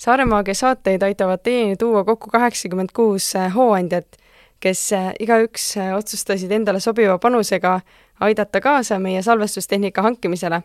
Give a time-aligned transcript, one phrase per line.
[0.00, 4.06] Saaremaagia saateid aitavad teieni tuua kokku kaheksakümmend kuus hooandjat,
[4.60, 7.74] kes igaüks otsustasid endale sobiva panusega
[8.20, 10.62] aidata kaasa meie salvestustehnika hankimisele.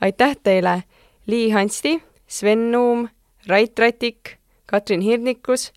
[0.00, 0.82] aitäh teile,
[1.26, 3.08] Lii Hansti, Sven Nuum,
[3.48, 4.36] Rait Ratik,
[4.66, 5.72] Katrin Hirnikus,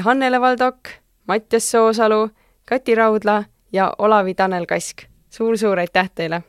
[0.00, 0.88] Hannele Valdok,
[1.26, 2.28] Mattias Soosalu,
[2.64, 5.08] Kati Raudla ja Olavi Tanel Kask suur,.
[5.30, 6.42] suur-suur aitäh teile!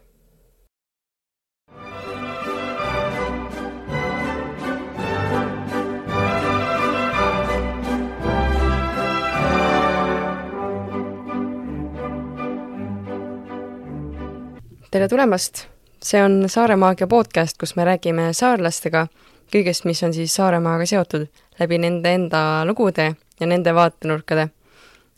[14.93, 15.65] Tere tulemast!
[16.03, 19.07] see on Saare Maagia podcast, kus me räägime saarlastega
[19.49, 21.23] kõigest, mis on siis Saaremaaga seotud,
[21.59, 23.07] läbi nende enda lugude
[23.39, 24.47] ja nende vaatenurkade.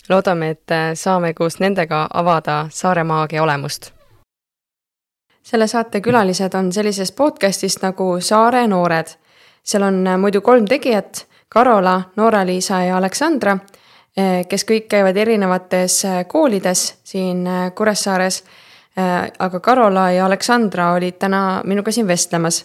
[0.09, 3.91] loodame, et saame koos nendega avada Saare Maagia olemust.
[5.43, 9.07] selle saate külalised on sellisest podcastist nagu Saare noored.
[9.63, 13.57] seal on muidu kolm tegijat, Karola, Noora-Liisa ja Aleksandra,
[14.49, 18.65] kes kõik käivad erinevates koolides siin Kuressaares Äh,
[18.96, 22.62] aga Karola ja Aleksandra olid täna minuga siin vestlemas.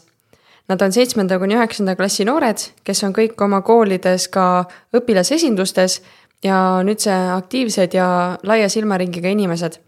[0.71, 4.65] Nad on seitsmenda kuni üheksanda klassi noored, kes on kõik oma koolides ka
[4.95, 5.97] õpilasesindustes
[6.47, 8.07] ja nüüdse aktiivsed ja
[8.47, 9.81] laia silmaringiga inimesed.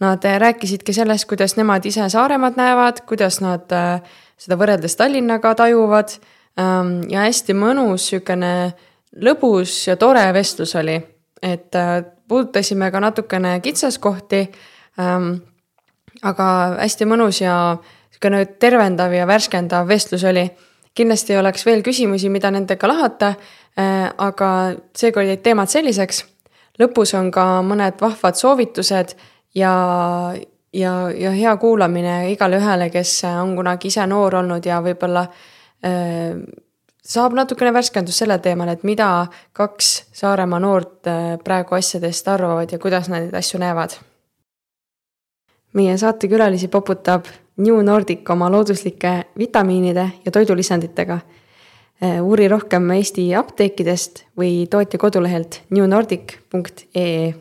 [0.00, 4.00] Nad rääkisidki sellest, kuidas nemad ise Saaremaad näevad, kuidas nad äh,
[4.36, 6.16] seda võrreldes Tallinnaga tajuvad
[6.60, 8.52] ähm, ja hästi mõnus, niisugune
[9.24, 10.96] lõbus ja tore vestlus oli.
[11.42, 14.40] et äh, puudutasime ka natukene kitsaskohti
[15.00, 15.32] ähm,
[16.22, 16.46] aga
[16.80, 20.50] hästi mõnus ja niisugune tervendav ja värskendav vestlus oli.
[20.96, 23.34] kindlasti oleks veel küsimusi, mida nendega lahata,
[23.76, 26.24] äh, aga seekord jäid teemad selliseks.
[26.80, 29.16] lõpus on ka mõned vahvad soovitused
[29.54, 30.34] ja,
[30.72, 35.26] ja, ja hea kuulamine igale ühele, kes on kunagi ise noor olnud ja võib-olla
[35.84, 36.36] äh,
[37.06, 42.78] saab natukene värskendust sellel teemal, et mida kaks Saaremaa noort äh, praegu asjadest arvavad ja
[42.78, 43.98] kuidas nad neid asju näevad
[45.76, 51.18] meie saatekülalisi poputab New Nordic oma looduslike vitamiinide ja toidulisanditega.
[52.02, 57.34] Äh, uuri rohkem Eesti apteekidest või tootja kodulehelt newnordic.ee.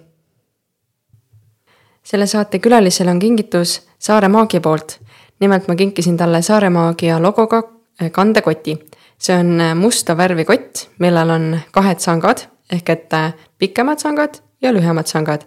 [2.04, 5.00] selle saate külalisele on kingitus Saare Maagia poolt.
[5.40, 7.64] nimelt ma kinkisin talle Saare Maagia logoga
[8.02, 8.78] äh, kandekoti.
[9.20, 13.12] see on äh, musta värvi kott, millel on kahed sangad ehk et
[13.58, 15.42] pikemad sangad ja lühemad sangad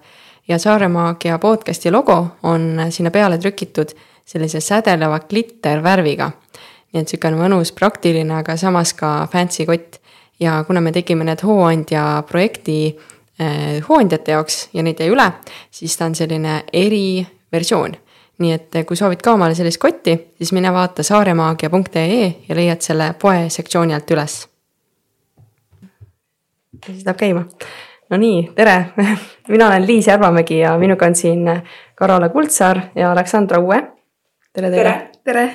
[0.48, 3.88] ja Saaremaagia podcasti logo on sinna peale trükitud
[4.24, 6.30] sellise sädeleva glittervärviga.
[6.92, 10.00] nii et niisugune mõnus, praktiline, aga samas ka fancy kott.
[10.40, 12.96] ja kuna me tegime need hooandja projekti
[13.38, 15.32] eh, hooandjate jaoks ja neid jäi üle,
[15.70, 17.96] siis ta on selline eriversioon.
[18.38, 23.14] nii et kui soovid ka omale sellist kotti, siis mine vaata saaremaagia.ee ja leiad selle
[23.20, 24.48] poe sektsiooni alt üles.
[26.72, 27.44] ja siis läheb käima
[28.10, 28.84] no nii, tere
[29.48, 31.62] mina olen Liis Järvamägi ja minuga on siin
[31.94, 33.82] Karola Kuldsaar ja Aleksandra Uue.
[34.52, 35.10] tere teile.
[35.24, 35.50] tere.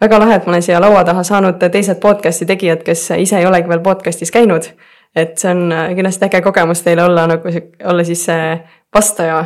[0.00, 3.46] väga lahe, et ma olen siia laua taha saanud teised podcast'i tegijad, kes ise ei
[3.46, 4.68] olegi veel podcast'is käinud.
[5.16, 8.58] et see on kindlasti äge kogemus teile olla nagu, olla siis see
[8.94, 9.44] vastaja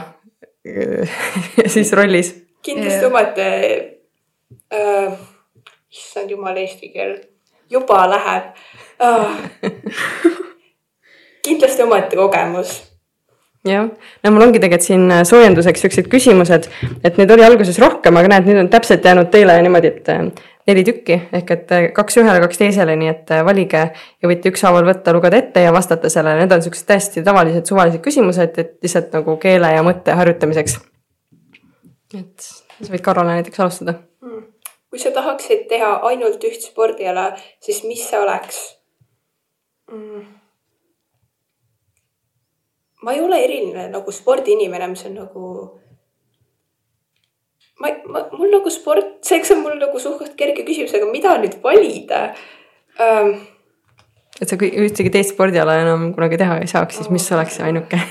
[1.74, 2.34] siis rollis.
[2.62, 3.46] kindlasti omaette
[4.74, 5.12] äh,,
[5.90, 7.18] issand jumal, eesti keel
[7.70, 8.52] juba läheb
[9.00, 10.38] uh.
[11.48, 12.76] kindlasti omaette kogemus
[13.66, 13.88] jah,
[14.24, 16.68] no mul ongi tegelikult siin äh, soojenduseks siuksed küsimused,
[17.04, 20.22] et neid oli alguses rohkem, aga näed, nüüd on täpselt jäänud teile niimoodi, et äh,
[20.68, 24.86] neli tükki ehk et äh, kaks ühele, kaks teisele, nii et valige ja võite ükshaaval
[24.88, 29.14] võtta, lugeda ette ja vastata sellele, need on siuksed täiesti tavalised suvalised küsimused, et lihtsalt
[29.18, 30.78] nagu keele ja mõtte harjutamiseks.
[32.18, 34.44] et sa võid Karole näiteks alustada hmm..
[34.90, 37.32] kui sa tahaksid teha ainult üht spordiala,
[37.64, 38.62] siis mis see oleks
[39.90, 40.37] hmm.?
[43.02, 45.42] Ma ei ole eriline nagu spordiinimene, mis on nagu.
[47.78, 51.60] ma, ma, mul nagu sport, seeks on mul nagu suht-koht kerge küsimus, aga mida nüüd
[51.62, 52.20] valida
[52.98, 53.36] um,?
[54.38, 57.98] et sa ühtegi teist spordiala enam kunagi teha ei saaks, siis mis oleks see ainuke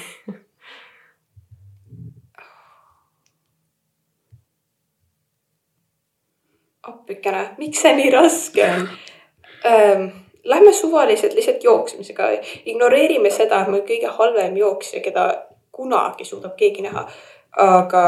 [6.88, 8.88] appikene, miks see nii raske on
[9.68, 10.27] um,?
[10.48, 12.30] Lähme suvaliselt lihtsalt jooksmisega,
[12.66, 15.26] ignoreerime seda, et ma olen kõige halvem jooksja, keda
[15.76, 17.08] kunagi suudab keegi näha.
[17.58, 18.04] aga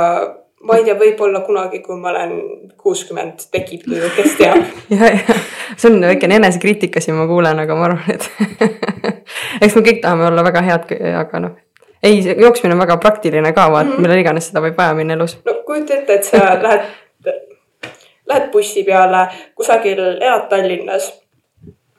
[0.63, 2.33] ma ei tea, võib-olla kunagi, kui ma olen
[2.77, 4.59] kuuskümmend, tekib tuju, kes teab
[4.99, 5.37] ja, ja
[5.75, 8.27] see on väikene enesekriitika siin, ma kuulen, aga ma arvan, et
[9.63, 10.93] eks me kõik tahame olla väga head,
[11.23, 11.57] aga noh
[12.03, 14.01] ei, jooksmine on väga praktiline ka, vaat mm -hmm.
[14.01, 15.37] millal iganes seda võib vaja minna elus.
[15.45, 16.85] no kujuta ette, et sa lähed,
[18.27, 21.13] lähed bussi peale kusagil, elad Tallinnas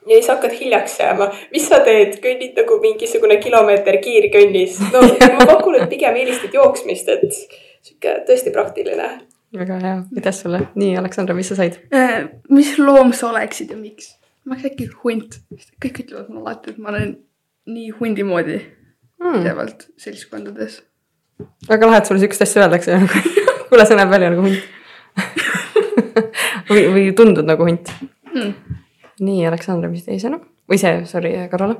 [0.09, 1.27] ja siis hakkad hiljaks jääma.
[1.51, 4.79] mis sa teed, kõnnid nagu mingisugune kilomeeter kiirkönnis.
[4.93, 5.01] no
[5.39, 7.27] ma pakun, et pigem eelistad jooksmist, et
[7.81, 9.09] sihuke tõesti praktiline.
[9.57, 10.61] väga hea, aitäh sulle.
[10.75, 11.79] nii, Aleksandra, mis sa said?
[11.93, 14.15] Äh, mis loom sa oleksid ja miks?
[14.45, 15.35] ma oleks äkki hunt.
[15.85, 17.17] kõik ütlevad mulle alati, et ma olen
[17.69, 18.61] nii hundi moodi
[19.21, 19.35] Hmm.
[19.37, 20.79] pidevalt seltskondades.
[21.69, 22.95] väga lahe, et sulle siukest asja öeldakse
[23.69, 24.63] kuule, sa näed välja nagu hunt
[26.71, 27.91] või, või tundud nagu hunt
[28.31, 28.53] Hmm.
[29.21, 31.77] Nii, Aleksandra, mis teie sõnum või see, sorry, Karola?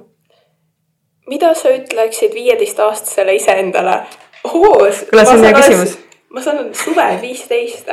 [1.32, 4.02] mida sa ütleksid viieteistaastasele iseendale?
[4.48, 5.98] kuule, see on hea küsimus.
[6.34, 7.90] ma saan suvel viisteist.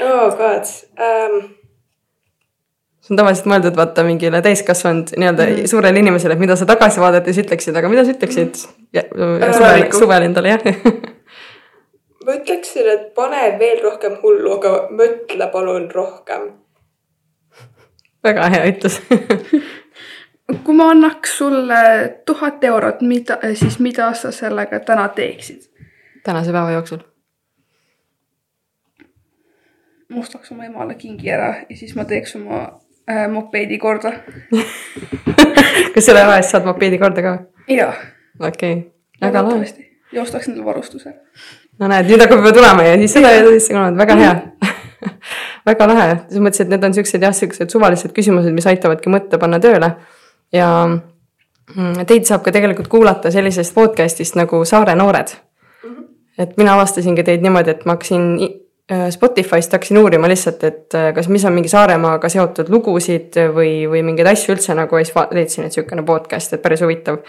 [0.00, 0.68] oh god
[0.98, 1.40] um,
[3.04, 5.52] see on tavaliselt mõeldud vaata mingile täiskasvanud nii-öelda Mhm.
[5.52, 5.70] mm -hmm.
[5.74, 9.98] suurele inimesele, et mida sa tagasi vaadates ütleksid, aga mida sa ütleksid ja, suvel, Tulevikku.
[9.98, 10.62] suvel endale jah
[12.28, 16.50] ma ütleksin, et pane veel rohkem hullu, aga mõtle palun rohkem.
[18.28, 19.00] Väga hea ütlus
[20.64, 21.82] kui ma annaks sulle
[22.26, 25.68] tuhat eurot, mida, siis mida sa sellega täna teeksid?
[26.24, 26.98] tänase päeva jooksul.
[30.08, 32.60] ma ostaks oma emale kingi ära ja siis ma teeks oma
[33.10, 34.12] äh, mopeedi korda.
[35.94, 37.38] kas selle raha eest saad mopeedi korda ka?
[37.68, 38.00] jah.
[38.40, 38.90] okei okay.,
[39.20, 39.88] väga lahe.
[40.12, 41.14] ja ostaks neile varustuse.
[41.78, 44.72] no näed, nüüd hakkab juba tulema ja siis seda ja sisse kolmandat, väga hea
[45.68, 49.40] väga lahe, selles mõttes, et need on siuksed jah, siuksed suvalised küsimused, mis aitavadki mõtte
[49.40, 49.92] panna tööle.
[50.52, 55.34] ja mm, teid saab ka tegelikult kuulata sellisest podcast'ist nagu Saare noored.
[56.38, 58.28] et mina avastasingi teid niimoodi, et ma hakkasin
[58.92, 63.88] äh, Spotify'st hakkasin uurima lihtsalt, et äh, kas, mis on mingi Saaremaaga seotud lugusid või,
[63.90, 67.20] või mingeid asju üldse nagu ja siis leidsin, et sihukene podcast, et päris huvitav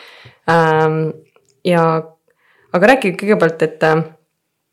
[0.50, 1.10] ähm,
[1.66, 1.84] ja,
[2.74, 4.04] aga rääkige kõigepealt, et äh,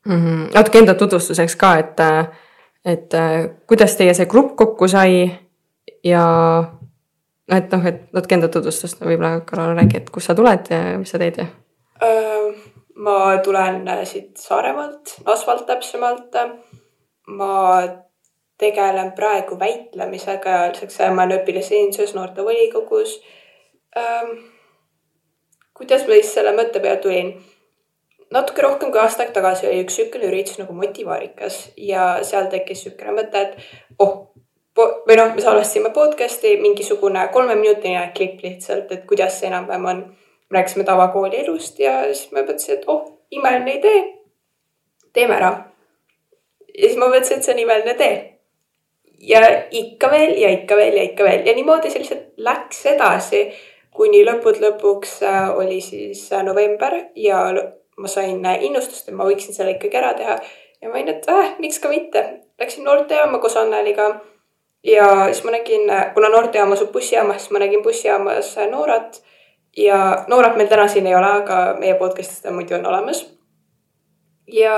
[0.07, 2.05] mm, natuke enda tutvustuseks ka, et,
[2.87, 5.27] et äh, kuidas teie see grupp kokku sai
[6.07, 6.23] ja
[7.51, 11.11] et noh, et natuke enda tutvustust võib-olla Karol räägi, et kust sa tuled ja mis
[11.11, 11.47] sa teed ja.
[12.95, 16.35] ma tulen äh, siit Saaremaalt, Asfalt täpsemalt.
[17.27, 17.81] ma
[18.57, 23.19] tegelen praegu väitlemisega ja lisaks ma olen õpilasesinduses noortevolikogus.
[25.73, 27.35] kuidas ma siis selle mõtte peale tulin?
[28.33, 31.59] Natuke rohkem kui aasta aega tagasi oli üks niisugune üritus nagu Motivaarikas
[31.89, 34.27] ja seal tekkis niisugune mõte, et oh,
[34.77, 40.05] või noh, me salvestasime podcast'i, mingisugune kolmeminutiline klipp lihtsalt, et kuidas see enam-vähem on.
[40.51, 43.01] rääkisime tavakooli elust ja siis ma mõtlesin, et oh,
[43.31, 44.03] imeline idee.
[45.13, 45.51] teeme ära.
[46.77, 48.39] ja siis ma mõtlesin, et see on imeline tee.
[49.19, 49.41] ja
[49.71, 53.41] ikka veel ja ikka veel ja ikka veel ja niimoodi see lihtsalt läks edasi,
[53.91, 57.41] kuni lõppude lõpuks äh, oli siis äh, november ja
[57.97, 60.39] ma sain äh, innustust, et ma võiksin selle ikkagi ära teha.
[60.81, 62.23] ja ma olin, et äh, miks ka mitte.
[62.59, 64.09] Läksin noortejaama koos Anneliga
[64.83, 69.21] ja siis ma nägin, kuna noortejaam asub bussijaamas, siis ma nägin bussijaamas Noorat
[69.77, 73.25] ja Noorat meil täna siin ei ole, aga meie podcast'is ta muidu on olemas.
[74.53, 74.77] ja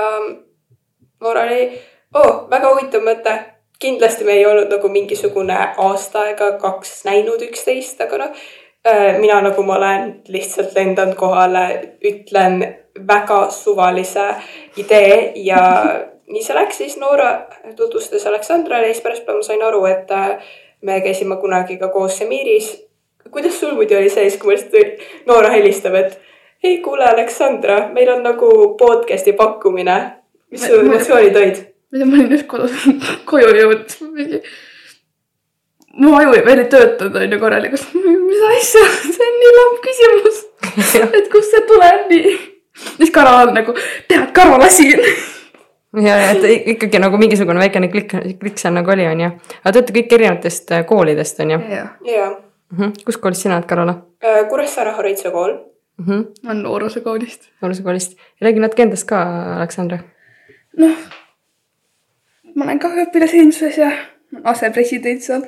[1.20, 1.80] Noora oli,
[2.14, 3.38] oo, väga huvitav mõte.
[3.80, 8.42] kindlasti me ei olnud nagu mingisugune aasta aega kaks näinud üksteist, aga noh,
[9.20, 12.60] mina nagu ma olen lihtsalt lendan kohale, ütlen
[13.08, 14.28] väga suvalise
[14.76, 15.60] idee ja
[16.30, 17.30] nii see läks, siis Noora
[17.76, 20.36] tutvustas Aleksandrale ja siis pärast ma sain aru, et äh,
[20.82, 22.70] me käisime kunagi ka koos Semiris.
[23.30, 26.20] kuidas sul muidu oli see, siis kui ma lihtsalt, Noora helistab, et
[26.62, 29.98] ei kuule, Aleksandra, meil on nagu podcast'i pakkumine.
[30.50, 31.56] mis su Ma- ma- emotsioonid olid?
[31.90, 32.70] ma ei tea, ma olin just kodus
[33.30, 34.42] koju jõudnud, mingi.
[36.00, 37.94] mu aju ei veel ei töötanud onju korralikult,
[38.28, 40.40] mis asja, see on nii lamp küsimus.
[41.18, 42.34] et kust see tuleb nii.
[42.96, 43.74] Siis Karol on nagu,
[44.08, 45.00] tead, Karol lasin.
[46.06, 49.32] ja, ja et ikkagi nagu mingisugune väikene klikk, klikk seal nagu oli, on ju.
[49.62, 52.30] aga te olete kõik erinevatest äh, koolidest, on ju jah, jaa.
[52.78, 52.92] -hmm.
[53.04, 55.52] kus koolis sina oled, Karola Äh, Kuressaare Hariduse kool.
[55.98, 56.04] mm?
[56.06, 56.24] -hmm.
[56.44, 57.48] olen Nooruse koolist.
[57.62, 58.16] noorsookoolist.
[58.40, 59.22] räägi natuke endast ka,
[59.56, 59.98] Aleksandra.
[60.76, 60.96] noh,
[62.54, 63.90] ma olen ka õpilasesinduses ja
[64.44, 65.42] asepresident seal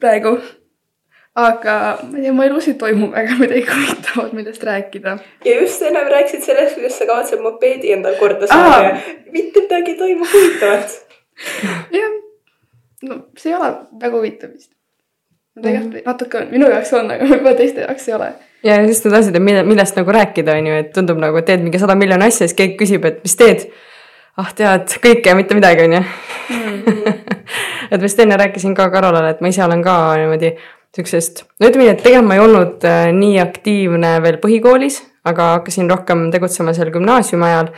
[0.00, 0.38] praegu.
[1.34, 5.16] Aga ma ei tea, mu elus ei toimu väga midagi huvitavat, millest rääkida.
[5.44, 8.82] ja just ennem rääkisid sellest, kuidas sa kavatsed mopeedi endal korda saada Aa.
[8.82, 8.96] ja
[9.32, 10.98] mitte midagi ei toimu huvitavat.
[11.96, 12.10] jah,
[13.08, 13.70] no see ei ole
[14.00, 14.72] väga huvitav vist.
[15.62, 18.28] tegelikult natuke on, minu jaoks on, aga võib-olla teiste jaoks ei ole.
[18.68, 21.48] ja just need asjad, et mille, millest nagu rääkida, on ju, et tundub nagu, et
[21.48, 23.64] teed mingi sada miljoni asja, siis keegi küsib, et mis teed.
[24.36, 26.04] ah, tead kõike ja mitte midagi, on ju.
[27.90, 30.52] et ma just enne rääkisin ka Karolale, et ma ise olen ka niimoodi
[30.96, 35.54] siuksest, no ütleme nii, et tegelikult ma ei olnud äh, nii aktiivne veel põhikoolis, aga
[35.56, 37.72] hakkasin rohkem tegutsema seal gümnaasiumi ajal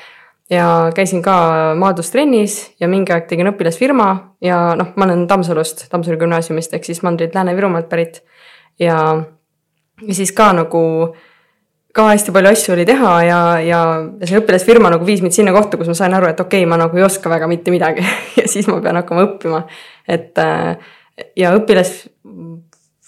[0.50, 1.36] ja käisin ka
[1.80, 4.08] maadlustrennis ja mingi aeg tegin õpilasfirma
[4.44, 8.20] ja noh, ma olen Tammsalust, Tammsalu gümnaasiumist ehk siis mandrilt Lääne-Virumaalt pärit.
[8.78, 8.98] ja,
[10.02, 10.82] ja siis ka nagu
[11.94, 13.80] ka hästi palju asju oli teha ja, ja,
[14.18, 16.70] ja see õpilasfirma nagu viis mind sinna kohta, kus ma sain aru, et okei okay,,
[16.70, 18.04] ma nagu ei oska väga mitte midagi
[18.40, 19.62] ja siis ma pean hakkama õppima.
[20.08, 20.74] et äh,
[21.38, 22.02] ja õpilas,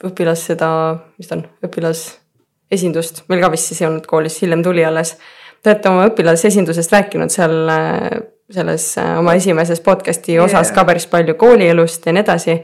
[0.05, 0.69] õpilas seda,
[1.17, 5.17] mis ta on, õpilasesindust, meil ka vist siis ei olnud koolis, hiljem tuli alles.
[5.62, 8.11] Te olete oma õpilasesindusest rääkinud seal äh,
[8.53, 10.75] selles äh, oma esimeses podcast'i osas yeah.
[10.76, 12.59] ka päris palju koolielust ja nii edasi,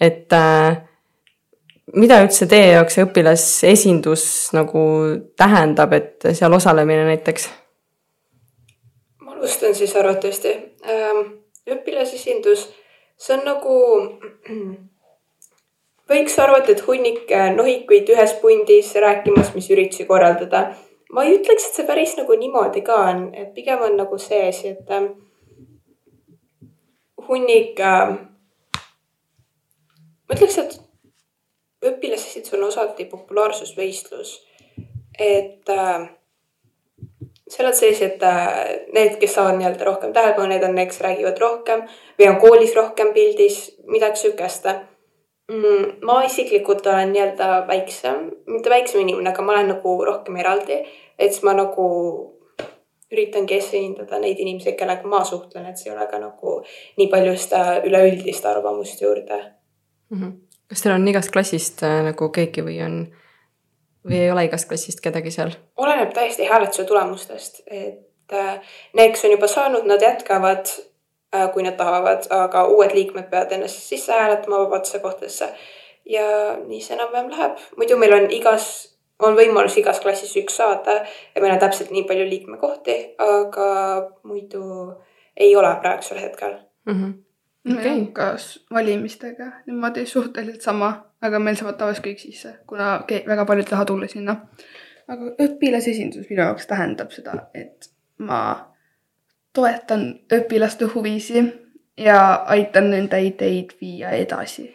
[0.00, 0.80] et äh,
[1.96, 4.24] mida üldse teie jaoks see õpilasesindus
[4.56, 4.82] nagu
[5.38, 7.48] tähendab, et seal osalemine näiteks?
[9.22, 10.54] ma alustan siis arvatavasti.
[10.88, 11.24] Ähm,
[11.68, 12.68] õpilasesindus,
[13.20, 13.78] see on nagu,
[16.08, 20.74] võiks arvata, et hunnik nohikuid ühes pundis rääkimas, mis üritusi korraldada.
[21.12, 24.48] ma ei ütleks, et see päris nagu niimoodi ka on, et pigem on nagu see
[24.48, 25.06] asi, et ähm,
[27.28, 28.18] hunnik äh,,
[30.28, 30.78] ma ütleks, et
[31.88, 34.34] õpilasesindus on osati populaarsusvõistlus,
[35.18, 36.08] et äh,
[37.48, 38.52] seal on sellised äh,
[38.92, 41.84] need, kes saavad nii-öelda rohkem tähelepanu, need on need, kes räägivad rohkem
[42.18, 44.68] või on koolis rohkem pildis, midagi sihukest.
[46.04, 50.82] Ma isiklikult olen nii-öelda väiksem, mitte väiksem inimene, aga ma olen nagu rohkem eraldi,
[51.18, 51.86] et siis ma nagu
[53.08, 56.58] üritangi esindada neid inimesi, kellega ma suhtlen, et see ei ole ka nagu
[57.00, 59.40] nii palju seda üleüldist arvamust juurde
[60.10, 60.20] mm.
[60.20, 60.36] -hmm
[60.68, 62.98] kas teil on igast klassist äh, nagu keegi või on,
[64.06, 65.54] või ei ole igast klassist kedagi seal?
[65.80, 68.58] oleneb täiesti hääletuse tulemustest, et äh,
[68.94, 70.87] need, kes on juba saanud, nad jätkavad äh,,
[71.52, 75.48] kui nad tahavad, aga uued liikmed peavad ennast sisse hääletama vabaduse kohtadesse.
[76.08, 76.24] ja
[76.56, 78.68] nii see enam-vähem läheb, muidu meil on igas,
[79.20, 80.94] on võimalus igas klassis üks saada
[81.34, 83.68] ja meil on täpselt nii palju liikmekohti, aga
[84.24, 84.64] muidu
[85.36, 86.54] ei ole praegusel hetkel
[86.86, 86.94] mm.
[86.94, 87.16] -hmm
[87.76, 88.06] okay..
[88.12, 88.36] ka
[88.74, 90.90] valimistega niimoodi suhteliselt sama,
[91.22, 94.36] aga meil saavad tavaliselt kõik sisse, kuna väga paljud ei taha tulla sinna.
[95.08, 98.40] aga õpilasesindus minu jaoks tähendab seda, et ma
[99.54, 101.44] toetan õpilaste huvisi
[101.98, 104.74] ja aitan nende ideid viia edasi.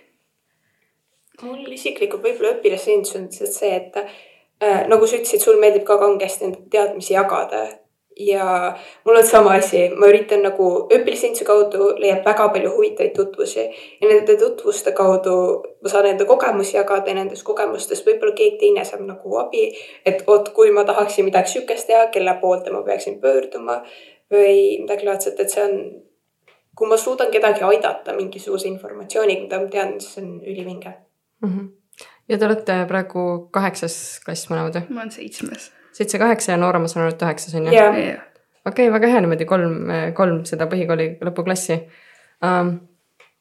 [1.41, 5.97] mul isiklikult võib-olla õpilasesindus on lihtsalt see, et äh, nagu sa ütlesid, sul meeldib ka
[5.99, 7.65] kangesti enda teadmisi jagada
[8.19, 13.63] ja mul on sama asi, ma üritan nagu õpilasinduse kaudu leiab väga palju huvitavaid tutvusi
[13.63, 15.35] ja nende tutvuste kaudu
[15.81, 19.71] ma saan enda kogemusi jagada ja nendest kogemustest võib-olla keegi teine saab nagu abi.
[20.05, 23.81] et vot, kui ma tahaksin midagi sihukest teha, kelle poolde ma peaksin pöörduma
[24.31, 25.77] või midagi laadset, et see on,
[26.75, 30.93] kui ma suudan kedagi aidata mingisuguse informatsiooniga, mida ma tean, siis see on ülivinge
[31.43, 31.49] mm.
[31.49, 31.69] -hmm.
[32.29, 34.89] ja te olete praegu kaheksas klass mõlemad või?
[34.89, 37.93] ma olen seitsmes seitse-kaheksa ja noorem, ma saan aru, et üheksas on ju yeah.?
[38.65, 39.77] okei okay,, väga hea niimoodi kolm,
[40.17, 41.77] kolm seda põhikooli lõpuklassi
[42.43, 42.73] um,.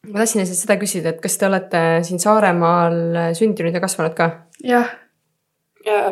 [0.08, 2.98] ma tahtsin lihtsalt seda küsida, et kas te olete siin Saaremaal
[3.38, 4.30] sündinud ja kasvanud ka?
[4.66, 4.96] jah.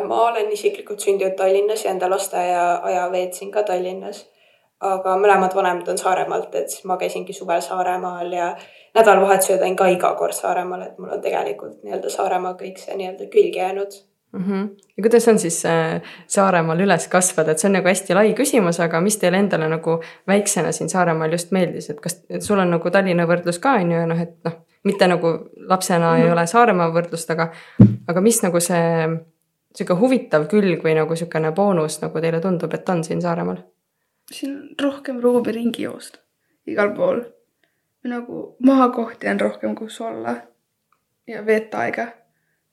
[0.07, 4.25] ma olen isiklikult sündinud Tallinnas ja enda lasteaiaaja veetsin ka Tallinnas.
[4.81, 8.53] Aga mõlemad vanemad on Saaremaalt, et siis ma käisingi suvel Saaremaal ja
[8.95, 13.27] nädalavahetusel käin ka iga kord Saaremaal, et mul on tegelikult nii-öelda Saaremaa kõik see nii-öelda
[13.33, 13.97] külge jäänud
[14.33, 14.43] mm.
[14.43, 14.69] -hmm.
[14.97, 18.79] ja kuidas on siis äh, Saaremaal üles kasvada, et see on nagu hästi lai küsimus,
[18.83, 22.71] aga mis teile endale nagu väiksena siin Saaremaal just meeldis, et kas et sul on
[22.71, 26.17] nagu Tallinna võrdlus ka on ju noh, et noh, mitte nagu lapsena mm -hmm.
[26.17, 26.33] ei mhm.
[26.33, 27.51] ole Saaremaa võrdlust, aga,
[28.07, 29.09] aga mis nagu see
[29.75, 33.57] sihuke huvitav külg või nagu sihukene boonus nagu teile tundub, et on siin Saaremaal?
[34.31, 36.19] Siin on rohkem ruumi ringi joosta
[36.67, 37.21] igal pool.
[38.03, 40.35] nagu maakohti on rohkem, kus olla
[41.27, 42.07] ja veeta aega.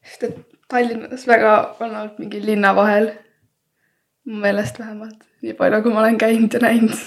[0.05, 0.39] sest et
[0.69, 3.11] Tallinnas väga on olnud mingi linna vahel.
[4.25, 7.05] mu meelest vähemalt, nii palju, kui ma olen käinud ja näinud.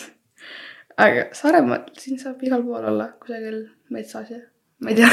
[0.98, 4.40] aga Saaremaal, siin saab igal pool olla kusagil metsas ja
[4.80, 5.12] ma ei tea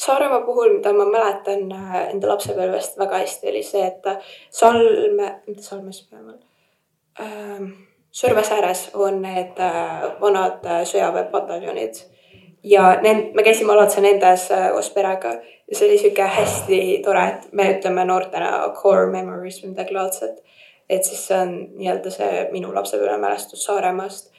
[0.00, 5.62] Saaremaa puhul, mida ma mäletan äh, enda lapsepõlvest väga hästi, oli see, et Salme, mitte
[5.62, 6.38] Salmes peamal
[7.20, 7.70] ähm,,
[8.10, 12.00] Sõrves ääres on need äh, vanad äh, sõjaväepataljonid
[12.66, 15.36] ja need, me käisime alati nendes koos perega
[15.70, 20.42] ja see oli sihuke hästi tore, et me ütleme noortena core memories või midagi laadset.
[20.90, 24.32] et siis see on nii-öelda see minu lapsepõlvemälestus Saaremaast.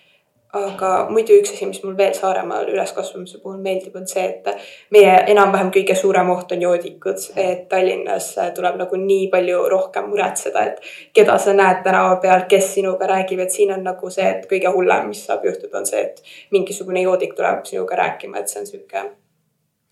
[0.54, 4.50] Aga muidu üks asi, mis mul veel Saaremaal üleskasvamise puhul meeldib, on see, et
[4.92, 10.66] meie enam-vähem kõige suurem oht on joodikud, et Tallinnas tuleb nagu nii palju rohkem muretseda,
[10.68, 14.44] et keda sa näed tänava peal, kes sinuga räägib, et siin on nagu see, et
[14.52, 18.64] kõige hullem, mis saab juhtuda, on see, et mingisugune joodik tuleb sinuga rääkima, et see
[18.64, 19.06] on sihuke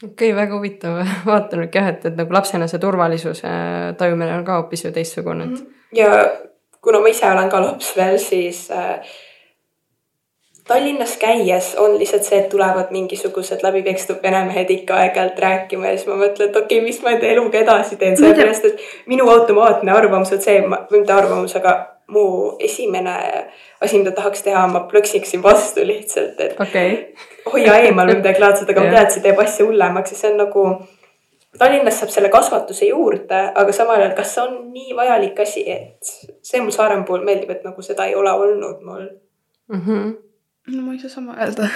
[0.04, 3.56] okei okay,, väga huvitav vaatenurk jah, et, et nagu lapsena see turvalisuse
[4.00, 5.64] tajumine on ka hoopis ju teistsugune, et.
[5.64, 5.74] Mhm.
[5.96, 6.12] ja
[6.84, 9.00] kuna ma ise olen ka laps veel, siis äh,
[10.70, 16.06] Tallinnas käies on lihtsalt see, et tulevad mingisugused läbipekstud venemehed ikka aeg-ajalt rääkima ja siis
[16.10, 19.96] ma mõtlen, et okei okay,, mis ma enda eluga edasi teen, sellepärast et minu automaatne
[19.96, 21.74] arvamus on see, või mitte arvamus, aga
[22.14, 22.26] mu
[22.62, 23.16] esimene
[23.82, 26.94] asi, mida tahaks teha, ma plõksiksin vastu lihtsalt, et okei.
[27.50, 28.96] hoia eemal või midagi laadset, aga ma Jah.
[28.96, 30.70] tean, et see teeb asja hullemaks ja see on nagu.
[31.58, 36.14] Tallinnas saab selle kasvatuse juurde, aga samal ajal, kas see on nii vajalik asi, et
[36.46, 39.10] see mul Saaremaa puhul meeldib, et nagu seda ei ole olnud mul
[39.70, 40.29] Mhm.
[40.76, 41.70] No ma ei saa sama öelda.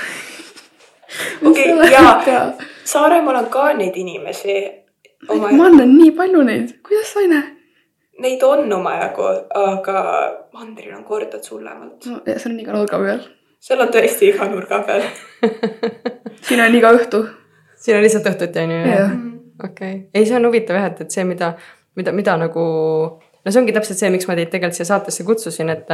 [1.47, 2.53] Okei, jaa.
[2.83, 4.55] Saaremaal on ka neid inimesi.
[5.29, 7.43] oma, ma annan nii palju neid, kuidas sa ei näe?
[8.23, 9.23] neid on omajagu,
[9.57, 10.01] aga
[10.53, 12.05] mandril on kordades hullemalt.
[12.05, 13.21] no ja see on iga nurga peal.
[13.63, 15.05] seal on tõesti iga nurga peal.
[16.47, 17.23] siin on iga õhtu.
[17.75, 19.15] siin on lihtsalt õhtuti on ju, jah,
[19.63, 21.53] okei okay., ei, see on huvitav jah, et, et see, mida,
[21.99, 22.65] mida, mida nagu
[23.45, 25.89] no see ongi täpselt see, miks ma teid tegelikult siia saatesse kutsusin, et,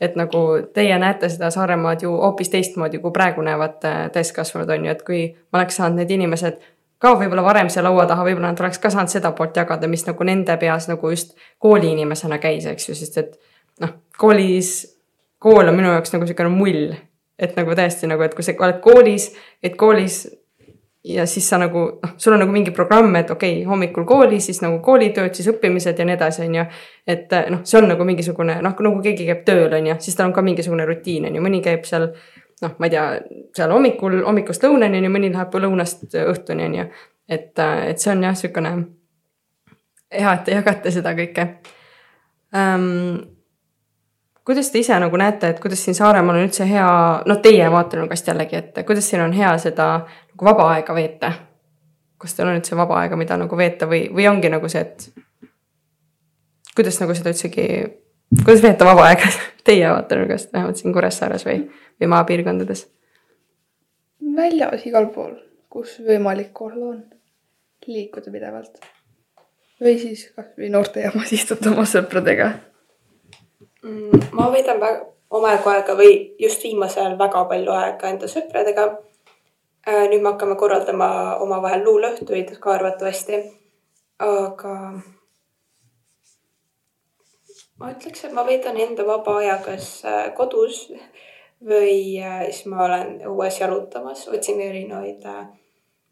[0.00, 0.44] et nagu
[0.76, 5.02] teie näete seda Saaremaad ju hoopis teistmoodi, kui praegu näevad äh, täiskasvanud on ju, et
[5.06, 6.60] kui ma oleks saanud need inimesed
[7.04, 10.06] ka võib-olla varem siia laua taha, võib-olla nad oleks ka saanud seda poolt jagada, mis
[10.08, 13.34] nagu nende peas nagu just kooli inimesena käis, eks ju, sest et
[13.84, 14.76] noh, koolis,
[15.42, 16.94] kool on minu jaoks nagu niisugune mull,
[17.38, 19.32] et nagu täiesti nagu, et kui sa oled koolis,
[19.62, 20.22] et koolis
[21.04, 24.40] ja siis sa nagu noh, sul on nagu mingi programm, et okei okay,, hommikul kooli,
[24.40, 26.64] siis nagu koolitööd, siis õppimised ja nii edasi, on ju.
[27.06, 30.16] et eh, noh, see on nagu mingisugune noh, nagu keegi käib tööl, on ju, siis
[30.16, 32.08] tal on ka mingisugune rutiin on ju, mõni käib seal
[32.62, 33.04] noh, ma ei tea,
[33.56, 36.88] seal hommikul, hommikust lõunani on ju, mõni läheb lõunast õhtuni on ju.
[37.28, 38.74] et, et see on jah, niisugune
[40.14, 41.48] hea, et te jagate seda kõike
[42.56, 43.22] ähm,.
[44.44, 46.88] kuidas te ise nagu näete, et kuidas siin Saaremaal on üldse hea,
[47.26, 49.88] noh, teie vaatenurgast jällegi, et kuidas siin on hea seda
[50.34, 51.32] nagu vaba aega veeta?
[52.24, 55.50] kas teil on üldse vaba aega, mida nagu veeta või, või ongi nagu see, et
[56.76, 57.66] kuidas nagu seda üldsegi,
[58.38, 59.28] kuidas veeta vaba aega
[59.66, 61.58] teie vaatenurgast, vähemalt siin Kuressaares või,
[62.00, 62.86] või maapiirkondades?
[64.34, 65.34] väljas igal pool,
[65.70, 67.02] kus võimalik olla on,
[67.86, 68.80] liikuda pidevalt.
[69.84, 72.54] või siis kasvõi noortejaamas istuda oma sõpradega.
[73.84, 78.86] Mm, ma veedan väga omajagu aega või just viimasel ajal väga palju aega enda sõpradega.
[79.86, 81.08] Nüüd me hakkame korraldama
[81.44, 83.42] omavahel luuleõhtuid ka arvatavasti.
[84.18, 84.74] aga
[87.78, 90.86] ma ütleks, et ma veedan enda vaba aja kas äh, kodus
[91.64, 95.46] või äh, siis ma olen õues jalutamas, otsin erinevaid äh,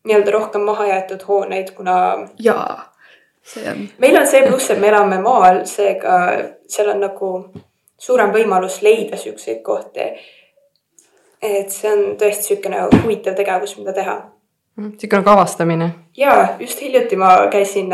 [0.08, 1.96] nii-öelda rohkem mahajäetud hooneid, kuna
[2.42, 2.92] jaa,
[3.46, 6.16] see on, meil on see pluss, et me elame maal, seega
[6.68, 7.32] seal on nagu
[8.02, 10.10] suurem võimalus leida siukseid kohti.
[11.42, 14.16] Et see on tõesti siukene huvitav tegevus, mida teha.
[14.76, 15.90] niisugune nagu avastamine.
[16.16, 17.92] ja just hiljuti ma käisin.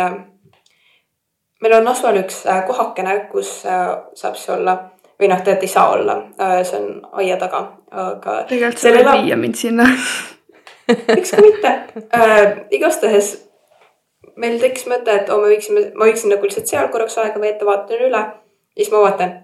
[1.60, 4.76] meil on Asval üks äh, kohakene, kus äh, saab siis olla
[5.18, 6.14] või noh, tegelikult ei saa olla,
[6.62, 9.88] see on aia taga, aga tegelikult sa võid viia mind sinna.
[11.16, 11.72] miks ka mitte
[12.14, 12.60] äh,.
[12.70, 13.34] igastahes
[14.38, 17.66] meil tekkis mõte, et oo, me võiksime, ma võiksin nagu lihtsalt seal korraks aega veeta,
[17.66, 19.34] vaatan üle ja siis ma vaatan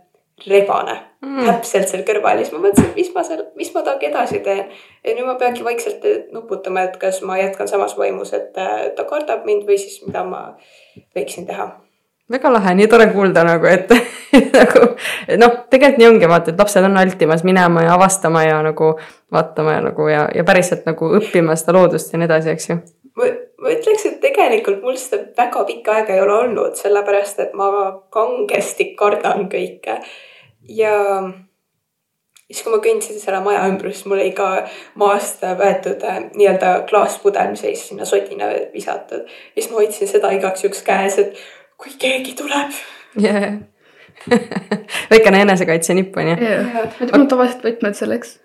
[0.47, 1.47] rebane mm.
[1.49, 4.41] täpselt seal kõrval ja siis ma mõtlesin, et mis ma seal, mis ma temaga edasi
[4.45, 4.67] teen.
[5.05, 9.07] ja nüüd ma peangi vaikselt nuputama, et kas ma jätkan samas vaimus, et äh, ta
[9.09, 10.45] kardab mind või siis mida ma
[11.17, 11.71] võiksin teha.
[12.31, 13.91] väga lahe, nii tore kuulda nagu, et
[14.61, 14.85] nagu
[15.41, 18.95] noh, tegelikult nii ongi, vaata, et lapsed on altimas minema ja avastama ja nagu
[19.33, 22.79] vaatama ja nagu ja, ja päriselt nagu õppima seda loodust ja nii edasi, eks ju.
[23.21, 23.31] ma,
[23.63, 27.71] ma ütleks, et tegelikult mul seda väga pikka aega ei ole olnud, sellepärast et ma
[28.15, 30.01] kangesti kardan kõike.
[30.69, 30.95] Ja
[32.47, 34.49] siis, kui ma kõndsin selle maja ümber, siis mul oli ka
[35.01, 39.29] maast võetud äh, nii-öelda klaaspudel, mis oli sinna sodina visatud.
[39.29, 41.39] ja siis ma hoidsin seda igaks juhuks käes, et
[41.81, 42.75] kui keegi tuleb.
[43.21, 43.63] Yeah.
[45.13, 46.37] väikene enesekaitsenipp on ju.
[47.01, 48.39] mul on tavaliselt võtmed selleks.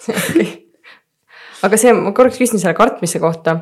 [1.66, 3.56] aga see, ma korraks küsin selle kartmise kohta.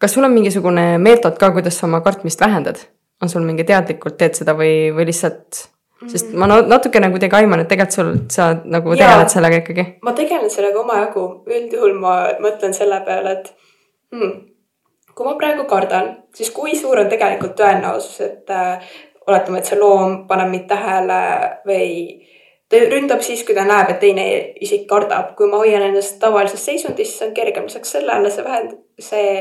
[0.00, 2.80] kas sul on mingisugune meetod ka, kuidas sa oma kartmist vähendad?
[3.20, 5.66] on sul mingi teadlikult teed seda või, või lihtsalt,
[6.08, 9.00] sest ma na- natukene kuidagi aiman, et tegelikult sul, sa nagu Jaa.
[9.02, 9.86] tegeled sellega ikkagi.
[10.02, 13.52] ma tegelen sellega omajagu, üldjuhul ma mõtlen selle peale, et
[14.14, 14.32] hmm,
[15.14, 18.90] kui ma praegu kardan, siis kui suur on tegelikult tõenäosus, et äh,
[19.26, 21.20] oletame, et see loom paneb mind tähele
[21.68, 21.90] või
[22.70, 24.26] ta ründab siis, kui ta näeb, et teine
[24.62, 25.34] isik kardab.
[25.36, 29.32] kui ma hoian ennast tavalises seisundis, siis on kergem, lisaks sellele see vähend-, see,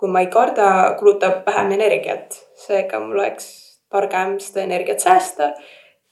[0.00, 2.40] kui ma ei karda, kulutab vähem energiat.
[2.66, 3.52] seega mul oleks
[3.90, 5.52] targem seda energiat säästa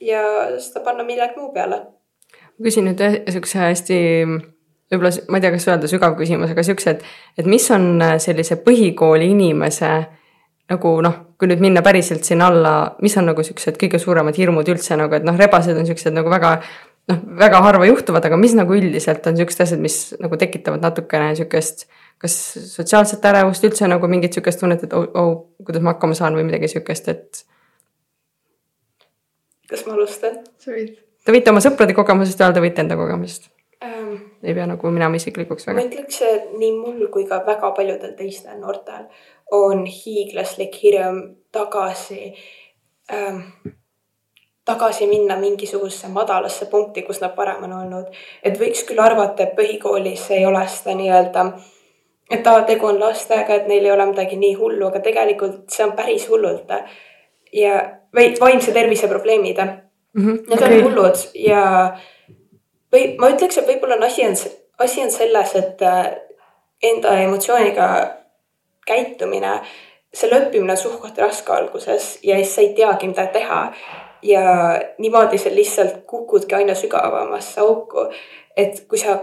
[0.00, 0.22] ja
[0.62, 1.80] seda panna millegi muu peale.
[2.58, 3.98] Ma küsin nüüd ühe siukse hästi,
[4.92, 7.06] võib-olla ma ei tea, kas öelda sügav küsimus, aga siukse, et,
[7.38, 9.92] et mis on äh, sellise põhikooli inimese
[10.68, 14.68] nagu noh, kui nüüd minna päriselt sinna alla, mis on nagu siuksed kõige suuremad hirmud
[14.68, 16.58] üldse nagu, et noh, rebased on siuksed nagu väga
[17.08, 21.32] noh, väga harva juhtuvad, aga mis nagu üldiselt on siuksed asjad, mis nagu tekitavad natukene
[21.38, 21.87] siukest
[22.22, 22.34] kas
[22.72, 25.30] sotsiaalset ärevust üldse nagu mingit siukest tunnet, et oh, oh,
[25.64, 27.44] kuidas ma hakkama saan või midagi siukest, et
[29.70, 30.98] kas ma alustan sa võid.
[31.24, 33.50] te võite oma sõprade kogemusest öelda, võite enda kogemusest.
[33.85, 34.14] ähm,?
[34.42, 35.88] ei pea nagu minema isiklikuks ma väga.
[35.88, 39.09] ütleks, et nii mul kui ka väga paljudel teistel noortel
[39.59, 41.20] on hiiglaslik hirm
[41.52, 42.35] tagasi
[43.12, 43.44] ähm,,
[44.68, 48.14] tagasi minna mingisugusesse madalasse punkti, kus nad varem on olnud.
[48.42, 51.44] et võiks küll arvata, et põhikoolis ei ole seda nii-öelda,
[52.31, 55.87] et aa, tegu on lastega, et neil ei ole midagi nii hullu, aga tegelikult see
[55.87, 56.74] on päris hullult.
[57.52, 57.82] ja,
[58.14, 59.61] või vaimse tervise probleemid
[60.18, 61.62] Need on hullud ja
[62.92, 64.37] või ma ütleks, et võib-olla on asi on,
[64.82, 66.06] asi on selles, et äh,
[66.82, 67.88] enda emotsiooniga
[68.88, 69.58] käitumine,
[70.14, 73.62] selle õppimine on suht-koht raske alguses ja siis sa ei teagi, mida teha.
[74.22, 74.42] ja
[74.98, 78.08] niimoodi sa lihtsalt kukudki aina sügavamasse auku.
[78.56, 79.18] et kui sa,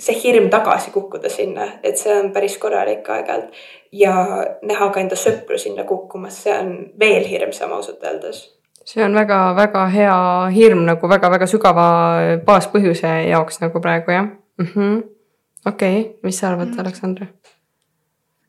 [0.00, 3.60] see hirm tagasi kukkuda sinna, et see on päris korralik aeg-ajalt
[3.92, 4.14] ja
[4.62, 8.46] näha ka enda sõpru sinna kukkumas, see on veel hirmsam ausalt öeldes
[8.84, 10.16] see on väga-väga hea
[10.54, 11.86] hirm nagu väga-väga sügava
[12.46, 15.02] baaspõhjuse jaoks nagu praegu jah mm -hmm..
[15.66, 17.26] okei okay., mis sa arvad, Aleksandr?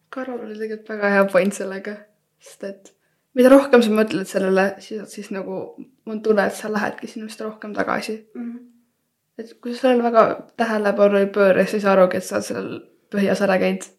[0.09, 1.95] Karol oli tegelikult väga hea point sellega,
[2.39, 2.93] sest et
[3.33, 5.61] mida rohkem sa mõtled sellele, siis, siis nagu
[6.05, 8.29] on tunne, et sa lähedki sinna vist rohkem tagasi.
[8.35, 8.51] mm.
[8.51, 8.67] -hmm.
[9.41, 10.25] Et kui sa sellele väga
[10.59, 12.77] tähelepanu ei pööra, siis arugi, et sa oled sellel
[13.13, 13.89] põhjas ära käinud.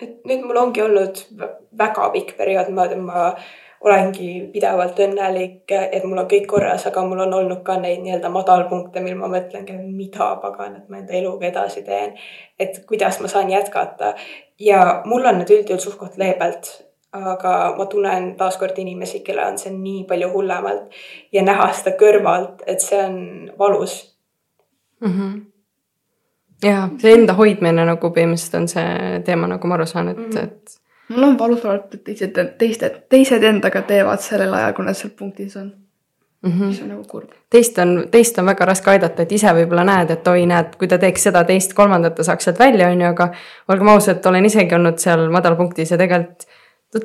[0.00, 3.34] et nüüd mul ongi olnud vä- väga pikk periood niimoodi, ma
[3.80, 8.28] olengi pidevalt õnnelik, et mul on kõik korras, aga mul on olnud ka neid nii-öelda
[8.32, 12.14] madalpunkte, mil ma mõtlengi, mida paganat ma enda eluga edasi teen.
[12.58, 14.14] et kuidas ma saan jätkata
[14.60, 16.68] ja mul on need üldjuhul suht-koht leebelt,
[17.12, 20.92] aga ma tunnen taaskord inimesi, kellel on see nii palju hullemalt
[21.32, 24.09] ja näha seda kõrvalt, et see on valus
[25.00, 25.10] mm.
[25.12, 25.40] -hmm.
[26.64, 30.44] ja see enda hoidmine nagu põhimõtteliselt on see teema, nagu ma aru saan, et mm,
[30.44, 34.98] et mul on valus vaadata, et teised, teised, teised endaga teevad sellel ajal, kui nad
[34.98, 35.72] seal punktis on,
[36.42, 36.66] mm -hmm.
[36.66, 37.30] mis on nagu kurb.
[37.50, 40.88] teist on, teist on väga raske aidata, et ise võib-olla näed, et oi, näed, kui
[40.88, 43.32] ta teeks seda, teist, kolmandat, ta saaks sealt välja, on ju, aga
[43.68, 46.46] olgem ausad, olen isegi olnud seal madalpunktis ja tegelikult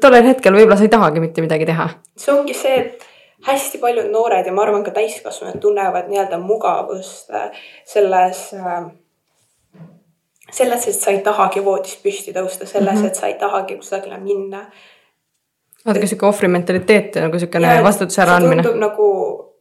[0.01, 1.89] tollel hetkel võib-olla sa ei tahagi mitte midagi teha.
[2.17, 3.03] see ongi see, et
[3.45, 7.49] hästi paljud noored ja ma arvan ka täiskasvanud tunnevad nii-öelda mugavust äh,
[7.85, 8.85] selles äh,
[10.51, 13.07] selles, et sa ei tahagi voodist püsti tõusta, selles mm, -hmm.
[13.07, 14.65] et sa ei tahagi kusagile minna.
[15.85, 18.63] vaadake sihuke ohvrimentaliteet nagu siukene vastutuse äraandmine.
[18.63, 19.09] tundub nagu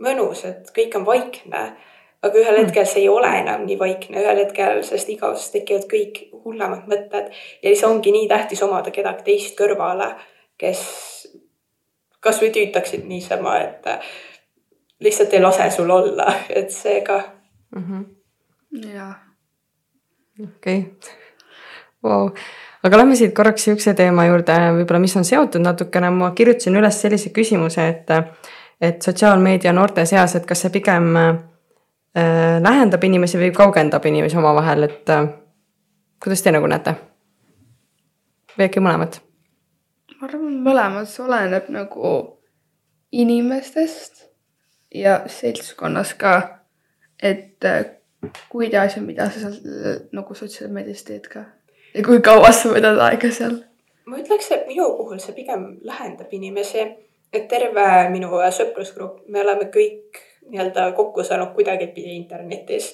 [0.00, 1.64] mõnus, et kõik on vaikne,
[2.22, 6.22] aga ühel hetkel see ei ole enam nii vaikne, ühel hetkel sellest igavesest tekivad kõik
[6.44, 10.14] hullemad mõtted ja siis ongi nii tähtis omada kedagi teist kõrvale,
[10.58, 10.80] kes
[12.24, 14.12] kasvõi tüütaksid niisama, et äh,
[15.04, 17.20] lihtsalt ei lase sul olla, et seega
[18.94, 19.12] jaa.
[20.44, 20.80] okei,
[22.02, 22.28] vau,
[22.82, 27.00] aga lähme siit korraks siukse teema juurde, võib-olla, mis on seotud natukene, ma kirjutasin üles
[27.00, 28.14] sellise küsimuse, et
[28.80, 31.34] et sotsiaalmeedia noorte seas, et kas see pigem äh,
[32.60, 35.28] lähendab inimesi või kaugendab inimesi omavahel, et äh,
[36.22, 36.96] kuidas te nagu näete?
[38.58, 39.23] või äkki mõlemat?
[40.24, 42.14] Ma arvan, mõlemad, see oleneb nagu
[43.12, 44.24] inimestest
[44.94, 46.38] ja seltskonnas ka,
[47.20, 47.84] et äh,
[48.48, 51.44] kuidas ja mida sa seal nagu sotsiaalmeedias teed ka
[51.94, 53.58] ja kui kaua sa võtad aega seal.
[54.06, 56.84] ma ütleks, et minu puhul see pigem lähendab inimesi,
[57.32, 62.92] et terve minu sõprusgrupp, me oleme kõik nii-öelda kokku saanud kuidagipidi internetis.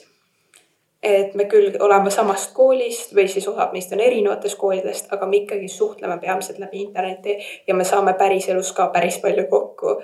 [1.02, 5.42] Et me küll oleme samast koolist või siis osad meist on erinevatest koolidest, aga me
[5.42, 10.00] ikkagi suhtleme peamiselt läbi interneti ja me saame päriselus ka päris palju kokku.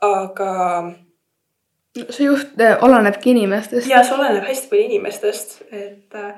[0.00, 0.50] aga
[2.10, 3.86] see just äh, olenebki inimestest.
[3.86, 6.32] ja see oleneb hästi palju inimestest, et äh,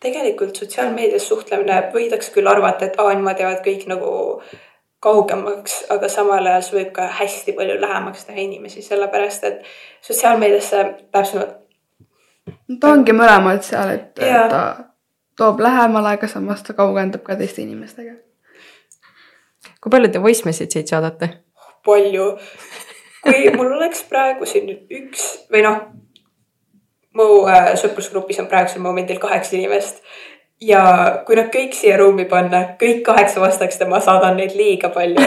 [0.00, 4.14] tegelikult sotsiaalmeedias suhtlemine võidakse küll arvata, et aa, niimoodi jäävad kõik nagu
[5.04, 9.68] kaugemaks, aga samal ajal see võib ka hästi palju lähemaks teha inimesi, sellepärast et
[10.06, 11.63] sotsiaalmeediasse täpsemalt
[12.80, 14.48] ta ongi mõlemad seal, et Jaa.
[14.48, 14.60] ta
[15.38, 18.14] toob lähemale, aga samas ta kaugendab ka teiste inimestega.
[19.80, 21.30] kui palju te voice message'id saadate?
[21.84, 22.30] palju.
[23.24, 25.80] kui mul oleks praegu siin üks või noh,
[27.16, 30.02] mu äh, sõprusgrupis on praegusel momendil kaheksa inimest
[30.62, 30.84] ja
[31.26, 35.24] kui nad kõik siia ruumi panna, kõik kaheksa vastaks, ma saadan neid liiga palju.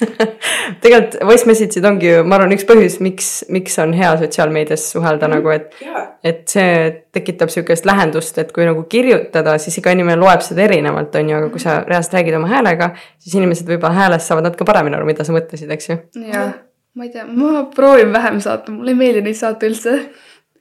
[0.82, 5.28] tegelikult voice message'id ongi ju, ma arvan, üks põhjus, miks, miks on hea sotsiaalmeedias suhelda
[5.28, 6.70] mm nagu, et ja, et see
[7.14, 11.36] tekitab sihukest lähendust, et kui nagu kirjutada, siis iga inimene loeb seda erinevalt, on ju,
[11.42, 12.90] aga kui sa reaalselt räägid oma häälega,
[13.20, 16.00] siis inimesed võib-olla häälest saavad natuke paremini aru, mida sa mõtlesid, eks ju.
[16.32, 16.48] ja
[16.96, 19.96] ma ei tea, ma proovin vähem saata, mulle ei meeldi neid saata üldse.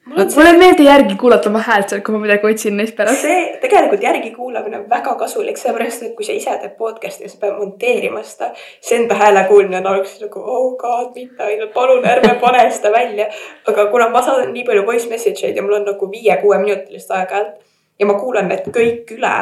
[0.09, 3.21] Mulle ei meeldi järgi kuulata oma häält seal, kui ma midagi otsin neist pärast.
[3.21, 7.31] see tegelikult järgi kuulamine on väga kasulik, sellepärast et kui sa ise teed podcast'i ja
[7.31, 11.73] sa pead monteerima seda, siis enda hääle kuulmine on alguses nagu oh god, mitte ainult,
[11.73, 13.29] palun ärme pane seda välja.
[13.67, 17.57] aga kuna ma saadan nii palju voice message eid ja mul on nagu viie-kuueminutilist aeg-ajalt
[17.99, 19.33] ja ma kuulan need kõik üle,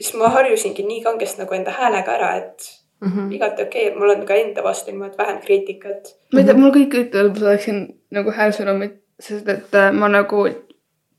[0.00, 3.12] siis ma harjusingi nii kangesti nagu enda häälega ära, et mm.
[3.12, 3.34] -hmm.
[3.34, 6.16] igati okei okay., mul on ka enda vastu niimoodi vähem kriitikat.
[6.32, 10.08] ma ei tea, mul kõik ütlevad, et ma saaksin nagu häälsõnumit, sest et äh, ma
[10.12, 10.44] nagu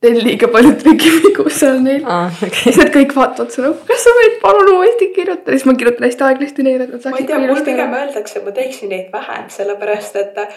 [0.01, 2.05] teen liiga palju trükivigu seal neil.
[2.09, 2.65] aa, okei.
[2.65, 6.25] Siis nad kõik vaatavad seda, kas sa võid palun uuesti kirjutada, siis ma kirjutan hästi
[6.27, 9.11] aeglasti neile, et nad ma ei saaksid tea, mul pigem öeldakse, et ma teeksin neid
[9.13, 10.55] vähem, sellepärast et äh,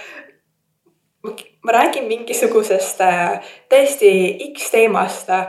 [1.27, 1.35] ma,
[1.69, 4.15] ma räägin mingisugusest äh, täiesti
[4.53, 5.45] X teemast ja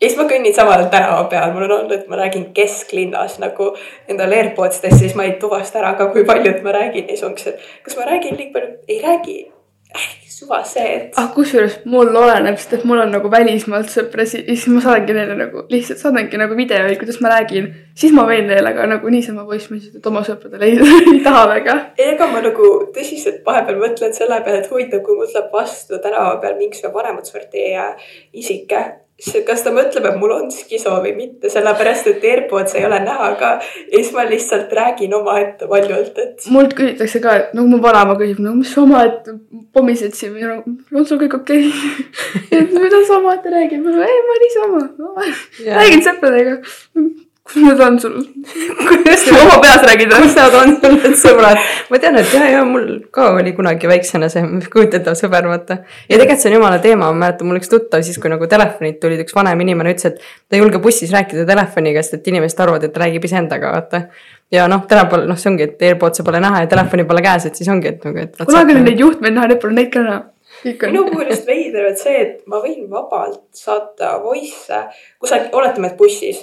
[0.00, 3.70] siis ma kõnnin samal tänava peal, mul on olnud, et ma räägin kesklinnas nagu
[4.08, 7.08] endale AirPodsidest, siis ma ei tuvasta ära ka, kui palju, et ma räägin.
[7.08, 9.38] Ja siis ongi see, et kas ma räägin liiga palju, ei räägi.
[10.34, 14.56] Suva see, et ah, kusjuures mul oleneb, sest et mul on nagu välismaalt sõprasi ja
[14.56, 17.70] siis ma saadangi neile nagu lihtsalt saadangi nagu videoid, kuidas ma räägin.
[17.98, 20.80] siis ma võin neile ka nagu niisama voice message, et oma sõpradele ei,
[21.14, 21.76] ei taha väga.
[22.08, 26.36] ega ma nagu tõsiselt vahepeal mõtlen selle peale, et huvitav, kui mul tuleb vastu tänava
[26.42, 27.70] peal mingisugune vanemat sorti
[28.34, 29.03] isik, siis
[29.46, 33.30] kas ta mõtleb, et mul on skiso või mitte, sellepärast et AirPods ei ole näha
[33.38, 33.50] ka.
[33.62, 38.16] ja siis ma lihtsalt räägin omaette valjult, et mult küsitakse ka, et nagu mu vanaema
[38.20, 39.36] küsib, no mis sa omaette
[39.72, 40.62] pommised siin no
[40.98, 42.08] on sul kõik okei okay?
[42.58, 43.86] et mida sa omaette räägid?
[44.08, 45.14] ei, ma niisama no,.
[45.68, 46.58] räägin sõpradega.
[47.44, 48.14] Kus need on sul?
[48.88, 50.22] kuidas oma peas räägid või?
[50.24, 51.60] kus nad on sul need sõbrad?
[51.90, 55.78] ma tean, et ja, ja mul ka oli kunagi väiksena see kujutatav sõber, vaata.
[56.08, 58.96] ja tegelikult see on jumala teema, ma mäletan, mul üks tuttav siis, kui nagu telefonid
[59.02, 62.64] tulid, üks vanem inimene ütles, et ta ei julge bussis rääkida telefoniga, sest et inimesed
[62.64, 64.02] arvavad, et ta räägib iseendaga, vaata.
[64.54, 67.60] ja noh, tänapäeval noh, see ongi, et AirPodsi pole näha ja telefoni pole käes, et
[67.60, 68.40] siis ongi, et nagu, et.
[68.40, 70.22] kunagi oli neid juhtmeid näha, nüüd pole neid ka näha.
[70.64, 74.86] minu puhul just veider on see, et ma võin vabalt saata voice'e
[75.20, 76.40] kusagil, oletame, et bussis.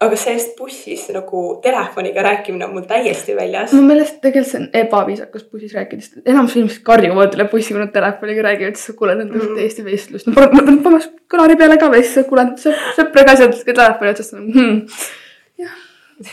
[0.00, 4.68] Aga sellest bussis nagu telefoniga rääkimine on mul täiesti väljas mu meelest tegelikult see on
[4.80, 8.98] ebaviisakas bussis rääkida, sest enamus inimesed karjuvad üle bussi, kui nad telefoniga räägivad, siis sa
[9.00, 9.56] kuuled nende Mhm.
[9.58, 10.26] täiesti vestlust.
[10.30, 11.00] no ma pean panema
[11.34, 14.78] kõlari peale ka või siis sa kuuled sõp- sõpra ka sealt telefoni otsast hmm..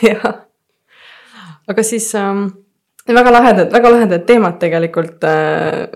[0.02, 0.38] jah.
[1.68, 2.46] aga siis ähm,
[3.18, 5.88] väga lahedad, väga lahedad teemad tegelikult äh,.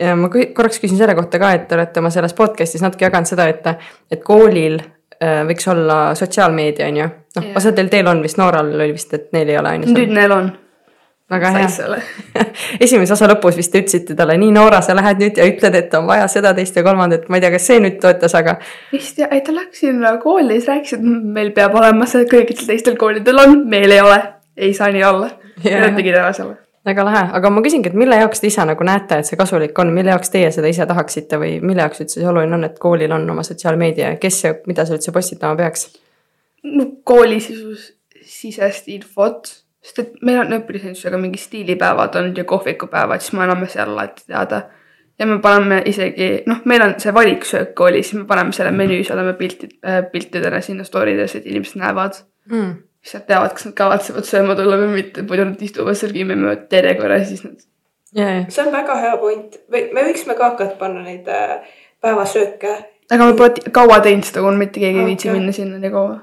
[0.00, 3.26] ja ma korraks küsin selle kohta ka, et te olete oma selles podcast'is natuke jaganud
[3.28, 3.66] seda, et,
[4.10, 4.78] et koolil
[5.20, 7.12] võiks olla sotsiaalmeedia, on ju.
[7.36, 10.08] noh Jah., osadel teil on vist, Nooral oli vist, et neil ei ole, on nüüd
[10.08, 10.14] ju.
[10.16, 10.50] neil on.
[11.30, 11.98] väga hea.
[12.86, 15.94] esimese osa lõpus vist te ütlesite talle, nii Noora, sa lähed nüüd ja ütled, et
[15.98, 18.56] on vaja seda, teist ja kolmandat, ma ei tea, kas see nüüd töötas, aga
[18.94, 21.04] vist ja, ei ta läks sinna kooli, siis rääkis, et
[21.36, 24.18] meil peab olema see, kõigil teistel koolidel on, meil ei ole.
[24.56, 25.30] ei saa nii olla.
[25.64, 25.86] ja Jah.
[25.88, 26.58] nad tegid ära selle.
[26.86, 29.78] Väga lahe, aga ma küsingi, et mille jaoks te ise nagu näete, et see kasulik
[29.82, 32.78] on, mille jaoks teie seda ise tahaksite või mille jaoks üldse see oluline on, et
[32.80, 35.90] koolil on oma sotsiaalmeedia ja kes ja mida seal üldse postitama peaks?
[36.64, 37.92] no koolisisus,
[38.24, 39.52] sisest infot,
[39.84, 44.26] sest et meil on õpilasendusega mingi stiilipäevad olnud ja kohvikupäevad, siis me anname seal alati
[44.26, 44.62] teada.
[45.18, 49.34] ja me paneme isegi, noh, meil on see valiksöök koolis, me paneme selle menüü, saadame
[49.36, 52.22] pilti äh,, piltidena sinna story desse, et inimesed näevad.
[52.48, 52.78] Mm.
[53.02, 56.36] Siis nad teavad, kas nad kavatsevad sööma tulla või mitte, muidu nad istuvad seal kinni
[56.38, 57.62] mööda järjekorras, siis nad.
[58.16, 61.60] ja, ja, see on väga hea point või me võiksime ka hakata panna neid äh,
[62.04, 62.74] päevasööke.
[63.10, 65.38] aga me pole kaua teinud seda, kuna mitte keegi ei viitsi Okei.
[65.38, 66.20] minna sinna nii kaua.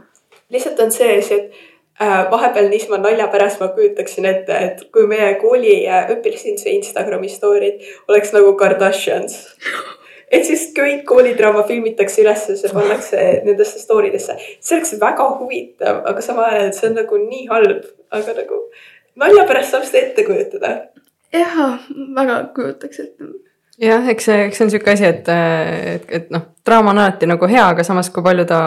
[0.53, 1.61] lihtsalt on see asi, et
[2.01, 7.31] äh, vahepeal niisama nalja pärast ma kujutaksin ette, et kui meie kooli äh, õpilasinduse Instagrami
[7.33, 9.39] story'd oleks nagu Kardashians.
[10.31, 14.35] et siis kõik koolidraama filmitakse üles ja see pannakse nendesse story desse.
[14.59, 18.61] see oleks väga huvitav, aga samal ajal see on nagu nii halb, aga nagu
[19.23, 20.73] nalja pärast saab seda ette kujutada.
[21.33, 21.77] jah,
[22.15, 23.29] väga kujutaks ette.
[23.81, 25.31] jah, eks see, eks see on sihuke asi, et,
[25.93, 28.61] et, et noh, draama on alati nagu hea, aga samas, kui palju ta,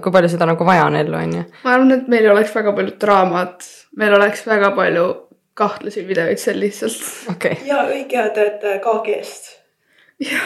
[0.00, 1.44] kui palju seda nagu vaja on ellu, on ju.
[1.64, 3.68] ma arvan, et meil oleks väga palju draamat,
[4.00, 5.10] meil oleks väga palju
[5.54, 7.02] kahtlasi videoid seal lihtsalt.
[7.30, 9.60] okei okay., ja õige hea teate KG-st.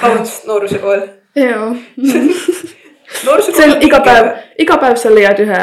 [0.03, 1.01] vabandust, noorusekool.
[1.37, 1.75] jaa.
[3.57, 5.61] see on iga päev, iga päev sa leiad ühe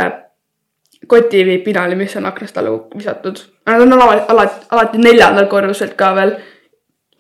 [1.08, 3.40] koti või pinali, mis on aknast alla visatud.
[3.70, 6.36] Nad on alati, alati, alati neljandal korruselt ka veel.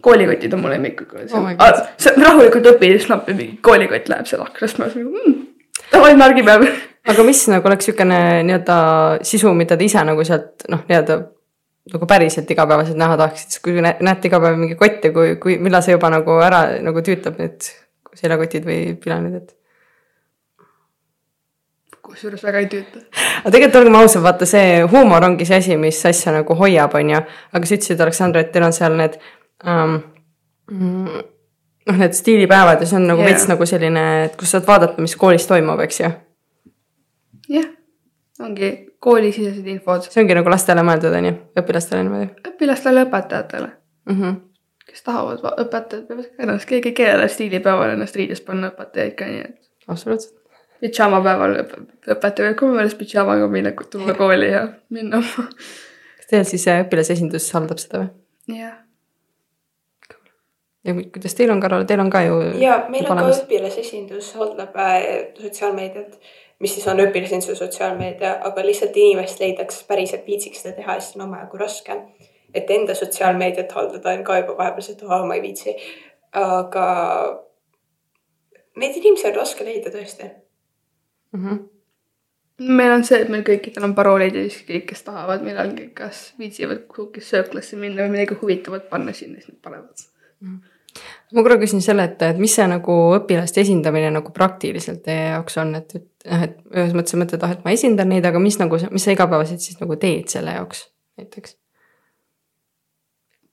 [0.05, 1.45] koolikotid on mu lemmikud Oh
[1.97, 5.39] sa rahulikult õpid siis nappi mingi koolikott läheb seal aknast, ma olen nagu mm,
[5.91, 6.65] tavaline argipäev.
[7.09, 8.77] aga mis nagu oleks niisugune nii-öelda
[9.25, 11.17] sisu, mida te ise nagu sealt noh, nii-öelda
[11.93, 15.83] nagu päriselt igapäevaselt näha tahaksite, kui nä- näete iga päev mingi kotte, kui, kui, millal
[15.85, 17.67] see juba nagu ära nagu tüütab need
[18.15, 19.53] seljakotid või pilanid, et.
[22.05, 23.03] kusjuures väga ei tüüta.
[23.41, 27.13] aga tegelikult olgem ausad, vaata see huumor ongi see asi, mis asja nagu hoiab, on
[27.13, 27.21] ju.
[27.53, 29.19] aga sa ütlesid, Aleksandr, et teil on seal need
[29.65, 30.01] um,.
[31.85, 33.29] noh, need stiilipäevad ja see on nagu yeah.
[33.29, 36.11] veits nagu selline, et kus saad vaadata, mis koolis toimub, eks ju.
[37.59, 37.69] jah,
[38.41, 38.73] ongi
[39.05, 43.69] koolisisesed infod see ongi nagu lastele mõeldud, on ju, õpilastele niimoodi õpilastele, õpetajatele,
[44.09, 44.15] mm.
[44.21, 44.39] -hmm.
[44.89, 49.29] kes tahavad, õpetajad peavad ka ennast, keegi ei keela stiilipäeval ennast riides panna õpetajaid ka,
[49.31, 50.39] nii et absoluutselt.
[50.81, 51.77] pidžaamapäeval õp-
[52.15, 55.21] õpetaja võib ka meelest pidžaamaga minna, tulla kooli ja minna.
[55.21, 58.57] kas teil siis äh, õpilasesindus haldab seda või?
[58.61, 58.79] jah,
[60.85, 63.43] ja ku- kuidas teil on, Karol, teil on ka ju ja meil on ka olemas.
[63.45, 64.97] õpilasesindus, haldab äh,
[65.41, 66.17] sotsiaalmeediat,
[66.65, 71.27] mis siis on õpilasesinduse sotsiaalmeedia, aga lihtsalt inimest leidaks päriselt viitsiks seda teha siis on
[71.27, 71.97] omajagu raske.
[72.55, 75.75] et enda sotsiaalmeediat haldada on ka juba vahepeal see, et aa, ma ei viitsi.
[76.41, 76.85] aga
[78.81, 80.29] neid inimesi on raske leida tõesti.
[81.31, 81.43] mm.
[81.43, 81.59] -hmm.
[82.79, 86.25] meil on see, et meil kõikidel on paroolid ja siis kõik, kes tahavad millalgi, kas
[86.39, 90.07] viitsivad kuhugi sööklasse minna või midagi huvitavat panna sinna, siis nad panevad.
[91.33, 95.57] ma korra küsin selle, et, et mis see nagu õpilaste esindamine nagu praktiliselt teie jaoks
[95.61, 98.41] on, et, et noh, et ühes mõttes sa mõtled, ah, et ma esindan neid, aga
[98.41, 100.87] mis nagu, mis sa igapäevaselt siis nagu teed selle jaoks
[101.19, 101.55] näiteks?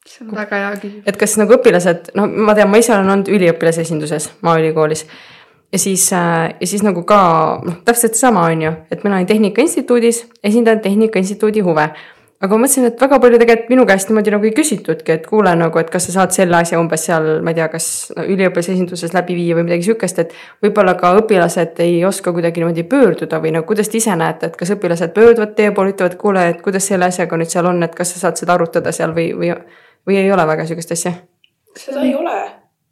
[0.08, 1.04] see on väga hea küsimus.
[1.06, 5.06] et kas nagu õpilased, no ma tean, ma ise olen olnud üliõpilasesinduses Maaülikoolis
[5.72, 7.20] ja siis äh,, ja siis nagu ka
[7.64, 11.88] noh, täpselt sama on ju, et mina olin Tehnika Instituudis, esindan Tehnika Instituudi huve.
[12.42, 15.52] Aga ma mõtlesin, et väga palju tegelikult minu käest niimoodi nagu ei küsitudki, et kuule
[15.58, 19.14] nagu, et kas sa saad selle asja umbes seal, ma ei tea, kas no, üliõpilasesinduses
[19.14, 23.54] läbi viia või midagi sihukest, et võib-olla ka õpilased ei oska kuidagi niimoodi pöörduda või
[23.54, 26.90] nagu kuidas te ise näete, et kas õpilased pöörduvad teie poole, ütlevad, kuule, et kuidas
[26.90, 29.54] selle asjaga nüüd seal on, et kas sa saad seda arutada seal või, või,
[30.08, 31.14] või ei ole väga sihukest asja?
[31.78, 32.40] seda ei ole.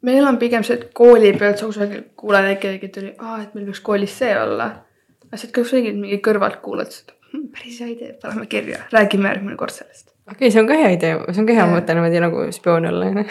[0.07, 3.67] meil on pigem see, et kooli pealt sa kusagil kuuled, et kellelgi tuli, et meil
[3.67, 4.71] võiks koolis see olla.
[5.27, 7.20] aga siis, et kas sa mingi kõrvalt kuulad, hm,
[7.51, 10.11] päris hea idee, paneme kirja, räägime järgmine kord sellest.
[10.31, 12.87] okei okay,, see on ka hea idee, see on ka hea mõte niimoodi nagu spioon
[12.91, 13.25] olla, onju.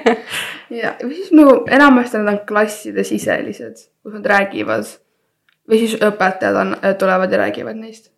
[0.82, 4.88] ja, või siis nagu enamasti nad on klasside siselised, kus nad räägivad.
[5.70, 8.10] või siis õpetajad on, tulevad ja räägivad neist.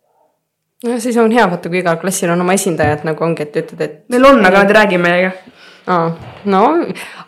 [0.87, 3.83] no siis on hea vaata, kui igal klassil on oma esindajad nagu ongi, et ütled,
[3.83, 4.01] et.
[4.09, 5.31] Neil on, aga nad ei räägi meiega.
[5.87, 6.11] aa,
[6.45, 6.65] no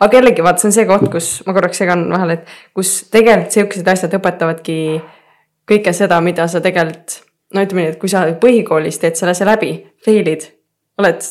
[0.00, 3.56] aga jällegi vaata, see on see koht, kus ma korraks segan vahele, et kus tegelikult
[3.56, 4.78] siuksed asjad õpetavadki
[5.70, 7.20] kõike seda, mida sa tegelikult
[7.54, 9.72] no ütleme nii, et kui sa põhikoolis teed selle asja läbi,
[10.04, 10.46] fail'id,
[11.00, 11.24] oled,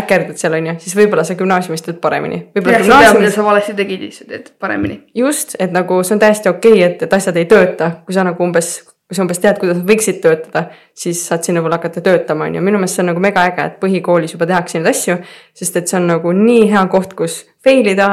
[0.00, 2.44] äkerdad seal onju, siis võib-olla sa gümnaasiumis teed paremini.
[2.54, 5.00] gümnaasiumis sa valesti tegid siis sa teed paremini.
[5.14, 8.24] just, et nagu see on täiesti okei okay,, et, et asjad ei tööta, kui sa
[8.26, 12.04] nagu umbes, kui sa umbes tead, kuidas nad võiksid töötada, siis saad sinna võib-olla hakata
[12.06, 14.92] töötama, on ju, minu meelest see on nagu mega äge, et põhikoolis juba tehakse neid
[14.94, 15.18] asju,
[15.58, 18.12] sest et see on nagu nii hea koht, kus fail ida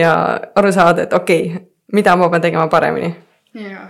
[0.00, 0.16] ja
[0.56, 3.12] aru saada, et okei okay,, mida ma pean tegema paremini.
[3.60, 3.88] jaa.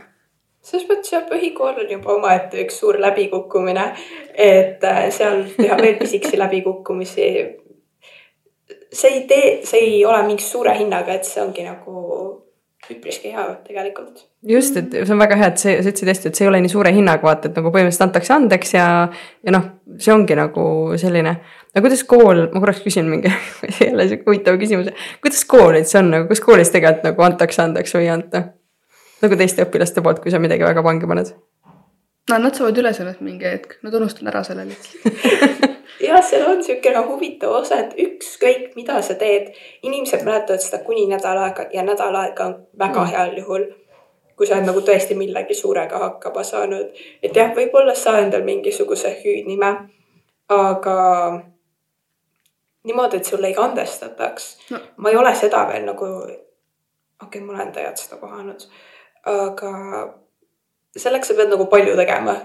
[0.63, 3.87] Selles mõttes jah, põhikool on juba omaette üks suur läbikukkumine,
[4.35, 7.31] et äh, seal teha veel pisikesi läbikukkumisi.
[8.93, 12.05] see ei tee, see ei ole mingi suure hinnaga, et see ongi nagu
[12.91, 14.27] üpriski hea tegelikult.
[14.49, 16.61] just, et see on väga hea, et see, sa ütlesid hästi, et see ei ole
[16.65, 18.87] nii suure hinnaga, vaata, et nagu põhimõtteliselt antakse andeks ja,
[19.47, 19.67] ja noh,
[20.01, 20.65] see ongi nagu
[21.01, 21.37] selline.
[21.73, 23.33] aga kuidas kool, ma korraks küsin mingi
[23.87, 24.93] jälle sihuke huvitav küsimus,
[25.25, 28.49] kuidas kool üldse on nagu, kas koolis tegelikult nagu antakse andeks või ei anta?
[29.23, 31.35] Nagu teiste õpilaste poolt, kui sa midagi väga pange paned.
[32.31, 35.67] no nad saavad üle sellest mingi hetk, nad unustavad ära selle lihtsalt.
[36.07, 39.53] ja seal on niisugune huvitav osa, et ükskõik, mida sa teed,
[39.83, 43.69] inimesed mäletavad seda kuni nädal aega ja nädal aega on väga heal juhul.
[44.41, 49.11] kui sa oled nagu tõesti millegi suurega hakkama saanud, et jah, võib-olla sa endal mingisuguse
[49.21, 49.73] hüüdnime,
[50.49, 50.95] aga
[52.85, 54.79] niimoodi, et sulle ei andestataks No.
[54.79, 54.85] no..
[54.97, 56.39] ma ei ole seda veel nagu, okei
[57.27, 58.65] okay,, ma olen tegelikult seda kohanud,
[59.29, 59.73] aga
[60.97, 62.39] selleks sa pead nagu palju tegema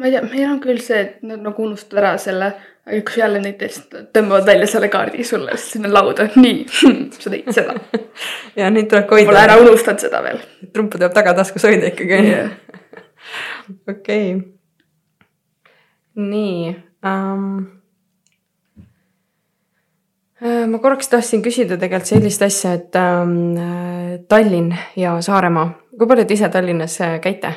[0.00, 2.46] ma ei tea, meil on küll see, et nad nagu unustavad ära selle,
[2.88, 3.80] aga kui jälle näiteks
[4.16, 6.62] tõmbavad välja selle kaardi sulle sinna lauda, nii,
[7.20, 7.76] sa tegid seda.
[8.58, 9.58] ja neid tuleb ka Pole hoida ära.
[9.60, 10.40] unustanud seda veel.
[10.72, 12.38] trumpa tuleb tagataskus hoida ikkagi onju
[13.92, 14.32] okei.
[16.20, 16.72] nii
[17.04, 17.60] um,.
[20.40, 23.36] ma korraks tahtsin küsida tegelikult sellist asja, et um,
[24.32, 25.68] Tallinn ja Saaremaa,
[26.00, 27.52] kui palju te ise Tallinnas äh, käite?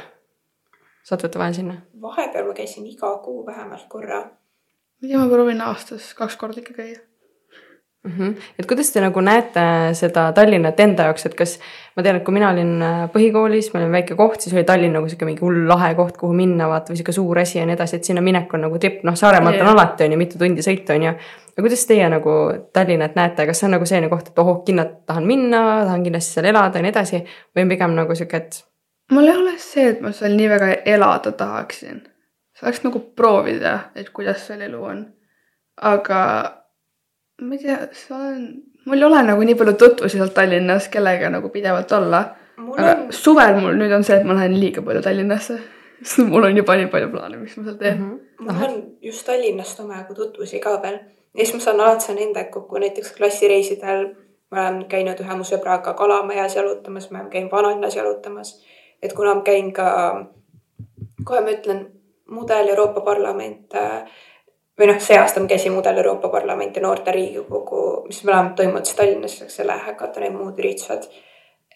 [1.07, 1.79] satute vahel sinna?
[2.03, 6.59] vahepeal ma käisin iga kuu vähemalt korra ma ei tea, ma proovin aastas kaks korda
[6.59, 6.99] ikka käia.
[8.03, 8.11] mm.
[8.17, 8.33] -hmm.
[8.59, 9.63] et kuidas te nagu näete
[9.99, 11.55] seda Tallinnat enda jaoks, et kas
[11.95, 14.93] ma tean, et kui mina olin äh, põhikoolis, meil oli väike koht, siis oli Tallinn
[14.99, 17.79] nagu sihuke mingi hull lahe koht, kuhu minna, vaata või sihuke suur asi ja nii
[17.79, 20.67] edasi, et sinna minek on nagu tipp, noh, Saaremaalt on alati on ju mitu tundi
[20.67, 21.15] sõita on ju.
[21.53, 22.35] Aga kuidas teie nagu
[22.73, 26.37] Tallinnat näete, kas see on nagu selline koht, et ohoh, kindlalt tahan minna, tahan kindlasti
[26.37, 28.63] seal elada ja nii edasi või on pigem nagu sihuke, et
[29.13, 32.01] mul ei ole see, et ma seal nii väga elada tahaksin.
[32.59, 35.05] saaks nagu proovida, et kuidas seal elu on.
[35.81, 36.19] aga
[37.41, 38.43] ma ei tea, see on,
[38.85, 42.25] mul ei ole nagu nii palju tutvusi sealt Tallinnas, kellega nagu pidevalt olla.
[42.57, 45.59] mul aga on, suvel mul nüüd on see, et ma lähen liiga palju Tallinnasse.
[46.03, 48.21] sest mul on juba nii palju plaane, mis ma seal teen mm.
[48.39, 48.47] Mhm.
[48.49, 50.99] mul on just Tallinnast omajagu tutvusi ka veel
[51.33, 54.15] ja siis ma saan alati saan endaga kokku näiteks klassireisidel.
[54.51, 58.63] ma olen käinud ühe mu sõbraga Kalamajas jalutamas, ma käinud vanalinnas jalutamas.
[59.01, 60.25] et kuna ma käin ka,
[61.25, 61.87] kohe ma ütlen,
[62.29, 64.05] mudel Euroopa Parlament äh,
[64.79, 68.85] või noh, see aasta ma käisin mudel Euroopa Parlament ja noorte Riigikogu, mis mõlemad toimuvad
[68.85, 71.09] siis Tallinnas, selle häkatoni ja muud üritused.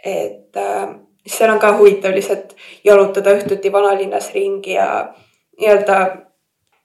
[0.04, 0.96] et äh,
[1.26, 5.14] seal on ka huvitav lihtsalt jalutada õhtuti vanalinnas ringi ja
[5.60, 6.27] nii-öelda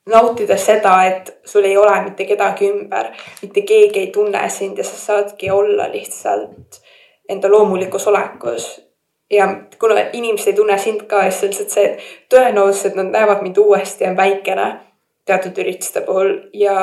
[0.06, 4.84] nautida seda, et sul ei ole mitte kedagi ümber, mitte keegi ei tunne sind ja
[4.84, 6.80] sa saadki olla lihtsalt
[7.28, 8.80] enda loomulikus olekus.
[9.30, 9.46] ja
[9.80, 11.92] kuna inimesed ei tunne sind ka, siis lihtsalt see
[12.34, 14.66] tõenäosus, et nad näevad mind uuesti, on väikene
[15.24, 16.74] teatud ürituste puhul ja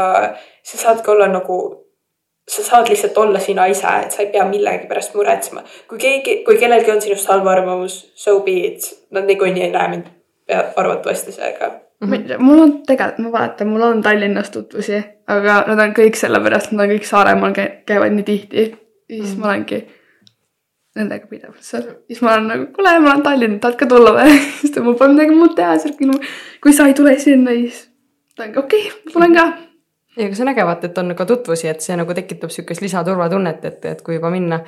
[0.64, 1.60] sa saadki olla nagu
[2.50, 5.64] sa saad lihtsalt olla sina ise, et sa ei pea millegi pärast muretsema.
[5.88, 9.88] kui keegi, kui kellelgi on sinust halb arvamus, so be it, nad niikuinii ei näe
[9.88, 10.10] mind
[10.76, 11.72] arvatavasti seega.
[12.08, 12.44] -hmm.
[12.44, 16.86] mul on tegelikult, ma vaatan, mul on Tallinnas tutvusi, aga nad on kõik sellepärast, nad
[16.86, 18.66] on kõik Saaremaal käi-, käivad nii tihti.
[19.10, 19.42] ja siis mm.
[19.42, 19.80] ma olengi
[20.96, 21.88] nendega pidevalt seal.
[22.08, 24.38] siis ma olen nagu, kuule, ma olen Tallinn, tahad ka tulla või?
[24.62, 25.98] siis ta, mul pole midagi muud teha, siis
[26.64, 27.84] kui sa ei tule sinna, siis
[28.36, 29.46] ta ongi okei okay,, tulen ka.
[30.18, 33.66] ja see on äge vaata, et on ka tutvusi, et see nagu tekitab sihukest lisaturvatunnet,
[33.66, 34.64] et, et kui juba minna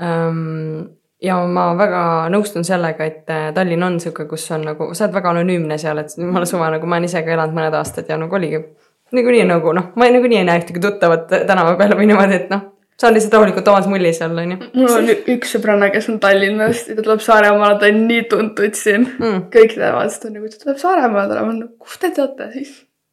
[0.00, 0.90] ähm,.
[1.22, 2.02] Ja ma väga
[2.34, 5.98] nõustun sellega, et äh, Tallinn on sihuke, kus on nagu, sa oled väga anonüümne seal,
[6.02, 8.62] et jumala suva, nagu ma olen ise ka elanud mõned aastad ja nagu oligi.
[9.12, 12.50] niikuinii nagu noh, ma ei- nagunii ei näe ühtegi tuttavat tänava peal või niimoodi, et
[12.50, 12.60] noh,
[13.00, 14.56] saan lihtsalt rahulikult omas mullis olla, onju.
[14.74, 18.74] mul on üks sõbranna, kes on Tallinnast ja ta tuleb Saaremaale, ta on nii tuntud
[18.78, 19.42] siin Mm.
[19.52, 22.50] kõik teavad, ta on nagu, ta tuleb Saaremaale tulema, ma olen nagu, kust te teate
[22.54, 22.72] siis?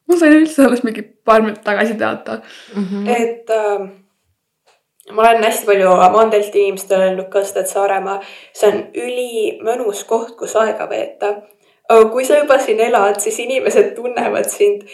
[0.09, 2.39] ma sain üldse alles mingi paar minutit tagasi teada.
[3.05, 3.89] et äh,
[5.11, 8.19] ma olen hästi palju Mandelt inimestele öelnud ka seda, et Saaremaa,
[8.53, 11.33] see on ülimõnus koht, kus aega veeta.
[11.89, 14.85] aga kui sa juba siin elad, siis inimesed tunnevad sind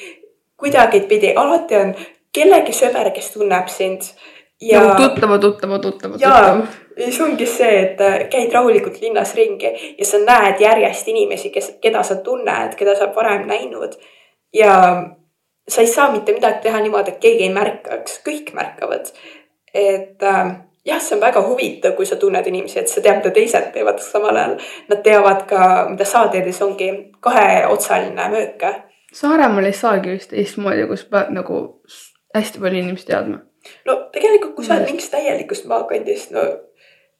[0.59, 1.91] kuidagipidi, alati on
[2.35, 4.07] kellegi sõber, kes tunneb sind.
[4.61, 6.67] ja ja, tuttava, tuttava, tuttava, ja tuttava.
[7.03, 11.73] siis ongi see, et äh, käid rahulikult linnas ringi ja sa näed järjest inimesi, kes,
[11.81, 13.99] keda sa tunned, keda sa varem näinud.
[14.53, 14.75] ja
[15.67, 19.11] sa ei saa mitte midagi teha niimoodi, et keegi ei märkaks, kõik märkavad.
[19.75, 20.55] Et äh,
[20.85, 24.01] jah, see on väga huvitav, kui sa tunned inimesi, et sa tead, mida teised teevad
[24.03, 24.57] samal ajal.
[24.89, 25.61] Nad teavad ka,
[25.91, 26.91] mida sa teed ja see ongi
[27.25, 28.67] kaheotsaline möök
[29.15, 31.59] Saaremaal ei saagi vist teistmoodi, kus pead nagu
[32.35, 33.37] hästi palju inimesi teadma.
[33.87, 36.43] no tegelikult, kui sa oled mingist täielikust maakondist, no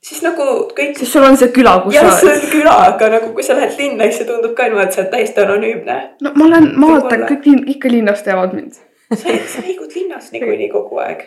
[0.04, 0.44] siis nagu
[0.78, 0.98] kõik.
[1.00, 3.56] siis sul on see küla, kus jah, sa see on küla, aga nagu kui sa
[3.58, 5.98] lähed linna, siis see tundub ka niimoodi, et sa oled täiesti anonüümne.
[6.28, 7.32] no ma olen maalt, Võib-olla.
[7.32, 8.76] kõik linn, ikka linnas teavad mind.
[9.14, 11.24] sa, sa liigud linnas niikuinii kogu aeg.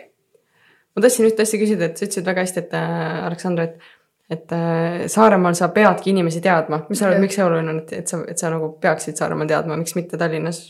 [0.95, 3.93] Ma tahtsin ühte asja küsida, et sa ütlesid väga hästi, et äh, Aleksandr, et,
[4.35, 6.83] et äh, Saaremaal sa peadki inimesi teadma.
[6.89, 9.49] mis sa arvad, miks see oluline on, et, et sa, et sa nagu peaksid Saaremaal
[9.49, 10.65] teadma, miks mitte Tallinnas?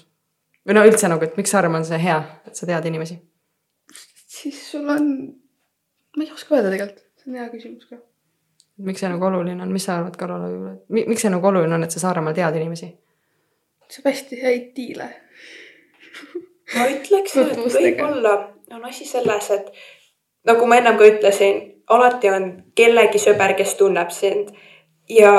[0.67, 3.19] või no üldse nagu, et miks Saaremaal on see hea, et sa tead inimesi?
[4.39, 5.09] siis sul on,
[6.15, 7.99] ma ei oska öelda tegelikult, see on hea küsimus ka.
[8.89, 11.95] miks see nagu oluline on, mis sa arvad, Karola, miks see nagu oluline on, et
[11.95, 12.93] sa Saaremaal tead inimesi?
[13.89, 15.07] saab hästi häid diile.
[16.75, 18.33] ma ütleks, et võib-olla
[18.75, 19.71] on asi selles, et
[20.47, 24.53] nagu ma ennem ka ütlesin, alati on kellegi sõber, kes tunneb sind.
[25.09, 25.31] ja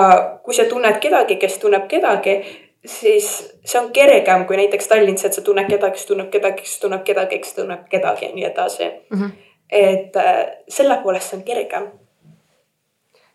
[0.44, 2.40] kui sa tunned kedagi, kes tunneb kedagi,
[2.86, 3.28] siis
[3.64, 7.04] see on kergem kui näiteks Tallinnas, et sa tunned kedagi, kes tunneb kedagi, kes tunneb
[7.06, 8.90] kedagi, kes tunneb kedagi ja nii edasi.
[9.10, 9.30] Mhm.
[9.70, 11.84] et äh, selle poolest see on kergem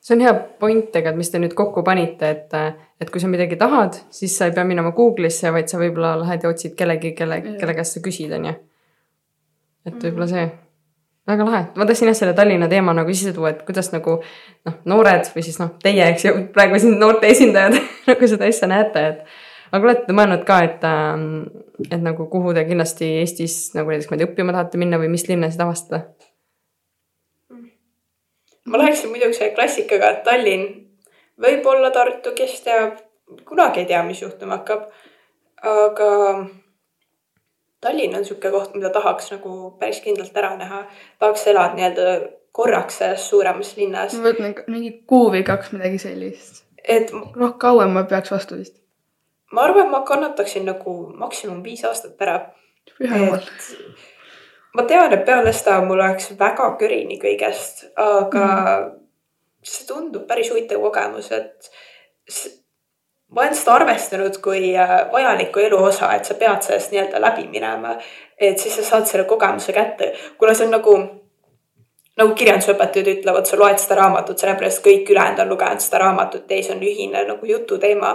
[0.05, 2.51] see on hea point tegelikult, mis te nüüd kokku panite, et,
[3.01, 6.45] et kui sa midagi tahad, siis sa ei pea minema Google'isse, vaid sa võib-olla lähed
[6.45, 8.53] ja otsid kellegi, kelle, kelle käest sa küsid, on ju.
[9.89, 10.45] et võib-olla see,
[11.28, 14.78] väga lahe, ma tahtsin jah selle Tallinna teema nagu sisse tuua, et kuidas nagu noh,
[14.86, 19.05] noored või siis noh, teie, eks ju, praegu siin noorte esindajad nagu seda asja näete,
[19.09, 20.86] et aga olete te mõelnud ka, et,
[21.89, 25.09] et nagu kuhu te kindlasti Eestis nagu näiteks ma ei tea, õppima tahate minna või
[25.15, 26.05] mis linnasid avastada?
[28.65, 30.69] ma läheksin muidugi selle klassikaga, et Tallinn,
[31.41, 33.01] võib-olla Tartu, kes teab,
[33.45, 34.88] kunagi ei tea, mis juhtuma hakkab.
[35.61, 36.07] aga
[37.86, 40.79] Tallinn on niisugune koht, mida tahaks nagu päris kindlalt ära näha.
[41.21, 42.15] tahaks elada nii-öelda
[42.55, 46.63] korraks selles suuremas linnas, ma ikka mingi kuu või kaks midagi sellist.
[46.81, 48.77] et noh, kauem ma peaks vastu vist.
[49.51, 52.38] ma arvan, et ma kannataksin nagu maksimum viis aastat ära.
[52.97, 53.49] püha jumal.
[54.73, 58.93] ma tean, et peale seda mul oleks väga kõrini kõigest, aga mm.
[59.73, 61.69] see tundub päris huvitav kogemus, et
[63.32, 67.97] ma olen seda arvestanud kui äh, vajalikku eluosa, et sa pead sellest nii-öelda läbi minema.
[68.39, 70.95] et siis sa saad selle kogemuse kätte, kuna see on nagu
[72.19, 76.61] nagu kirjandusõpetajad ütlevad, sa loed seda raamatut sellepärast kõik ülejäänud on lugenud seda raamatut ja
[76.61, 78.13] siis on ühine nagu jututeema.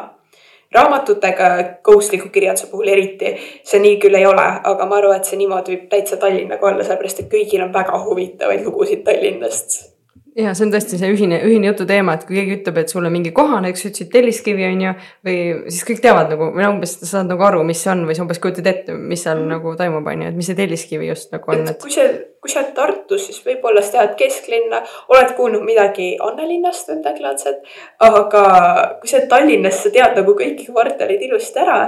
[0.72, 1.46] raamatutega
[1.82, 3.34] kohustusliku kirjanduse puhul eriti
[3.64, 6.84] see nii küll ei ole, aga ma arvan, et see niimoodi võib täitsa Tallinnaga olla,
[6.86, 9.99] sellepärast et kõigil on väga huvitavaid lugusid Tallinnast
[10.40, 13.32] ja see on tõesti see ühine, ühine jututeema, et kui keegi ütleb, et sulle mingi
[13.36, 14.92] koha, näiteks ütlesid Telliskivi on ju,
[15.26, 15.36] või
[15.68, 18.24] siis kõik teavad nagu või umbes sa saad nagu aru, mis see on või sa
[18.24, 19.54] umbes kujutad ette, mis seal mm.
[19.54, 21.80] nagu toimub, on ju, et mis see Telliskivi just nagu on, et.
[21.82, 22.06] kui sa,
[22.40, 24.82] kui sa oled Tartus, siis võib-olla sa tead kesklinna,
[25.14, 27.74] oled kuulnud midagi Annelinnast või midagi laadset.
[28.06, 28.46] aga
[29.02, 31.82] kui sa oled Tallinnas, sa tead nagu kõiki kvartaleid ilusti ära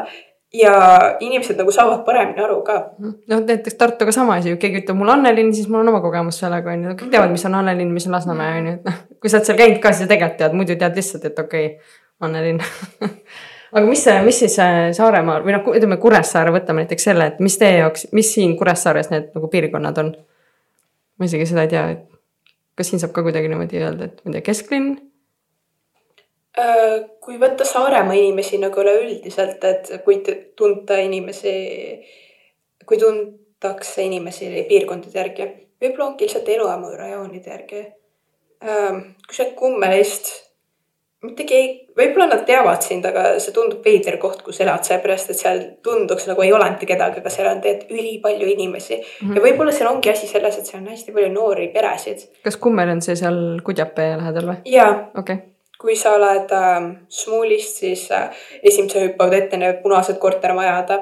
[0.53, 0.73] ja
[1.21, 2.79] inimesed nagu saavad paremini aru ka.
[3.01, 6.75] noh, näiteks Tartuga sama asi, keegi ütleb mulle Annelinn, siis mul on oma kogemus sellega
[6.75, 9.33] on ju, kõik teavad, mis on Annelinn, mis on Lasnamäe on ju, et noh, kui
[9.33, 11.97] sa oled seal käinud ka, siis sa tegelikult tead, muidu tead lihtsalt, et okei okay,,
[12.23, 12.61] Annelinn
[13.77, 14.59] aga mis mis siis
[14.99, 19.09] Saaremaal või noh, ütleme Kuressaare, võtame näiteks selle, et mis teie jaoks, mis siin Kuressaares
[19.15, 20.13] need nagu piirkonnad on?
[21.19, 22.05] ma isegi seda ei tea, et
[22.77, 24.93] kas siin saab ka kuidagi niimoodi öelda, et ma ei tea, kesklinn
[27.23, 30.21] kui võtta Saaremaa inimesi nagu üleüldiselt, et kui
[30.57, 31.55] tunta inimesi,
[32.87, 35.49] kui tuntakse inimesi piirkondade järgi,
[35.81, 37.85] võib-olla ongi lihtsalt eluamu rajoonide järgi.
[38.63, 40.29] Kui sa oled Kummelist,
[41.25, 45.39] mitte keegi, võib-olla nad teavad sind, aga see tundub veider koht, kus elad, sellepärast et
[45.39, 49.07] seal tunduks nagu ei ole mitte kedagi, aga seal on tegelikult ülipalju inimesi mm.
[49.23, 49.39] -hmm.
[49.39, 52.27] ja võib-olla seal ongi asi selles, et seal on hästi palju noori peresid.
[52.45, 54.61] kas Kummel on see seal Kudjapee lähedal või?
[54.65, 54.93] jaa.
[55.15, 55.52] okei okay
[55.83, 56.81] kui sa oled äh,
[57.11, 58.31] Smuulist, siis äh,
[58.63, 60.93] esimese hüppavad ette need punased kortermajad.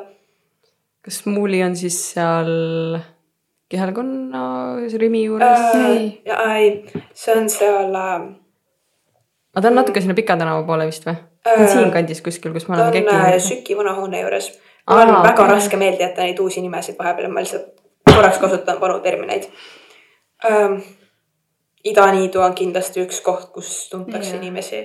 [1.05, 3.01] kas Smuuli on siis seal
[3.70, 4.43] kihelkonna
[4.99, 5.91] Rimi juures äh,?
[5.91, 8.14] ei, ei, see on seal äh,.
[9.55, 11.16] aga ta on natuke sinna Pika tänava poole vist või
[11.47, 11.66] äh,?
[11.74, 14.53] siinkandis kuskil, kus me oleme on äh, Süki vanahoone juures.
[14.91, 15.55] mul on väga okay.
[15.55, 17.68] raske meelde jätta neid uusi nimesid vahepeal, ma lihtsalt
[18.11, 19.47] korraks kasutan vanu termineid
[20.49, 20.81] ähm,
[21.85, 24.43] idaniidu on kindlasti üks koht, kus tuntakse yeah.
[24.43, 24.83] inimesi.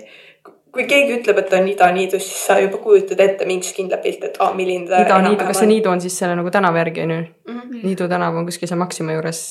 [0.75, 4.41] kui keegi ütleb, et on idaniidus, siis sa juba kujutad ette mingisugust kindlat pilti, et
[4.43, 5.05] aa, milline ta.
[5.05, 7.79] idaniidu, kas see niidu on siis selle nagu tänava järgi on ju mm -hmm.?
[7.83, 9.41] Niidu tänav on kuskil seal Maxima juures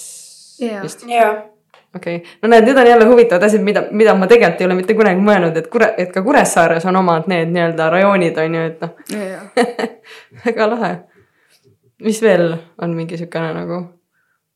[0.62, 0.82] yeah.
[0.82, 1.06] vist?
[1.08, 1.54] jaa
[1.96, 4.74] okei okay., no näed, need on jälle huvitavad asjad, mida, mida ma tegelikult ei ole
[4.74, 8.62] mitte kunagi mõelnud, et Kure, et ka Kuressaares on omad need nii-öelda rajoonid on ju,
[8.70, 8.90] et noh
[10.46, 10.94] väga lahe.
[12.02, 13.82] mis veel on mingi siukene nagu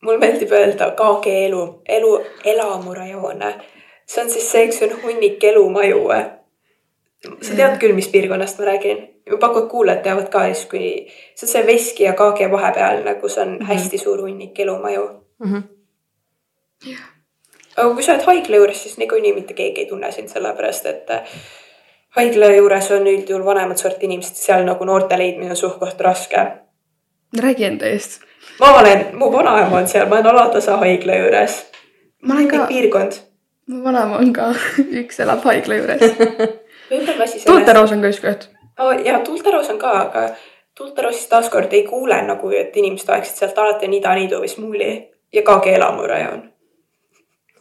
[0.02, 2.12] mul meeldib öelda KG elu, elu,
[2.44, 3.42] elamurajoon.
[4.06, 6.08] see on siis see, eks ju, on hunnik elumaju.
[7.42, 8.98] sa tead küll, mis piirkonnast ma räägin?
[9.26, 10.88] et kuulajad teavad ka siis, kui
[11.34, 13.64] see on see Veski ja KG vahepeal, kus on mm -hmm.
[13.64, 15.52] hästi suur hunnik elumaju mm.
[15.54, 15.62] -hmm.
[17.76, 21.10] aga kui sa oled haigla juures, siis niikuinii mitte keegi ei tunne sind, sellepärast et
[21.10, 21.20] äh,
[22.08, 26.46] haigla juures on üldjuhul vanemat sorti inimesed, seal nagu noorte leidmine on suht-koht raske.
[27.42, 28.27] räägi enda eest
[28.60, 31.66] ma olen, mu vanaema on seal, ma olen Alatasa haigla juures.
[32.22, 32.66] ma olen ka.
[32.66, 33.12] piirkond.
[33.66, 34.52] mu vanaema on ka,
[35.02, 36.02] üks elab haigla juures.
[37.46, 38.48] Tulteroos on ka üks koht
[38.78, 38.94] oh,.
[39.04, 40.28] ja Tulteroos on ka, aga
[40.78, 44.92] Tulteroosis taaskord ei kuule nagu, et inimesed oleksid sealt alati Nida, Niidu või Smuuli
[45.34, 46.44] ja KG elamurajoon.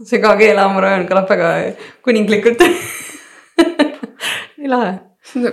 [0.03, 1.51] see KG elamurajoon kõlab väga
[2.05, 2.61] kuninglikult
[4.57, 4.93] nii lahe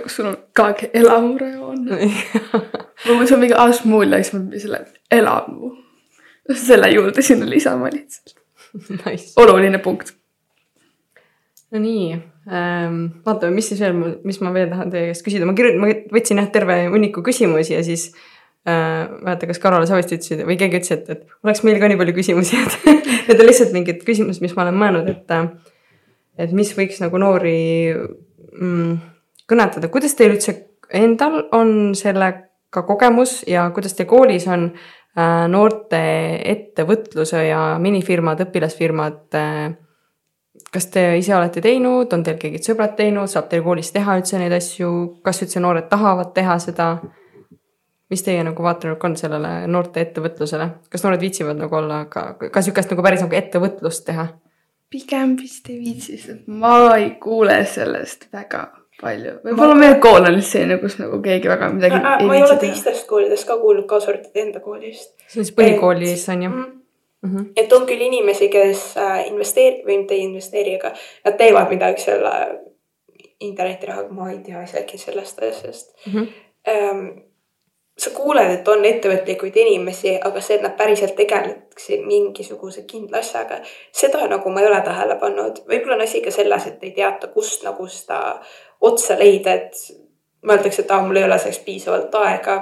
[0.03, 4.83] kas sul on KG elamurajoon ma mõtlesin mingi Asmuul ja siis ma selle
[5.17, 5.73] elamu,
[6.53, 8.35] selle juurde sinna lisama lihtsalt
[9.05, 9.33] nice..
[9.35, 10.13] oluline punkt.
[11.71, 13.97] no nii ähm,, vaatame, mis siis veel,
[14.27, 17.75] mis ma veel tahan teie käest küsida, ma kirjutan, ma võtsin jah terve hunniku küsimusi
[17.75, 18.09] ja siis
[18.67, 19.07] äh,.
[19.25, 21.99] vaata, kas Karole sa vist ütlesid või keegi ütles, et, et oleks meil ka nii
[22.01, 25.35] palju küsimusi, et need on lihtsalt mingid küsimused, mis ma olen mõelnud, et.
[26.45, 27.57] et mis võiks nagu noori
[27.95, 28.95] mm,
[29.49, 30.57] kõnetada, kuidas teil üldse
[30.95, 35.99] endal on sellega kogemus ja kuidas teil koolis on äh, noorte
[36.51, 39.75] ettevõtluse ja minifirmad, õpilasfirmad äh,
[40.75, 44.39] kas te ise olete teinud, on teil keegi sõbrad teinud, saab teil koolis teha üldse
[44.41, 44.89] neid asju,
[45.25, 46.95] kas üldse noored tahavad teha seda?
[48.13, 52.61] mis teie nagu vaatenurk on sellele noorte ettevõtlusele, kas noored viitsivad nagu olla ka, ka
[52.61, 54.27] sihukest nagu päris nagu ettevõtlust teha?
[54.93, 58.67] pigem vist ei viitsi, sest ma ei kuule sellest väga
[59.01, 62.37] palju, võib-olla meie kool on lihtsalt selline, kus nagu keegi väga midagi ma, ei ma
[62.37, 65.13] ei ole teistest koolidest ka kuulnud, kaasa arvatud enda koolist.
[65.27, 66.63] see on siis põhikoolis on ju mm?
[67.25, 67.51] -hmm.
[67.57, 70.93] et on küll inimesi, kes äh, investeerib või mitte ei investeeri, aga
[71.25, 72.33] nad teevad midagi selle
[73.39, 76.13] internetirahaga, ma ei tea isegi sellest asjast mm.
[76.13, 76.27] -hmm.
[76.65, 77.01] Um,
[77.97, 83.61] sa kuuled, et on ettevõtlikuid inimesi, aga see, et nad päriselt tegeleksid mingisuguse kindla asjaga,
[83.95, 85.61] seda nagu ma ei ole tähele pannud.
[85.69, 88.19] võib-olla on asi ka selles, et ei teata, kust nagu seda
[88.81, 89.73] otsa leida, et
[90.45, 92.57] mõeldakse, et aa, mul ei ole selleks piisavalt aega.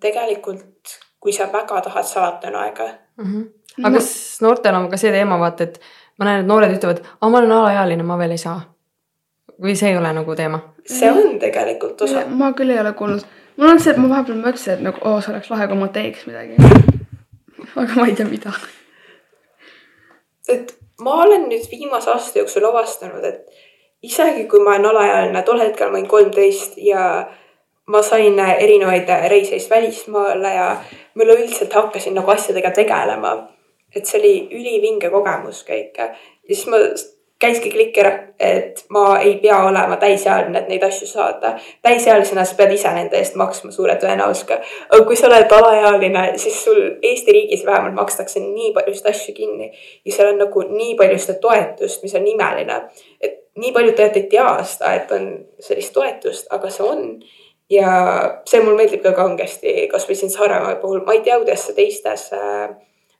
[0.00, 2.86] tegelikult, kui sa väga tahad, sa alati on aega
[3.16, 3.24] mm.
[3.24, 3.84] -hmm.
[3.84, 5.80] aga kas noortel on ka see teema, vaata, et
[6.18, 8.60] ma näen, et noored ütlevad, aa, ma olen alaealine, ma veel ei saa.
[9.62, 10.60] või see ei ole nagu teema?
[10.86, 12.26] see on tegelikult osa.
[12.26, 13.24] ma küll ei ole kuulnud.
[13.56, 15.88] mul on see, et ma vahepeal mõtlesin, et nagu oo, see oleks lahe, kui ma
[15.88, 16.56] teeks midagi.
[17.76, 18.54] aga ma ei tea, mida.
[20.48, 23.61] et ma olen nüüd viimase aasta jooksul avastanud, et
[24.02, 27.06] isegi kui ma olen alaealine, tol hetkel ma olin kolmteist ja
[27.86, 30.68] ma sain erinevaid reiseid välismaale ja
[31.14, 33.48] ma üleüldiselt hakkasin nagu asjadega tegelema.
[33.96, 36.06] et see oli ülivinge kogemus kõik ja
[36.46, 36.78] siis ma
[37.42, 41.56] käiski klikk ära, et ma ei pea olema täisealine, et neid asju saada.
[41.82, 44.60] täisealisena sa pead ise nende eest maksma suure tõenäosusega.
[44.88, 49.72] aga kui sa oled alaealine, siis sul Eesti riigis vähemalt makstakse nii paljusid asju kinni
[50.04, 52.82] ja seal on nagu nii palju seda toetust, mis on imeline.
[53.20, 55.26] et nii paljud tegelikult ei tea seda, et on
[55.60, 57.08] sellist toetust, aga see on.
[57.72, 57.90] ja
[58.48, 62.26] see mulle meeldib ka kangesti, kasvõi siin Saaremaa puhul, ma ei tea, kuidas see teistes
[62.36, 62.74] äh,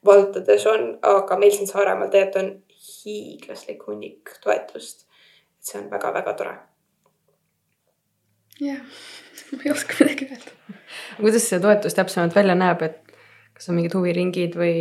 [0.07, 2.51] valdades on, aga meil siin Saaremaal tegelikult on
[2.83, 5.07] hiiglaslik hunnik toetust.
[5.63, 6.57] see on väga-väga tore.
[8.61, 8.83] jah,
[9.53, 10.77] ma ei oska midagi öelda.
[11.21, 13.17] kuidas see toetus täpsemalt välja näeb, et
[13.55, 14.77] kas on mingid huviringid või?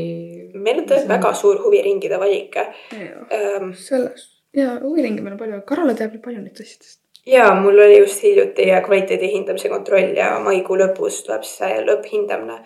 [0.54, 3.74] meil on tõesti väga suur huviringide valik ähm,.
[3.78, 7.00] selles ja huviringe meil on palju, Karole teab nii palju neist asjadest.
[7.26, 12.58] ja mul oli just hiljuti kvaliteedi hindamise kontroll ja maikuu lõpus tuleb see lõpphindamine.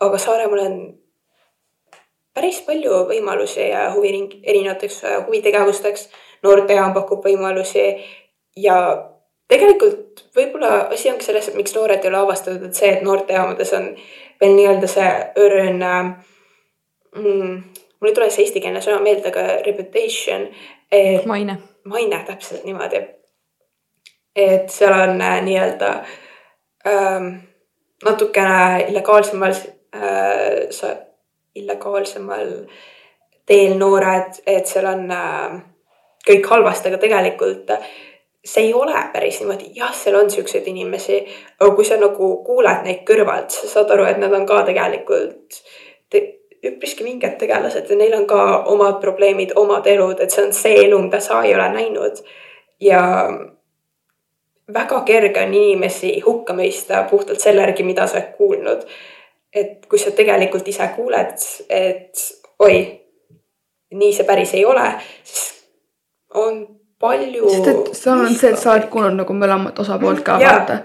[0.00, 0.80] aga Saaremaal on
[2.38, 6.08] päris palju võimalusi ja huviring, erinevateks äh, huvitegevusteks.
[6.42, 7.84] noortejaam pakub võimalusi
[8.56, 8.76] ja
[9.50, 13.72] tegelikult võib-olla asi ongi selles, et miks noored ei ole avastanud, et see, et noortejaamades
[13.74, 13.88] on
[14.40, 15.08] veel nii-öelda see
[15.42, 16.12] õrn äh,
[17.16, 17.56] mm,.
[17.98, 20.46] mul ei tule see eestikeelne sõna meelde, aga reputation,
[21.26, 21.58] maine.
[21.84, 23.02] maine täpselt niimoodi.
[24.36, 26.04] et seal on äh, nii-öelda
[26.86, 27.26] ähm,
[28.04, 29.54] natukene illegaalsemal
[29.94, 30.98] äh,,
[31.54, 32.52] illegaalsemal
[33.46, 35.58] teel noored, et seal on äh,
[36.28, 37.72] kõik halvasti, aga tegelikult
[38.44, 41.18] see ei ole päris niimoodi, jah, seal on siukseid inimesi,
[41.60, 45.58] aga kui sa nagu kuuled neid kõrvalt, sa saad aru, et nad on ka tegelikult
[46.10, 46.22] te,
[46.64, 50.74] üpriski vinged tegelased ja neil on ka omad probleemid, omad elud, et see on see
[50.86, 52.24] elu, mida sa ei ole näinud.
[52.80, 53.02] ja
[54.72, 58.82] väga kerge on inimesi hukka mõista puhtalt selle järgi, mida sa oled kuulnud.
[59.52, 61.38] et kui sa tegelikult ise kuuled,
[61.68, 62.24] et
[62.58, 62.74] oi,
[63.90, 64.90] nii see päris ei ole,
[65.24, 65.46] siis
[66.34, 66.66] on
[67.00, 67.50] palju.
[67.50, 70.78] sest et seal on see, et sa oled kuulnud nagu mõlemat osapoolt ka vaata.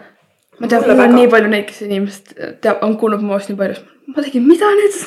[0.60, 1.16] Ma tean, mul on väga.
[1.16, 3.82] nii palju neid, kes inimesed teab, on kuulnud mu nii palju,
[4.14, 5.00] ma tegin, mida nüüd?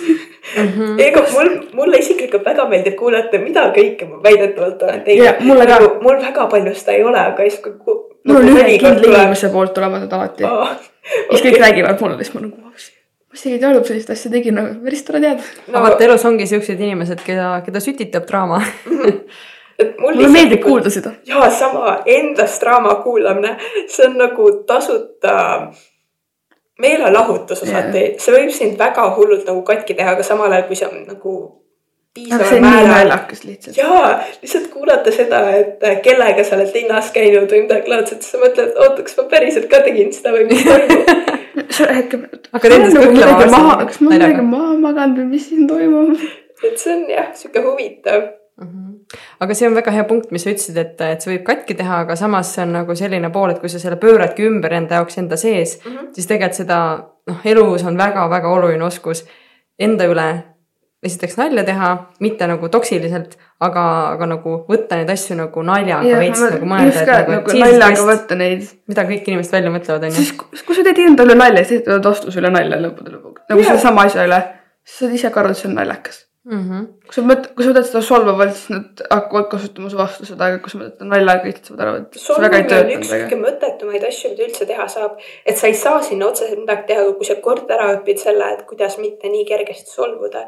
[1.06, 5.40] ega mul, mulle isiklikult väga meeldib kuulata, mida kõike ma väidetavalt olen teinud.
[5.70, 5.80] ka.
[6.02, 7.98] mul väga palju seda ei ole, aga siis kui ku-.
[8.28, 10.46] mul on ühe kindla inimese poolt tulevad need alati.
[10.46, 11.64] siis kõik okay..
[11.66, 12.72] räägivad mulle, siis ma nagu, ma
[13.36, 15.44] isegi ei teadnud sellist asja tegin, aga päris tore teada.
[15.72, 18.62] no vaata, elus ongi siuksed inimesed, keda, keda sütitab draama.
[19.78, 21.12] et mul mulle meeldib kuulda seda.
[21.26, 23.56] ja sama endast draama kuulamine,
[23.88, 25.36] see on nagu tasuta
[26.80, 30.78] meelelahutus osati yeah., see võib sind väga hullult nagu katki teha, aga samal ajal, kui
[30.78, 31.36] sa nagu
[32.16, 32.92] aga piisaval see on nii määral.
[32.92, 33.76] naljakas lihtsalt.
[33.76, 34.10] jaa,
[34.42, 38.40] lihtsalt kuulata seda, et äh, kellega sa oled linnas käinud või midagi laadset, siis sa
[38.40, 41.12] mõtled, oota, kas ma päriselt ka tegin seda või mis toimub.
[41.76, 42.48] sa räägid.
[42.52, 46.26] Hakkad endast kõhklema kas ma midagi maha maganud või mis siin toimub?
[46.64, 48.28] et see on jah, sihuke huvitav.
[49.40, 52.02] Aga see on väga hea punkt, mis sa ütlesid, et, et see võib katki teha,
[52.06, 55.18] aga samas see on nagu selline pool, et kui sa selle pööradki ümber enda jaoks
[55.22, 55.92] enda sees mm.
[55.92, 56.12] -hmm.
[56.16, 56.80] siis tegelikult seda
[57.30, 59.24] noh, elus on väga-väga oluline oskus
[59.78, 60.28] enda üle
[61.06, 61.90] esiteks nalja teha,
[62.24, 63.82] mitte nagu toksiliselt, aga,
[64.14, 68.38] aga nagu võtta neid asju nagu naljaga veits nagu mõelda, just ka, nagu naljaga võtta
[68.40, 68.70] neid.
[68.90, 71.84] mida kõik inimesed välja mõtlevad, on ju siis, kui sa teed enda üle nalja, siis
[71.86, 73.44] teed vastuse üle nalja lõppude lõpuks.
[73.50, 73.74] nagu Jaa.
[73.74, 74.40] sedasama asja üle,
[74.82, 76.22] siis sa saad ise ka aru, et see on naljakas.
[76.46, 76.62] mm.
[76.62, 76.86] -hmm.
[77.06, 80.48] kui sa mõtled, kui sa võtad seda solvavalt, siis nad hakkavad kasutama su vastu seda,
[80.50, 83.12] aga kui sa mõtled naljaga, kõik saavad aru, et see väga ei solvamine on üks
[83.14, 85.20] kõige mõttetumaid asju, mida üldse teha saab.
[85.46, 88.52] et sa ei saa sinna otseselt midagi teha, aga kui sa kord ära õpid selle,
[88.54, 90.46] et kuidas mitte nii kergesti solvuda,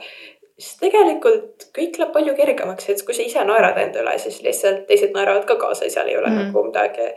[0.58, 4.86] siis tegelikult kõik läheb palju kergemaks, et kui sa ise naerad enda üle, siis lihtsalt
[4.90, 6.38] teised naeravad ka kaasa, seal ei ole Mm.
[6.38, 6.46] mm.
[6.52, 7.10] nagu midagi.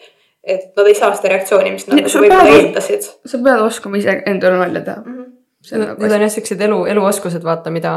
[0.43, 3.03] et nad ei saa seda reaktsiooni, mis nad nagu võib-olla eeldasid.
[3.25, 5.03] sa pead oskama ise enda üle nalja teha.
[5.61, 7.91] see on Need nagu on jah siuksed elu, eluoskused, vaata, mida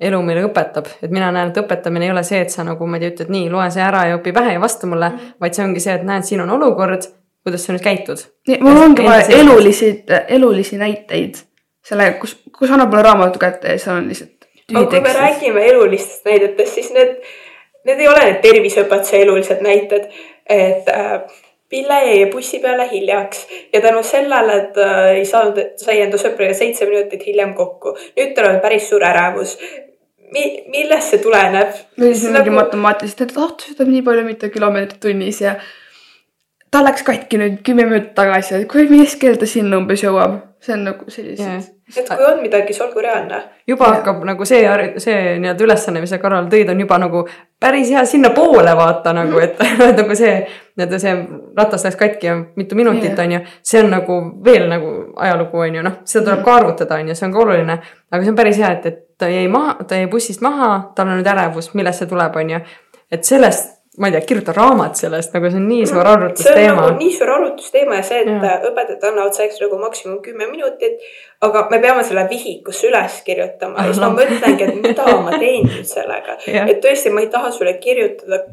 [0.00, 2.96] elu meile õpetab, et mina näen, et õpetamine ei ole see, et sa nagu, ma
[2.96, 5.38] ei tea, ütled nii, loe see ära ja õpi pähe ja vasta mulle mm, -hmm.
[5.40, 7.06] vaid see ongi see, et näed, siin on olukord,
[7.44, 8.24] kuidas sa nüüd käitud.
[8.60, 11.42] mul ongi vaja elulisi, elulisi näiteid
[11.84, 14.40] selle, kus, kus annab mulle raamatu kätte ja seal on lihtsalt
[14.74, 17.14] aga kui me räägime elulistest näidetest, siis need,
[17.84, 20.10] need ei ole need terviseõpetuse elulised näited,
[20.48, 21.22] et äh,
[21.70, 26.56] Pille jäi bussi peale hiljaks ja tänu sellele, et äh, ei saanud, sai enda sõpradega
[26.58, 27.92] seitse minutit hiljem kokku.
[28.16, 29.52] nüüd tal on päris suur ärevus.
[30.34, 31.76] mi-, millest see tuleneb?
[32.00, 35.56] või siis mingi matemaatiliselt, et ah, ta sõidab nii palju mitu kilomeetrit tunnis ja
[36.70, 40.38] ta läks katki nüüd kümme minutit tagasi, et kui mis kell ta sinna umbes jõuab.
[40.60, 41.70] see on nagu sellised.
[41.96, 43.42] et kui on midagi, siis olgu reaalne.
[43.66, 44.62] juba hakkab nagu see,
[45.02, 47.24] see nii-öelda ülesanne, mis sa korral tõid, on juba nagu
[47.60, 49.58] päris hea sinnapoole vaata nagu, et
[49.98, 50.36] nagu see,
[50.76, 51.16] nii-öelda see
[51.58, 53.24] ratas läks katki ja mitu minutit Jah.
[53.24, 57.00] on ju, see on nagu veel nagu ajalugu on ju, noh, seda tuleb ka arvutada,
[57.00, 57.80] on ju, see on ka oluline.
[58.12, 61.10] aga see on päris hea, et, et ta jäi maha, ta jäi bussist maha, tal
[61.10, 62.60] on nüüd ärevus, millest see tuleb, on ju.
[63.12, 66.10] et sellest, ma ei tea, kirjuta raamat sellest, nagu see on nii suur
[66.40, 66.94] see on nagu.
[67.00, 68.54] nii suur arvutusteema ja see, et ja.
[68.70, 71.04] õpetajad annavad selleks nagu maksimum kümme minutit.
[71.40, 75.68] aga me peame selle vihikusse üles kirjutama ja siis ma mõtlengi, et mida ma teen
[75.68, 76.38] nüüd sellega.
[76.70, 78.44] Et tõesti, ma ei taha sulle kirjutada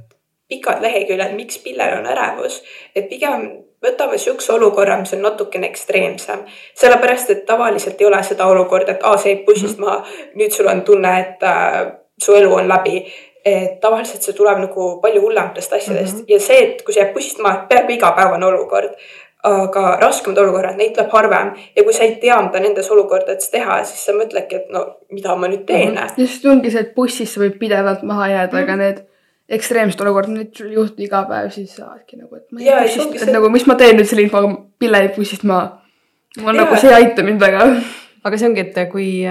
[0.50, 2.62] pikad leheküljed, miks Pillel on ärevus,
[2.96, 3.50] et pigem
[3.84, 6.44] võtame siukse olukorra, mis on natukene ekstreemsem,
[6.76, 10.02] sellepärast et tavaliselt ei ole seda olukorda, et aa, sa jäid bussist maha,
[10.40, 11.82] nüüd sul on tunne, et äh,
[12.24, 13.06] su elu on läbi.
[13.48, 16.32] et tavaliselt see tuleb nagu palju hullematest asjadest mm -hmm.
[16.34, 18.90] ja see, et kui sa jääd bussist maha, peaaegu igapäevane olukord.
[19.44, 23.84] aga raskemad olukorrad, neid tuleb harvem ja kui sa ei tea, mida nendes olukordades teha,
[23.84, 25.98] siis sa mõtledki, et no mida ma nüüd teen mm.
[25.98, 26.22] -hmm.
[26.22, 28.98] just ongi see, et bussis sa võid pidevalt maha jääda, aga need
[29.50, 32.66] ekstreemsed olukorrad, need sul ei juhtu iga päev, siis sa oledki nagu, et ma ei
[32.66, 34.50] siis ongi bussist, see- et nagu mis ma teen nüüd selle infoga,
[35.16, 35.82] bussist maha.
[36.42, 36.66] mul Jaa.
[36.66, 37.68] nagu see ei aita mind väga.
[38.28, 39.24] aga see ongi, et kui,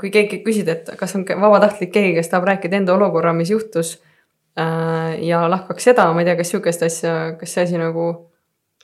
[0.00, 4.00] kui keegi küsida, et kas on vabatahtlik keegi, kes tahab rääkida enda olukorra, mis juhtus
[4.58, 8.08] äh, ja lahkaks seda, ma ei tea, kas sihukest asja, kas see asi nagu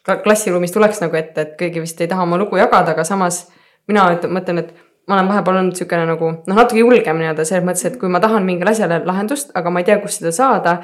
[0.07, 3.49] klassiruumis tuleks nagu ette, et keegi vist ei taha oma lugu jagada, aga samas
[3.89, 4.71] mina mõtlen, et
[5.09, 8.21] ma olen vahepeal olnud niisugune nagu noh, natuke julgem nii-öelda selles mõttes, et kui ma
[8.21, 10.79] tahan mingile asjale lahendust, aga ma ei tea, kust seda saada,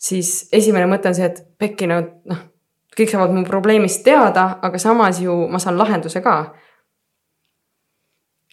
[0.00, 2.00] siis esimene mõte on see, et pekki no
[2.30, 2.42] noh,
[2.96, 6.36] kõik saavad mu probleemist teada, aga samas ju ma saan lahenduse ka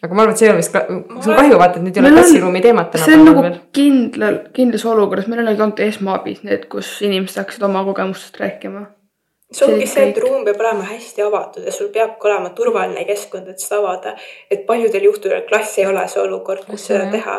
[0.03, 2.03] aga ma arvan, et see ei ole vist, see on kahju vaata, et nüüd ei
[2.03, 3.55] ole klassiruumi teemat see on nagu veel.
[3.73, 8.85] kindlal, kindlas olukorras, meil on ainult esmaabis need, kus inimesed hakkasid oma kogemustest rääkima.
[9.51, 13.05] See ongi See see, et ruum peab olema hästi avatud ja sul peabki olema turvaline
[13.07, 14.15] keskkond, et seda avada.
[14.51, 17.37] et paljudel juhtudel klass ei ole see olukord, kus seda teha,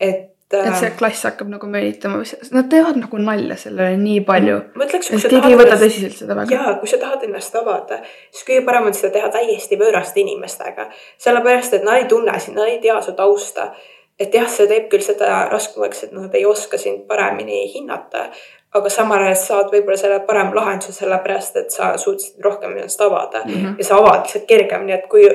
[0.00, 0.30] et.
[0.56, 2.22] et see klass hakkab nagu meelitama,
[2.56, 4.56] nad teevad nagu nalja sellele nii palju.
[4.74, 6.56] ma ütleks, et kui sa keegi tahad ei võta tõsiselt seda väga.
[6.56, 8.00] jaa, kui sa tahad ennast avada,
[8.32, 10.88] siis kõige parem on seda teha täiesti võõraste inimestega.
[11.20, 13.74] sellepärast, et nad ei tunne sind, nad ei tea su tausta.
[14.20, 18.30] et jah, see teeb küll seda raskemaks, et nad ei oska sind paremini hinnata.
[18.74, 23.42] Aga samal ajal saad võib-olla selle parem lahenduse, sellepärast et sa suutsid rohkem ennast avada
[23.44, 23.78] mm -hmm.
[23.78, 25.26] ja sa avad lihtsalt kergemini, et kui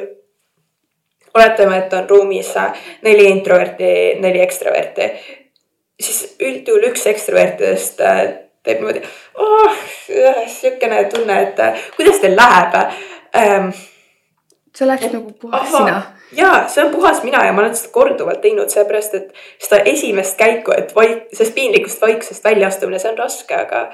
[1.34, 2.54] oletame, et on ruumis
[3.02, 5.12] neli introverti, neli ekstraverti,
[6.00, 8.22] siis üldjuhul üks ekstravertidest äh,
[8.64, 9.02] teeb niimoodi
[9.36, 9.76] oh,,
[10.48, 12.76] siukene tunne, et äh, kuidas teil läheb
[13.36, 13.70] ähm,.
[14.76, 16.02] see läks nagu puhas sina.
[16.32, 20.38] Ja see on puhas mina ja ma olen seda korduvalt teinud, sellepärast et seda esimest
[20.40, 23.88] käiku, et vaik-, sellest piinlikust vaikusest välja astumine, see on raske, aga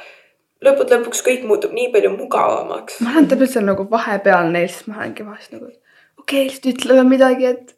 [0.65, 2.99] lõppude lõpuks kõik muutub nii palju mugavamaks.
[3.05, 5.71] ma olen täpselt seal nagu vahepeal neil, siis ma olengi vahest nagu,
[6.19, 7.75] okei okay,, lihtsalt ütleme midagi, et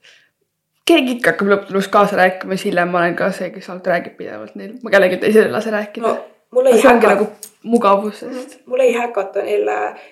[0.90, 3.90] keegi ikka hakkab lõppude lõpuks kaasa rääkima, siis hiljem ma olen ka see, kes ainult
[3.90, 6.28] räägib pidevalt neil, ma kellelgi teisele ei lase rääkida no no,.
[6.54, 10.04] mul ei see ongi häkata nagu mugavus, sest mul ei häkata neil äh,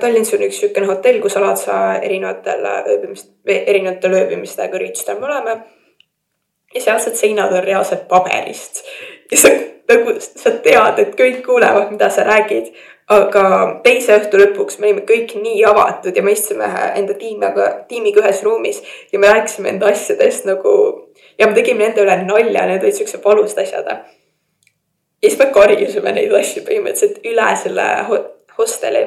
[0.00, 5.30] Tallinnas on üks niisugune hotell, kus alati sa erinevatel äh, ööbimist, erinevatel ööbimistega üritustel me
[5.30, 5.58] oleme.
[6.74, 8.82] ja sealsed seinad on reaalselt paberist
[9.30, 9.52] ja sa
[9.88, 12.72] nagu sa tead, et kõik kuulevad, mida sa räägid.
[13.04, 13.44] aga
[13.84, 18.40] teise õhtu lõpuks me olime kõik nii avatud ja me istusime enda tiimiga, tiimiga ühes
[18.42, 18.80] ruumis
[19.12, 20.72] ja me rääkisime enda asjadest nagu
[21.38, 23.90] ja me tegime nende üle nalja, need olid siuksed valusad asjad
[25.24, 28.18] ja siis me karjusime neid asju põhimõtteliselt üle selle ho
[28.58, 29.04] hosteli.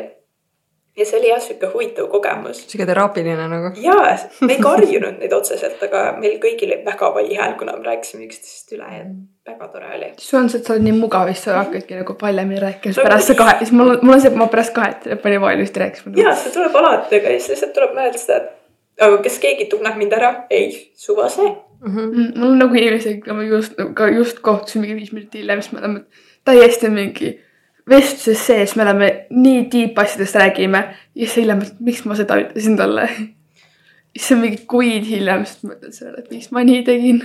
[0.97, 2.63] Ja see oli jah sihuke huvitav kogemus.
[2.67, 3.71] sihuke teraapiline nagu.
[3.81, 3.95] ja
[4.41, 8.25] me ei karjunud neid otseselt, aga meil kõigil oli väga vali hääl, kuna me rääkisime
[8.25, 9.03] üksteisest üle ja
[9.51, 10.11] väga tore oli.
[10.17, 13.09] sul on see, et sa oled nii mugav, siis sa hakkadki nagu paljemini rääkima, siis
[13.09, 15.85] pärast sa kahe, siis mul on, mul on see, et ma pärast kahet telefoni valjusti
[15.85, 16.17] rääkisin.
[16.23, 20.01] ja see tuleb alati, aga siis lihtsalt tuleb mõelda seda, et aga kas keegi tunneb
[20.01, 20.33] mind ära?
[20.49, 21.53] ei, suva see.
[21.85, 25.75] Mm, mul on nagu inimesega, ma just, ka just kohtusin mingi viis minutit hiljem, siis
[25.75, 27.35] me oleme täiesti mingi
[27.89, 30.83] vestluses sees, me oleme nii deep asjadest räägime
[31.15, 33.07] ja siis hiljem, et miks ma seda ütlesin talle.
[34.17, 37.21] siis on mingi kuid hiljem, siis mõtled sellele, et miks ma nii tegin.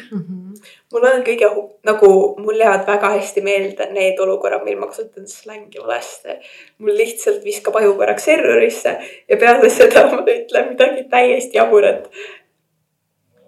[0.92, 1.48] mul on kõige
[1.88, 2.10] nagu,
[2.44, 6.38] mul jäävad väga hästi meelde need olukorrad, mil ma kasutan slängi valesti.
[6.78, 8.94] mul lihtsalt viskab aju korraks errorisse
[9.28, 12.08] ja peale seda ma ütlen midagi täiesti jaburat.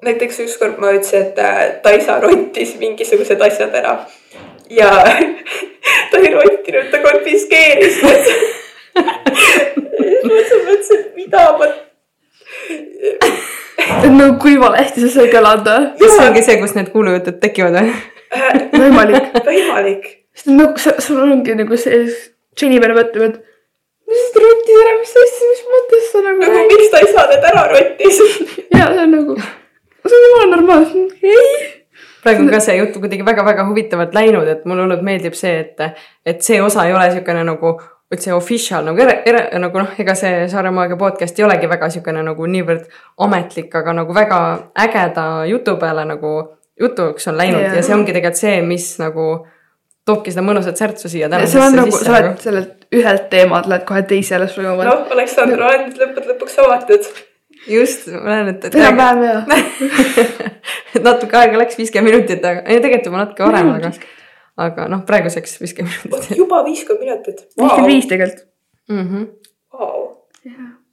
[0.03, 3.99] näiteks ükskord ma ütlesin, et äh, Taisa rottis mingisugused asjad ära
[4.71, 4.91] ja
[6.11, 8.27] ta ei rottinud, ta konfiskeeris need.
[8.95, 11.71] ma mõtlesin, et mida ma.
[13.85, 15.79] et nagu kui valesti see sai kõlada.
[16.01, 17.97] kas see ongi see, kus need kuulujutud tekivad või?
[18.75, 19.33] võimalik.
[19.49, 20.07] võimalik.
[20.35, 22.07] sest nagu sa- sul ongi nagu see,
[22.57, 23.43] see inimene mõtleb, et
[24.09, 27.29] mis ta rottis ära, mis asja, mis mõttes sa nagu nagu miks ta ei saa
[27.31, 28.21] need ära rottis?
[28.73, 29.39] ja see on nagu,
[30.05, 31.74] see on jumala normaalne, ei.
[32.25, 36.05] Praegu on ka see jutt kuidagi väga-väga huvitavalt läinud, et mulle hullult meeldib see, et,
[36.27, 37.77] et see osa ei ole niisugune nagu
[38.15, 41.89] üldse official nagu ere, ere, nagu noh, ega see Saare Maagia podcast ei olegi väga
[41.91, 42.87] niisugune nagu niivõrd
[43.27, 44.39] ametlik, aga nagu väga
[44.85, 46.37] ägeda jutu peale nagu
[46.81, 47.75] jutuks on läinud Jaa.
[47.79, 49.29] ja see ongi tegelikult see, mis nagu
[50.05, 54.03] toobki seda mõnusat särtsu siia see on nagu, sa oled sellelt ühelt teemalt lähed kohe
[54.11, 54.99] teisele sujuvalt no..
[55.05, 57.09] noh, Aleksandr, oled nüüd lõppude lõpuks avatud.
[57.69, 59.37] just, ma näen, et, et enam-vähem ja.
[60.95, 63.93] et natuke aega läks, viiskümmend minutit, aga ei tegelikult juba natuke varem, aga,
[64.67, 67.45] aga noh, praeguseks viiskümmend minutit juba viiskümmend minutit.
[67.59, 68.47] viiskümmend viis tegelikult.
[68.89, 69.07] mm.
[69.11, 69.31] -hmm.
[69.75, 70.03] Vau.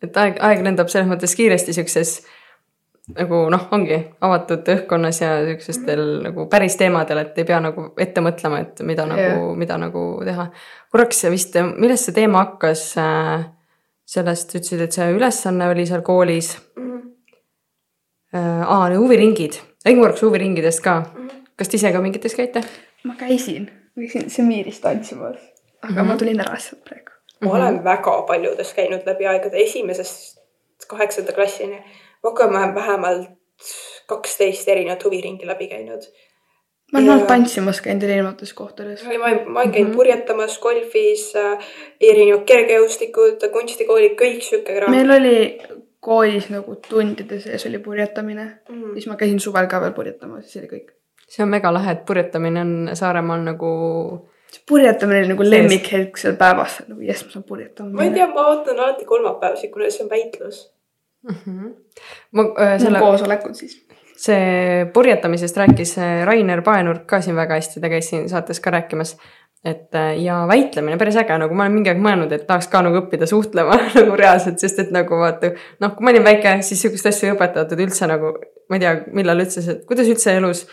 [0.04, 2.22] et aeg, aeg lendab selles mõttes kiiresti siukses
[3.18, 8.22] nagu noh, ongi avatud õhkkonnas ja siukestel nagu päris teemadel, et ei pea nagu ette
[8.24, 9.58] mõtlema, et mida nagu Jah.
[9.58, 10.52] mida nagu teha.
[10.92, 13.50] korraks vist, millest see teema hakkas äh,?
[14.12, 16.54] Sellest ütlesid, et see ülesanne oli seal koolis
[18.36, 18.64] äh,.
[18.64, 20.96] aa, huviringid, räägime korraks huviringidest ka.
[21.56, 22.64] kas te ise ka mingites käite?
[23.08, 25.40] ma käisin, ma käisin Semiris tantsimas,
[25.82, 26.12] aga mm -hmm.
[26.12, 27.12] ma tulin ära sealt praegu.
[27.42, 30.42] ma olen väga paljudes käinud läbi aegade, esimesest
[30.88, 31.84] kaheksanda klassini.
[32.24, 33.30] rohkem olen vähemalt
[34.08, 36.02] kaksteist erinevat huviringi läbi käinud.
[36.92, 39.04] Ma olen olnud tantsimas käinud erinevates kohtades.
[39.04, 39.96] ma olen, ma olen käinud Mhm.
[39.98, 41.58] purjetamas, golfis äh,,
[42.02, 44.92] erinevad kergejõustikud, kunstikoolid, kõik sihuke kraam.
[44.92, 45.38] meil oli
[46.02, 48.94] koolis nagu tundide sees oli purjetamine Mm.
[48.94, 50.90] siis ma käisin suvel ka veel purjetamas, see oli kõik.
[51.28, 56.36] see on mega lahe, et purjetamine on Saaremaal nagu see purjetamine oli nagu lemmikhetk seal
[56.36, 60.04] päevas, nagu jess, ma saan purjetama ma ei tea, ma vaatan alati kolmapäevasi, kuna see
[60.04, 60.74] on väitlus.
[61.24, 61.36] mm.
[61.46, 61.74] -hmm.
[62.32, 63.78] ma äh, selle selle, koosolekud siis.
[64.22, 68.74] See purjetamisest rääkis äh, Rainer Paenurk ka siin väga hästi, ta käis siin saates ka
[68.74, 69.16] rääkimas.
[69.66, 72.80] et äh, ja väitlemine päris äge, nagu ma olen mingi aeg mõelnud, et tahaks ka
[72.82, 75.52] nagu õppida suhtlema nagu reaalselt, sest et nagu vaata,
[75.84, 78.32] noh, kui ma olin väike, siis sihukest asja ei õpetatud üldse nagu,
[78.70, 80.66] ma ei tea, millal üldse kuidas üldse elus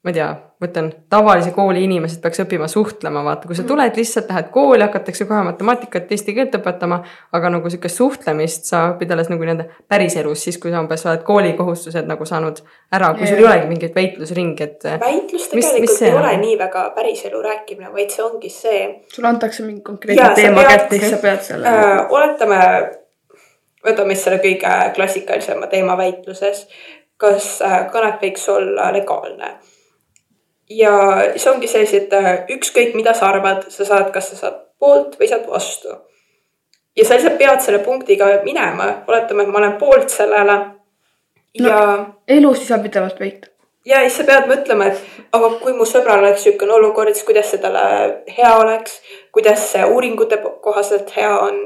[0.00, 3.96] ma ei tea, ma ütlen, tavalise kooli inimesed peaks õppima suhtlema, vaata, kui sa tuled
[4.00, 7.02] lihtsalt, lähed kooli, hakatakse kohe matemaatikat, eesti keelt õpetama,
[7.36, 11.20] aga nagu sihukest suhtlemist sa õpid alles nagu nii-öelda päriselus, siis kui sa umbes oled
[11.26, 12.62] koolikohustused nagu saanud
[12.96, 16.22] ära, kui sul ei olegi mingit väitlusringi, et väitlus Mis- tegelikult mis see ei on?
[16.22, 18.80] ole nii väga päriselu rääkimine, vaid see ongi see
[19.12, 22.06] sulle antakse mingi konkreetne teema kätte, siis sa pead selle äh,.
[22.08, 22.62] oletame,
[23.84, 26.64] võtame siis selle kõige klassikalisema teema väitluses.
[27.20, 29.52] kas äh, kanep võiks olla legaalne?
[30.70, 30.92] Ja
[31.36, 35.18] see ongi see, et äh, ükskõik, mida sa arvad, sa saad, kas sa saad poolt
[35.20, 35.96] või saad vastu.
[36.96, 40.58] ja sa lihtsalt pead selle punktiga minema, oletame, et ma olen poolt sellele.
[41.58, 42.04] ja no.
[42.28, 43.50] elus ei saa pidevalt väita.
[43.84, 47.50] ja siis sa pead mõtlema, et aga kui mu sõbral oleks niisugune olukord, siis kuidas
[47.50, 47.84] see talle
[48.38, 49.00] hea oleks,
[49.32, 51.60] kuidas see uuringute kohaselt hea on.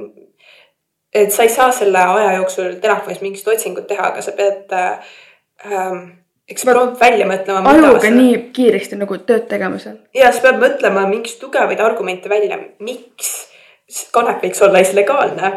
[1.14, 5.16] et sa ei saa selle aja jooksul telefonis mingit otsingut teha, aga sa pead äh,
[5.70, 7.70] ähm, eks prompt välja mõtlema.
[7.72, 9.96] ajuga nii kiiresti nagu tööd tegema seal.
[10.14, 13.30] ja sa pead mõtlema mingis tugevaid argumente välja, miks
[14.12, 15.52] kanep võiks olla siis legaalne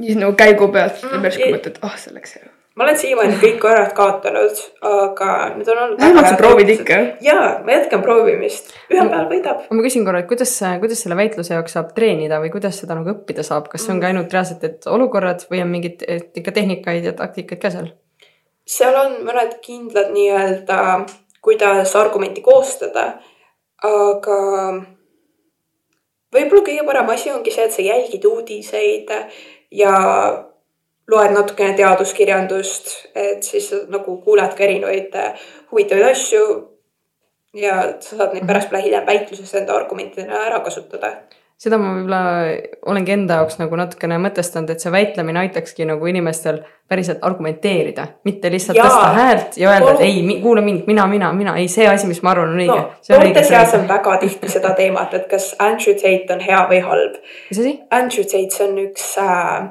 [0.00, 2.48] siis nagu käigu pealt Mm, mm, järsku ei- mõtled, ah see läks hea.
[2.74, 5.98] ma olen siiamaani kõik korrad kaotanud, aga need on olnud.
[6.00, 6.98] vähemalt sa proovid ikka.
[7.20, 7.34] ja
[7.64, 9.64] ma jätkan proovimist, ühel päeval võidab.
[9.70, 13.12] ma küsin korra, et kuidas, kuidas selle väitluse jaoks saab treenida või kuidas seda nagu
[13.14, 17.04] õppida saab, kas see ongi ainult reaalselt, et olukorrad või on mingid et ikka tehnikaid
[17.04, 17.92] ja taktikaid ka seal?
[18.72, 20.78] Seal on mõned kindlad nii-öelda,
[21.44, 23.06] kuidas argumenti koostada,
[23.82, 24.38] aga
[26.32, 29.12] võib-olla kõige parem asi ongi see, et sa jälgid uudiseid
[29.82, 29.92] ja
[31.10, 35.16] loed natukene teaduskirjandust, et siis nagu kuuled ka erinevaid
[35.72, 36.44] huvitavaid asju.
[37.52, 41.10] ja sa saad neid pärast hiljem väitluses enda argumentidena ära kasutada.
[41.62, 42.20] Seda ma võib-olla
[42.90, 48.50] olengi enda jaoks nagu natukene mõtestanud, et see väitlemine aitakski nagu inimestel päriselt argumenteerida, mitte
[48.52, 48.88] lihtsalt Jaa.
[48.88, 52.20] tõsta häält ja öelda, et ei, kuula mind, mina, mina, mina, ei see asi, mis
[52.26, 53.86] ma arvan, on õige no noorte seas on.
[53.88, 57.78] väga tihti seda teemat, et kas Andrew Tate on hea või halb mis asi?
[57.94, 59.70] Andrew Tate, see on üks äh,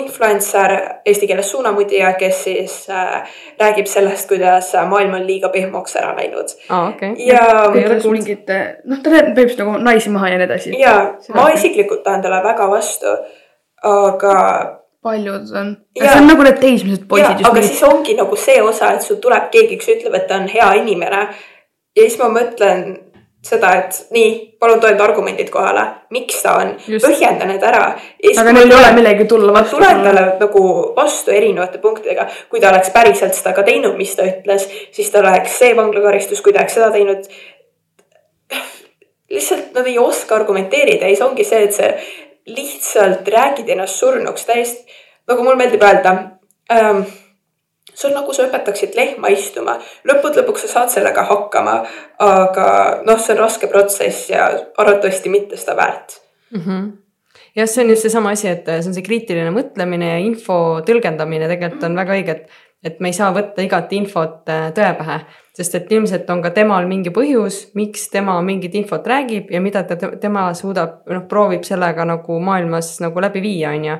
[0.00, 0.74] influencer,
[1.06, 6.14] eesti keeles suunamudija, kes siis äh, räägib sellest, kuidas äh, maailm on liiga pehmoks ära
[6.16, 6.54] läinud.
[6.68, 7.14] aa, okei.
[7.26, 8.20] ja, Ei ole kuulnud.
[8.20, 10.74] mingit, noh, ta räägib põhimõtteliselt nagu naisi maha ja nii edasi.
[10.80, 10.96] ja
[11.34, 13.16] ma isiklikult tahan talle väga vastu,
[13.90, 14.36] aga,
[15.04, 15.74] paljud on.
[15.98, 19.06] See on nagu need teismelised poisid just aga mingid siis ongi nagu see osa, et
[19.06, 21.26] sul tuleb keegi, kes ütleb, et ta on hea inimene
[21.94, 22.86] ja siis ma mõtlen,
[23.44, 24.30] seda, et nii,
[24.60, 25.84] palun toenda argumendid kohale,
[26.14, 27.84] miks ta on, põhjenda need ära.
[28.40, 29.76] aga neil ei ole millegi tulla vastu.
[29.76, 30.64] tulen talle nagu
[30.96, 35.28] vastu erinevate punktidega, kui ta oleks päriselt seda ka teinud, mis ta ütles, siis tal
[35.28, 37.28] oleks see vanglakaristus, kui ta oleks seda teinud.
[39.34, 41.90] lihtsalt nad ei oska argumenteerida ja siis ongi see, et sa
[42.46, 44.84] lihtsalt räägid ennast surnuks täiesti,
[45.28, 46.16] nagu mul meeldib öelda
[46.72, 47.04] ähm,.
[47.94, 49.78] See on nagu sa õpetaksid lehma istuma,
[50.08, 51.78] lõppude lõpuks sa saad sellega hakkama,
[52.22, 52.66] aga
[53.06, 56.18] noh, see on raske protsess ja arvatavasti mitte seda väärt
[56.50, 56.60] mm.
[56.60, 56.90] -hmm.
[57.56, 61.48] jah, see on just seesama asi, et see on see kriitiline mõtlemine ja info tõlgendamine
[61.48, 65.20] tegelikult on väga õige, et, et me ei saa võtta igat infot äh, tõe pähe,
[65.56, 69.84] sest et ilmselt on ka temal mingi põhjus, miks tema mingit infot räägib ja mida
[69.86, 73.98] ta, tema suudab, noh, proovib sellega nagu maailmas nagu läbi viia, on ju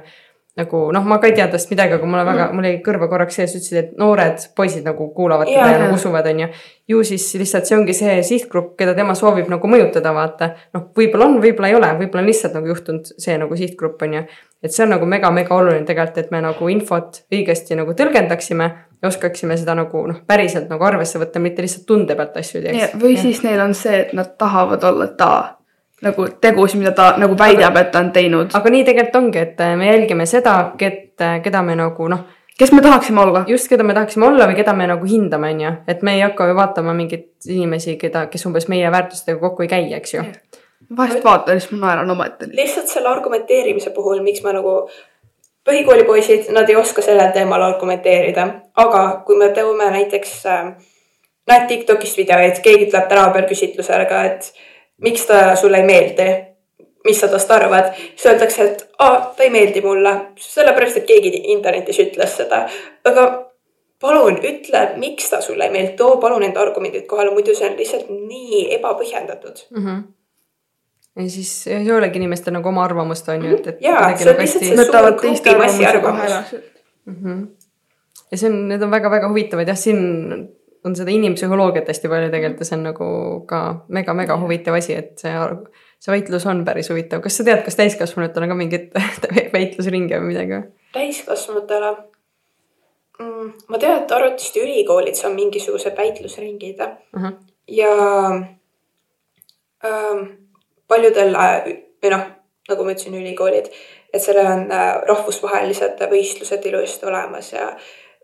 [0.55, 3.41] nagu noh, ma ka ei tea tast midagi, aga mulle väga, mul jäi kõrva korraks
[3.41, 6.49] sees, ütlesid, et noored poisid nagu kuulavad teda ja nagu usuvad, on ju.
[6.93, 10.53] ju siis lihtsalt see ongi see sihtgrupp, keda tema soovib nagu mõjutada, vaata.
[10.77, 14.15] noh, võib-olla on, võib-olla ei ole, võib-olla on lihtsalt nagu juhtunud see nagu sihtgrupp on
[14.21, 14.23] ju.
[14.63, 18.71] et see on nagu mega-mega oluline tegelikult, et me nagu infot õigesti nagu tõlgendaksime
[19.03, 22.95] ja oskaksime seda nagu noh, päriselt nagu arvesse võtta, mitte lihtsalt tunde pealt asju teeks.
[23.03, 25.35] või siis neil on see, et nad tahavad olla ta
[26.05, 28.55] nagu tegusid, mida ta nagu väidab, et ta on teinud.
[28.55, 32.25] aga nii tegelikult ongi, et äh, me jälgime seda, keda me nagu noh
[32.59, 33.45] kes me tahaksime olla?
[33.47, 36.23] just, keda me tahaksime olla või keda me nagu hindame, on ju, et me ei
[36.25, 40.25] hakka ju vaatama mingeid inimesi, keda, kes umbes meie väärtustega kokku ei käi, eks ju.
[40.97, 42.51] vahest vaatan, siis ma naeran omaette.
[42.53, 44.77] lihtsalt selle argumenteerimise puhul, miks ma nagu,
[45.65, 50.69] põhikoolipoisid, nad ei oska sellel teemal argumenteerida, aga kui me toome näiteks äh,,
[51.51, 54.53] näed Tiktokist videoid, keegi tuleb tänava peal küsitlusele ka, et
[55.05, 56.29] miks ta sulle ei meeldi,
[57.05, 61.33] mis sa tast arvad, siis öeldakse, et aa, ta ei meeldi mulle, sellepärast et keegi
[61.53, 62.65] internetis ütles seda,
[63.05, 63.27] aga
[64.01, 67.77] palun ütle, miks ta sulle ei meeldi, too palun enda argumendid kohale, muidu see on
[67.81, 69.67] lihtsalt nii ebapõhjendatud.
[69.71, 69.85] mm.
[69.85, 70.03] -hmm.
[71.25, 73.85] ja siis ei olegi inimestel nagu oma arvamust, on ju, et, et.
[73.85, 76.57] Jaa, see on lihtsalt see suur teiste grupi massi arvamus.
[77.11, 77.47] -hmm.
[78.31, 80.01] ja see on, need on väga-väga huvitavad jah, siin
[80.85, 83.09] on seda inimpsühholoogiat hästi palju tegelikult ja see on nagu
[83.49, 83.61] ka
[83.97, 85.33] mega-mega huvitav asi, et see,
[86.03, 87.23] see väitlus on päris huvitav.
[87.25, 88.91] kas sa tead, kas täiskasvanutel on ka mingeid
[89.57, 90.61] väitlusringe või midagi?
[90.97, 91.95] Täiskasvanutele?
[93.23, 93.51] Mm,.
[93.71, 97.37] ma tean, et arvatavasti ülikoolides on mingisugused väitlusringid ahah,
[97.71, 97.91] ja
[99.87, 100.25] ähm,
[100.89, 101.69] paljudel äh,
[102.03, 102.25] või noh,
[102.69, 103.71] nagu ma ütlesin, ülikoolid,
[104.13, 107.71] et sellel on äh, rahvusvahelised võistlused ilusti olemas ja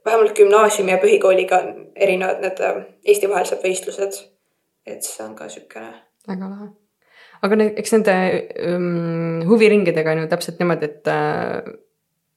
[0.04, 4.20] vähemalt gümnaasiumi ja põhikooliga on erinevad need äh, Eesti-vahelised võistlused.
[4.86, 5.92] et see on ka siukene
[6.28, 6.70] väga lahe.
[7.42, 8.16] aga ne, eks nende
[8.70, 11.74] um, huviringidega on ju täpselt niimoodi, et äh,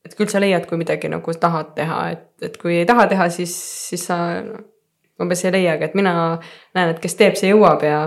[0.04, 3.28] et küll sa leiad, kui midagi nagu tahad teha, et, et kui ei taha teha,
[3.32, 3.54] siis,
[3.88, 4.60] siis sa no,
[5.22, 6.14] umbes ei leiagi, et mina
[6.76, 8.02] näen, et kes teeb, see jõuab ja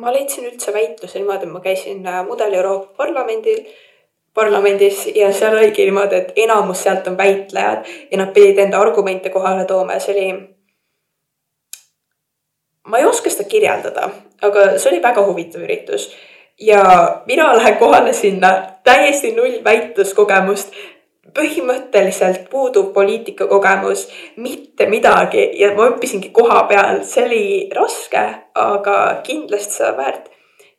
[0.00, 3.66] ma leidsin üldse väitluse niimoodi, et ma käisin äh, Mudel Euroopa Parlamendil,
[4.34, 9.30] parlamendis ja seal oligi niimoodi, et enamus sealt on väitlejad ja nad pidid enda argumente
[9.30, 10.56] kohale tooma ja see oli.
[12.88, 14.10] ma ei oska seda kirjeldada,
[14.42, 16.10] aga see oli väga huvitav üritus
[16.60, 16.82] ja
[17.26, 18.52] mina lähen kohale sinna
[18.84, 20.74] täiesti null väitluskogemust
[21.34, 27.44] põhimõtteliselt puudub poliitikakogemus, mitte midagi ja ma õppisingi koha peal, see oli
[27.76, 28.24] raske,
[28.54, 30.30] aga kindlasti seda väärt.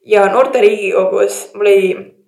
[0.05, 2.20] ja noorte Riigikogus mul oli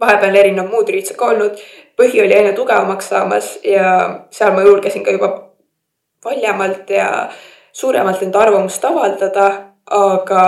[0.00, 1.60] vahepeal erinevad muud üritused ka olnud,
[1.96, 3.92] põhi oli aina tugevamaks saamas ja
[4.30, 5.30] seal ma julgesin ka juba
[6.24, 7.28] valjemalt ja
[7.72, 9.46] suuremalt enda arvamust avaldada,
[9.92, 10.42] aga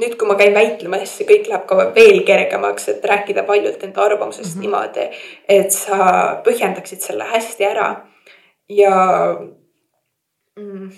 [0.00, 4.04] nüüd, kui ma käin väitlemas, see kõik läheb ka veel kergemaks, et rääkida paljult enda
[4.04, 4.64] arvamusest mm -hmm.
[4.66, 5.08] niimoodi,
[5.48, 5.96] et sa
[6.44, 7.88] põhjendaksid selle hästi ära
[8.68, 8.94] ja
[10.56, 10.90] mm,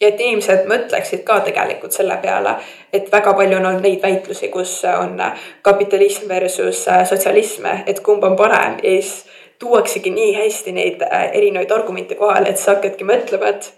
[0.00, 2.56] ja et inimesed mõtleksid ka tegelikult selle peale,
[2.92, 5.16] et väga palju on olnud neid väitlusi, kus on
[5.62, 9.24] kapitalism versus sotsialism, et kumb on parem ja siis
[9.58, 13.72] tuuaksegi nii hästi neid äh, erinevaid argumente kohale, et sa hakkadki mõtlema, et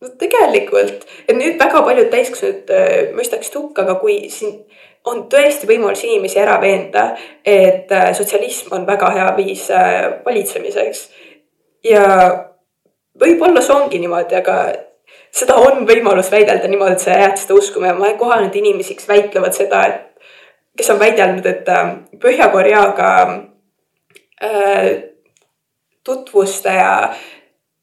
[0.00, 4.60] no tegelikult, et nüüd väga paljud täiskasvanud äh, mõistaksid hukka, aga kui siin
[5.08, 7.06] on tõesti võimalus inimesi ära veenda,
[7.44, 11.06] et äh, sotsialism on väga hea viis äh, valitsemiseks.
[11.88, 12.04] Ja
[13.20, 14.58] võib-olla see ongi niimoodi, aga
[15.34, 17.90] seda on võimalus väidelda niimoodi, et sa jääd seda uskuma.
[17.90, 20.30] Ja ma olen kohanud inimesi, kes väitlevad seda, et
[20.78, 23.10] kes on väidelnud, et äh, Põhja-Koreaga
[24.44, 24.88] äh,
[26.04, 26.94] tutvuste ja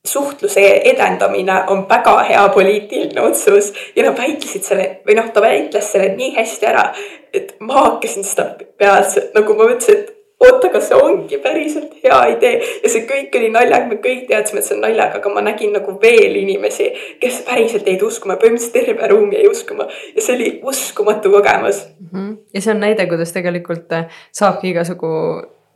[0.07, 3.73] suhtluse edendamine on väga hea poliitiline otsus.
[3.95, 6.89] Ja nad väitlesid selle või noh, ta väitles selle nii hästi ära,
[7.33, 12.19] et ma hakkasin seda peas nagu ma mõtlesin, et oota, kas see ongi päriselt hea
[12.35, 15.43] idee ja see kõik oli naljaga, me kõik teadsime, et see on naljaga, aga ma
[15.45, 16.89] nägin nagu veel inimesi,
[17.21, 22.09] kes päriselt jäid uskuma, põhimõtteliselt terve ruum jäi uskuma ja see oli uskumatu kogemus mm.
[22.11, 22.33] -hmm.
[22.53, 25.09] ja see on näide, kuidas tegelikult äh, saabki igasugu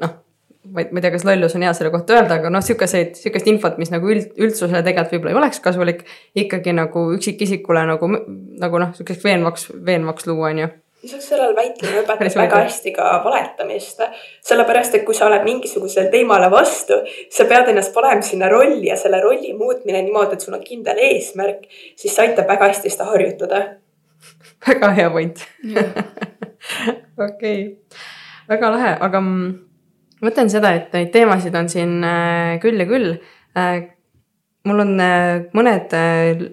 [0.04, 0.14] noh,
[0.70, 3.82] ma ei, tea, kas lollus on hea selle kohta öelda, aga noh, sihukeseid, sihukest infot,
[3.82, 6.06] mis nagu üld, üldsusele tegelikult võib-olla ei oleks kasulik,
[6.36, 8.14] ikkagi nagu üksikisikule nagu,
[8.62, 10.72] nagu noh, sihukeseks veenvaks, veenvaks luua, on ju
[11.04, 14.04] lisaks sellele väitlemine õpetab väga hästi ka valetamist.
[14.48, 18.98] sellepärast, et kui sa oled mingisugusele teemale vastu, sa pead ennast panema sinna rolli ja
[19.00, 23.10] selle rolli muutmine niimoodi, et sul on kindel eesmärk, siis see aitab väga hästi seda
[23.10, 23.64] harjutada.
[24.68, 25.44] väga hea point.
[27.28, 27.60] okei,
[28.50, 29.52] väga lahe, aga ma
[30.22, 33.16] mõtlen seda, et neid teemasid on siin äh, küll ja küll.
[33.58, 33.90] Äh,
[34.70, 35.96] mul on äh, mõned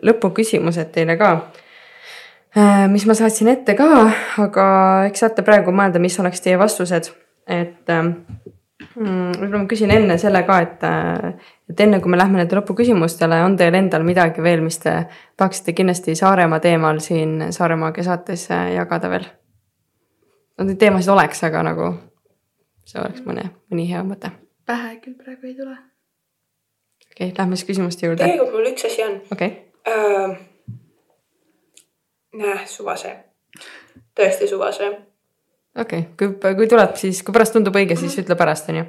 [0.09, 1.33] lõpuküsimused teile ka
[2.89, 3.89] mis ma saatsin ette ka,
[4.45, 4.69] aga
[5.09, 7.11] eks saate praegu mõelda, mis oleks teie vastused,
[7.49, 8.15] et ähm,
[8.97, 12.59] mm, võib-olla ma küsin enne selle ka, et, äh, et enne kui me lähme nende
[12.59, 14.95] lõpuküsimustele, on teil endal midagi veel, mis te
[15.37, 19.29] tahaksite kindlasti Saaremaa teemal siin Saaremaagia saates äh, jagada veel?
[20.59, 21.93] no neid teemasid oleks, aga nagu
[22.89, 24.33] see oleks mõne, mõni hea mõte.
[24.67, 25.77] pähe küll praegu ei tule.
[27.13, 28.25] okei okay,, lähme siis küsimuste juurde.
[28.25, 29.19] tegelikult mul üks asi on.
[29.33, 29.53] okei
[29.85, 30.48] okay.
[32.37, 33.17] Näe, suvase.
[34.17, 34.91] tõesti suvase.
[35.79, 38.85] okei okay., kui, kui tuleb, siis kui pärast tundub õige, siis ütle pärast, onju.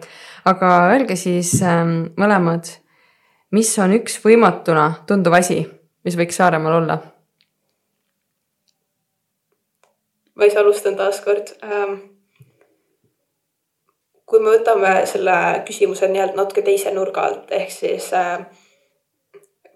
[0.51, 2.71] aga öelge siis ähm, mõlemad,
[3.55, 5.63] mis on üks võimatuna tunduv asi,
[6.03, 7.01] mis võiks Saaremaal olla?
[10.35, 11.99] ma siis alustan taaskord ähm,
[14.29, 15.35] kui me võtame selle
[15.67, 18.43] küsimuse nii-öelda natuke teise nurga alt, ehk siis äh,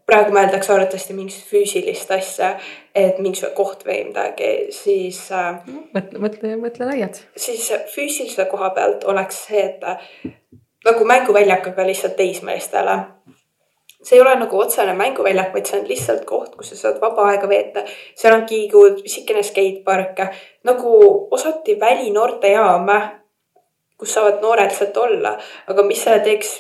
[0.10, 2.54] praegu mõeldakse arvatavasti mingit füüsilist asja,
[2.96, 5.62] et mingisugune koht või midagi, siis äh,.
[5.96, 7.22] mõtle, mõtle, mõtle laialt.
[7.40, 10.04] siis füüsilise koha pealt oleks see, et äh,
[10.86, 13.00] nagu mänguväljak, aga lihtsalt teismelistele.
[14.04, 17.30] see ei ole nagu otsene mänguväljak, vaid see on lihtsalt koht, kus sa saad vaba
[17.32, 17.86] aega veeta.
[18.16, 20.20] seal on kiigud, pisikene skatepark,
[20.68, 20.98] nagu
[21.32, 22.92] osati välinoortejaam,
[23.98, 25.38] kus saavad noored lihtsalt olla,
[25.68, 26.58] aga mis teeks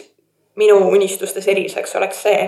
[0.56, 2.39] minu unistustes eriliseks, oleks see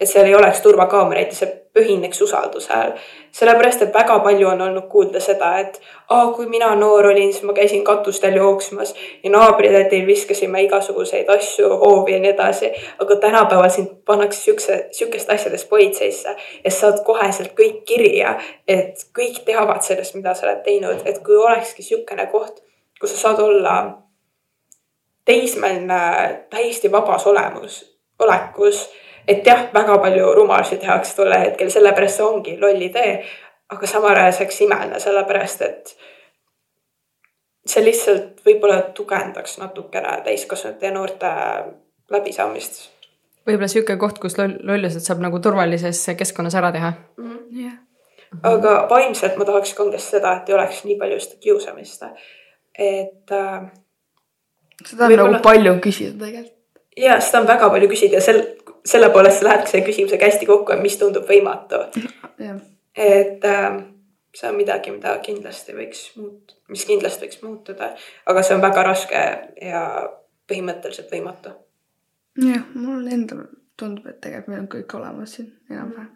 [0.00, 2.92] et seal ei oleks turvakaameraid ja see põhineks usaldusel.
[3.32, 7.44] sellepärast, et väga palju on olnud kuulda seda, et aa, kui mina noor olin, siis
[7.44, 12.72] ma käisin katustel jooksmas ja naabritädil viskasime igasuguseid asju hoovi ja nii edasi.
[12.98, 18.38] aga tänapäeval sind pannakse siukse, siukeste asjades politseisse ja saad koheselt kõik kirja,
[18.68, 22.62] et kõik teavad sellest, mida sa oled teinud, et kui olekski siukene koht,
[23.00, 23.76] kus sa saad olla
[25.24, 27.82] teismeline täiesti vabas olemus,
[28.18, 28.86] olekus
[29.28, 33.24] et jah, väga palju rumalusi tehakse tol hetkel, sellepärast see ongi loll idee.
[33.68, 35.96] aga samal ajal see oleks imeline, sellepärast et
[37.66, 41.32] see lihtsalt võib-olla tugevdaks natukene täiskasvanute ja noorte
[42.12, 42.78] läbisaamist.
[43.46, 47.32] võib-olla sihuke koht, kus loll, lollused saab nagu turvalises keskkonnas ära teha mm.
[47.32, 47.62] -hmm.
[47.62, 47.74] Yeah.
[48.42, 52.02] aga vaimselt ma tahaks kangesti seda, et ei oleks nii palju seda kiusamist.
[52.78, 53.62] et äh,.
[54.84, 56.54] seda on nagu palju küsida tegelikult.
[56.96, 58.42] ja seda on väga palju küsida ja sel,
[58.86, 61.82] selle poolest lähebki selle küsimusega hästi kokku, et mis tundub võimatu.
[62.96, 63.78] et äh,
[64.36, 67.92] see on midagi, mida kindlasti võiks muut-, mis kindlasti võiks muutuda,
[68.26, 69.22] aga see on väga raske
[69.62, 69.82] ja
[70.50, 71.54] põhimõtteliselt võimatu.
[72.42, 73.46] jah, mul endal
[73.80, 76.12] tundub, et tegelikult meil on kõik olemas siin enam-vähem.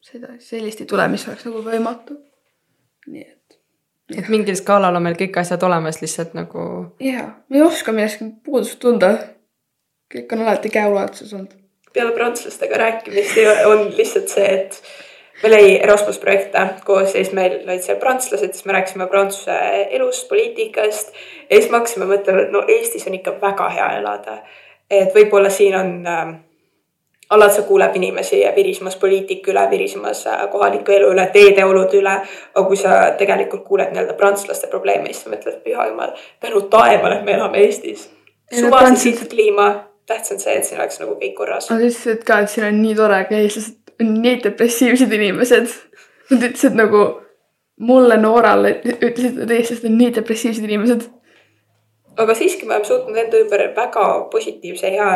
[0.00, 2.18] seda, sellist ei tule, mis oleks nagu võimatu.
[3.06, 3.58] nii et.
[4.18, 6.68] et mingil skaalal on meil kõik asjad olemas lihtsalt nagu.
[7.00, 9.16] ja, me ei oska millestki puudust tunda
[10.14, 11.52] kõik on alati käeulatuses olnud.
[11.92, 14.82] peale prantslastega rääkimist on lihtsalt see, et
[15.42, 19.58] meil oli Erasmus projekte koos ja siis meil olid seal prantslased, siis me rääkisime prantsuse
[19.90, 21.12] elust, poliitikast.
[21.50, 24.38] ja siis me hakkasime mõtlema, et no Eestis on ikka väga hea elada.
[24.90, 26.34] et võib-olla siin on äh,
[27.30, 32.20] alati kuuleb inimesi virisemas poliitika üle, virisemas äh, kohaliku elu üle, teedeolude üle.
[32.54, 37.18] aga kui sa tegelikult kuuled nii-öelda prantslaste probleeme, siis sa mõtled, püha jumal, tänu taevale,
[37.18, 38.10] et me elame Eestis.
[38.60, 41.70] suvaliselt kliima tähtis on see, et siin oleks nagu kõik korras.
[41.70, 45.74] Nad ütlesid ka, et siin on nii tore, aga eestlased on nii depressiivsed inimesed.
[46.30, 47.02] Nad ütlesid nagu
[47.90, 51.10] mulle noorale, ütlesid, et eestlased on nii depressiivsed inimesed.
[52.16, 55.08] aga siiski me oleme suutnud enda ümber väga positiivse ja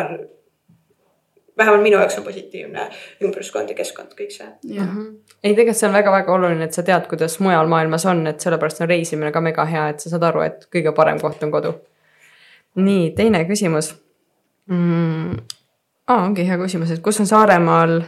[1.57, 2.83] vähemalt minu jaoks on positiivne
[3.25, 4.47] ümbruskond ja keskkond, kõik see.
[4.69, 8.83] ei, tegelikult see on väga-väga oluline, et sa tead, kuidas mujal maailmas on, et sellepärast
[8.83, 11.73] on reisimine ka mega hea, et sa saad aru, et kõige parem koht on kodu.
[12.75, 13.95] nii, teine küsimus
[14.71, 15.37] mm,?
[16.07, 17.99] aa, ongi hea küsimus, et kus on Saaremaal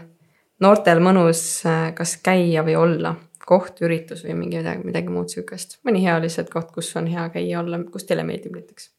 [0.64, 3.16] noortel mõnus äh, kas käia või olla?
[3.44, 7.26] koht, üritus või mingi midagi, midagi muud sihukest, mõni hea lihtsalt koht, kus on hea
[7.34, 8.92] käia, olla, kus teile meeldib näiteks?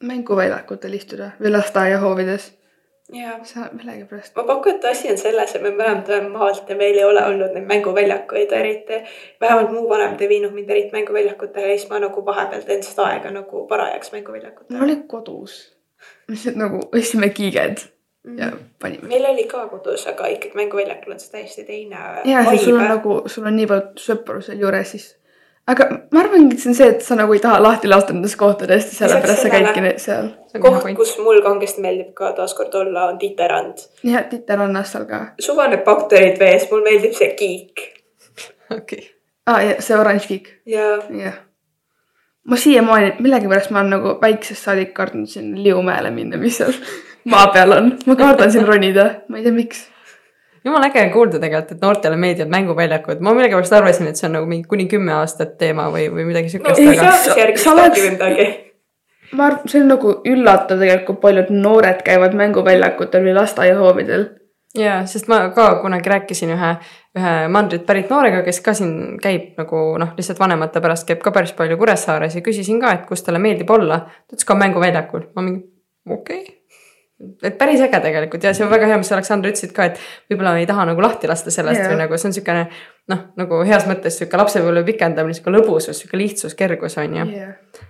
[0.00, 2.46] mänguväljakutel istuda või lasteaiahoovides.
[3.12, 3.34] jaa.
[3.44, 4.36] sa millegipärast.
[4.36, 7.24] ma pakun, et asi on selles, et me mõlemad oleme maalt ja meil ei ole
[7.26, 9.02] olnud neid mänguväljakuid eriti.
[9.40, 13.10] vähemalt mu vanemad ei viinud mind eriti mänguväljakutele ja siis ma nagu vahepeal teen seda
[13.10, 14.82] aega nagu parajaks mänguväljakutele.
[14.84, 15.60] oli kodus.
[16.30, 17.78] Lihtsalt nagu ostsime kiiged
[18.36, 18.58] ja Mhm.
[18.82, 19.08] panime.
[19.08, 21.96] meil oli ka kodus, aga ikkagi mänguväljakul on see täiesti teine.
[22.24, 25.06] ja, siis sul on nagu, sul on nii palju sõpru seal juures siis.
[25.68, 28.36] aga ma arvangi, et see on see, et sa nagu ei taha lahti lasta nendest
[28.36, 30.28] kohtadest ja sellepärast sa käidki seal.
[30.60, 33.78] koht, kus mul kangesti meeldib ka taaskord olla, on Titerand.
[34.04, 35.20] ja titerrannas seal ka.
[35.40, 37.86] suvane bakterid vees, mulle meeldib see kiik
[38.76, 39.10] okei.
[39.46, 41.40] aa, ja see oranž kiik, ja jah.
[42.48, 46.72] Ma siiamaani, millegipärast ma olen nagu väiksest saadik kartnud sinna Liumäele minna, mis seal
[47.32, 47.92] maa peal on.
[48.06, 49.82] ma kardan siin ronida, ma ei tea, miks.
[50.64, 54.48] jumala äge kuulda tegelikult, et noortele meeldivad mänguväljakud, ma millegipärast arvasin, et see on nagu
[54.50, 58.58] mingi kuni kümme aastat teema või, või midagi no siukest, ei, aga sa- sa oled-
[59.36, 64.24] ma arvan, see on nagu üllatav tegelikult, paljud noored käivad mänguväljakutel või lasteaiahoovidel.
[64.78, 66.70] jaa, sest ma ka kunagi rääkisin ühe,
[67.18, 71.32] ühe mandrit pärit noorega, kes ka siin käib nagu noh, lihtsalt vanemate pärast käib ka
[71.34, 74.04] päris palju Kuressaares ja küsisin ka, et kus talle meeldib olla.
[74.06, 75.66] ta ütles ka mänguväljakul, ma mingi
[76.08, 77.34] okei okay..
[77.50, 80.00] et päris äge tegelikult ja see on väga hea, mis sa Aleksandr ütlesid ka, et
[80.30, 81.90] võib-olla ei taha nagu lahti lasta sellest Jaa.
[81.92, 82.64] või nagu see on niisugune
[83.10, 87.82] noh, nagu heas mõttes sihuke lapsepõlve pikendamine, sihuke lõbusus, sihuke lihtsus, kergus on ju jah,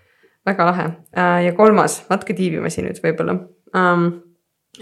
[0.48, 3.36] väga lahe Äh, ja kolmas, natuke tiivime siin nüüd võib-olla
[3.77, 4.11] um,.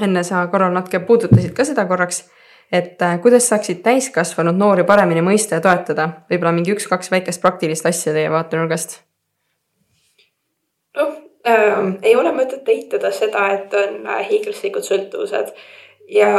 [0.01, 2.24] Enne sa korra natuke puudutasid ka seda korraks,
[2.73, 7.86] et äh, kuidas saaksid täiskasvanud noori paremini mõista ja toetada, võib-olla mingi üks-kaks väikest praktilist
[7.89, 9.01] asja teie vaatenurgast.
[10.98, 11.15] noh
[11.48, 15.55] ähm,, ei ole mõtet eitada seda, et on äh, hiiglaslikud sõltuvused
[16.12, 16.32] ja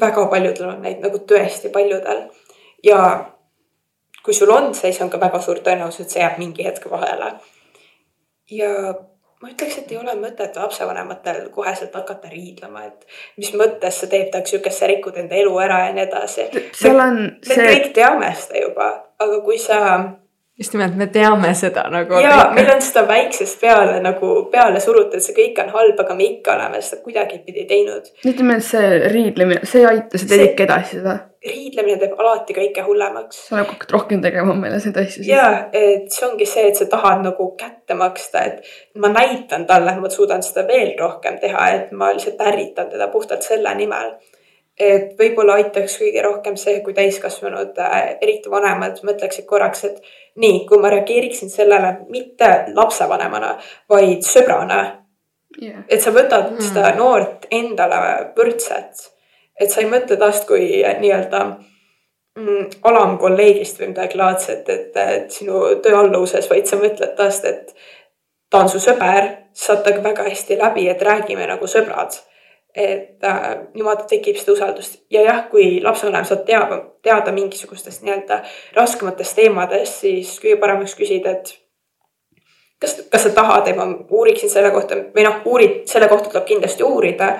[0.00, 2.26] väga paljudel on neid nagu tõesti paljudel
[2.84, 3.00] ja
[4.24, 7.32] kui sul on siis on ka väga suur tõenäosus, et see jääb mingi hetk vahele.
[8.50, 8.94] ja
[9.40, 13.06] ma ütleks, et ei ole mõtet lapsevanematel koheselt hakata riidlema, et
[13.40, 16.48] mis mõttes sa teed midagi siukest, sa rikud enda elu ära ja nii edasi.
[16.76, 18.90] seal on me see, kõik teame seda juba,
[19.20, 19.80] aga kui sa
[20.60, 22.20] just nimelt, me teame seda nagu.
[22.20, 26.28] ja meil on seda väiksest peale nagu peale surutud, see kõik on halb, aga me
[26.34, 28.12] ikka oleme seda kuidagipidi teinud.
[28.28, 31.16] ütleme, et see riidlemine, see ei aita, see teeb ikka edasi seda.
[31.46, 33.38] Riidlemine teeb alati kõike hullemaks.
[33.48, 35.24] sa nagu hakkad rohkem tegema meeles neid asju.
[35.28, 39.94] ja, et see ongi see, et sa tahad nagu kätte maksta, et ma näitan talle,
[39.94, 44.12] et ma suudan seda veel rohkem teha, et ma lihtsalt ärritan teda puhtalt selle nimel.
[44.80, 50.02] et võib-olla aitaks kõige rohkem see, kui täiskasvanud äh,, eriti vanemad mõtleksid korraks, et
[50.40, 53.56] nii, kui ma reageeriksin sellele mitte lapsevanemana,
[53.88, 54.80] vaid sõbrana
[55.60, 56.68] jah, et sa võtad mm.
[56.68, 58.00] seda noort endale
[58.36, 59.08] võrdset,
[59.60, 61.42] et sa ei mõtle tast kui nii-öelda
[62.38, 67.74] mm, alamkolleegist või midagi laadset, et, et sinu tööalluvuses, vaid sa mõtled tast, et
[68.50, 72.18] ta on su sõber, saad temaga väga hästi läbi, et räägime nagu sõbrad.
[72.74, 78.44] et äh, niimoodi tekib seda usaldust ja jah, kui lapsevanem saab teada, teada mingisugustest nii-öelda
[78.76, 81.50] raskematest teemadest, siis kõige parem oleks küsida, et
[82.80, 86.46] kas, kas sa tahad, et ma uuriksin selle kohta või noh, uurid, selle kohta tuleb
[86.48, 87.32] kindlasti uurida.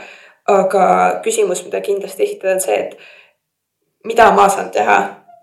[0.51, 0.85] Aga
[1.25, 2.97] küsimus, mida kindlasti esitada, on see, et
[4.05, 4.99] mida ma saan teha,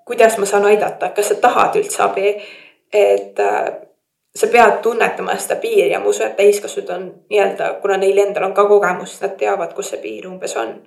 [0.05, 2.35] kuidas ma saan aidata, kas sa tahad üldse abi.
[2.93, 3.71] et äh,
[4.35, 8.45] sa pead tunnetama seda piiri ja ma usun, et täiskasvanud on nii-öelda, kuna neil endal
[8.47, 10.77] on ka kogemus, nad teavad, kus see piir umbes on.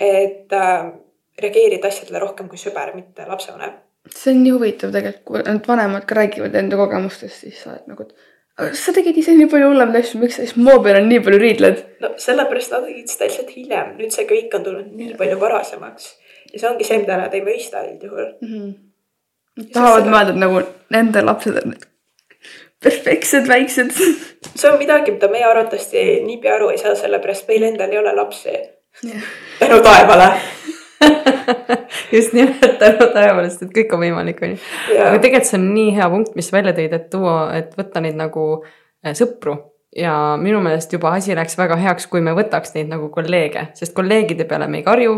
[0.00, 0.90] et äh,
[1.40, 3.78] reageerida asjadele rohkem kui sõber, mitte lapsevanem
[4.08, 7.88] see on nii huvitav tegelikult, kui need vanemad ka räägivad enda kogemustest, siis sa oled
[7.90, 8.29] nagu, et "Aga
[8.82, 11.40] sa tegid ise nii palju hullemaid asju, miks sa siis moo peal on nii palju
[11.42, 11.82] riidled?
[12.04, 16.10] no sellepärast nad tegid seda lihtsalt hiljem, nüüd see kõik on tulnud nii palju varasemaks.
[16.52, 18.32] ja see ongi see, mida nad ei mõista üldjuhul.
[19.60, 20.64] Nad tahavad mõelda, et nagu
[20.94, 21.78] nende lapsed on
[22.82, 23.92] perfektsed väiksed.
[24.54, 28.14] see on midagi, mida meie arvatavasti niipea aru ei saa, sellepärast meil endal ei ole
[28.16, 28.56] lapsi.
[29.58, 30.32] tänu taevale.
[32.16, 33.08] just nimelt tänu
[33.48, 34.60] sest et kõik on võimalik, on ju.
[34.98, 38.02] aga tegelikult see on nii hea punkt, mis sa välja tõid, et tuua, et võtta
[38.04, 39.56] neid nagu äh, sõpru
[39.96, 43.94] ja minu meelest juba asi läks väga heaks, kui me võtaks neid nagu kolleege, sest
[43.96, 45.14] kolleegide peale me ei karju.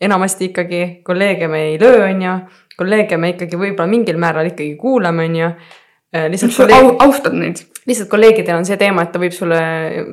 [0.00, 2.34] enamasti ikkagi kolleege me ei löö, on ju,
[2.76, 5.50] kolleege me ikkagi võib-olla mingil määral ikkagi kuulame, on ju.
[6.28, 7.64] lihtsalt sa kolleeg au,, austad neid.
[7.86, 9.60] lihtsalt kolleegidel on see teema, et ta võib sulle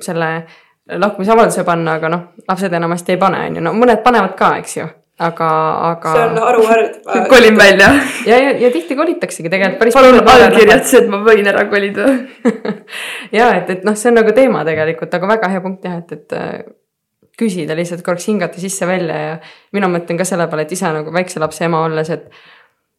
[0.03, 0.31] selle
[0.87, 4.77] lahkumisavalduse panna, aga noh, lapsed enamasti ei pane, on ju, no mõned panevad ka, eks
[4.77, 4.87] ju,
[5.19, 5.49] aga,
[5.91, 6.13] aga.
[6.13, 6.97] see on haruharjad.
[7.33, 7.89] kolin välja.
[8.29, 12.09] ja, ja, ja tihti kolitaksegi tegelikult päris palun allkirjad, et ma võin ära kolida.
[13.37, 16.13] ja et, et noh, see on nagu teema tegelikult, aga väga hea punkt jah, et,
[16.17, 16.53] et äh,
[17.37, 19.33] küsida lihtsalt korraks hingata sisse-välja ja
[19.77, 22.29] mina mõtlen ka selle peale, et ise nagu väikse lapse ema olles, et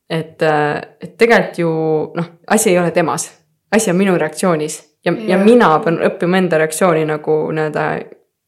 [0.08, 1.70] et, et tegelikult ju
[2.16, 3.26] noh, asi ei ole temas,
[3.74, 5.44] asi on minu reaktsioonis ja, ja Jah.
[5.44, 7.84] mina pean õppima enda reaktsiooni nagu nii-öelda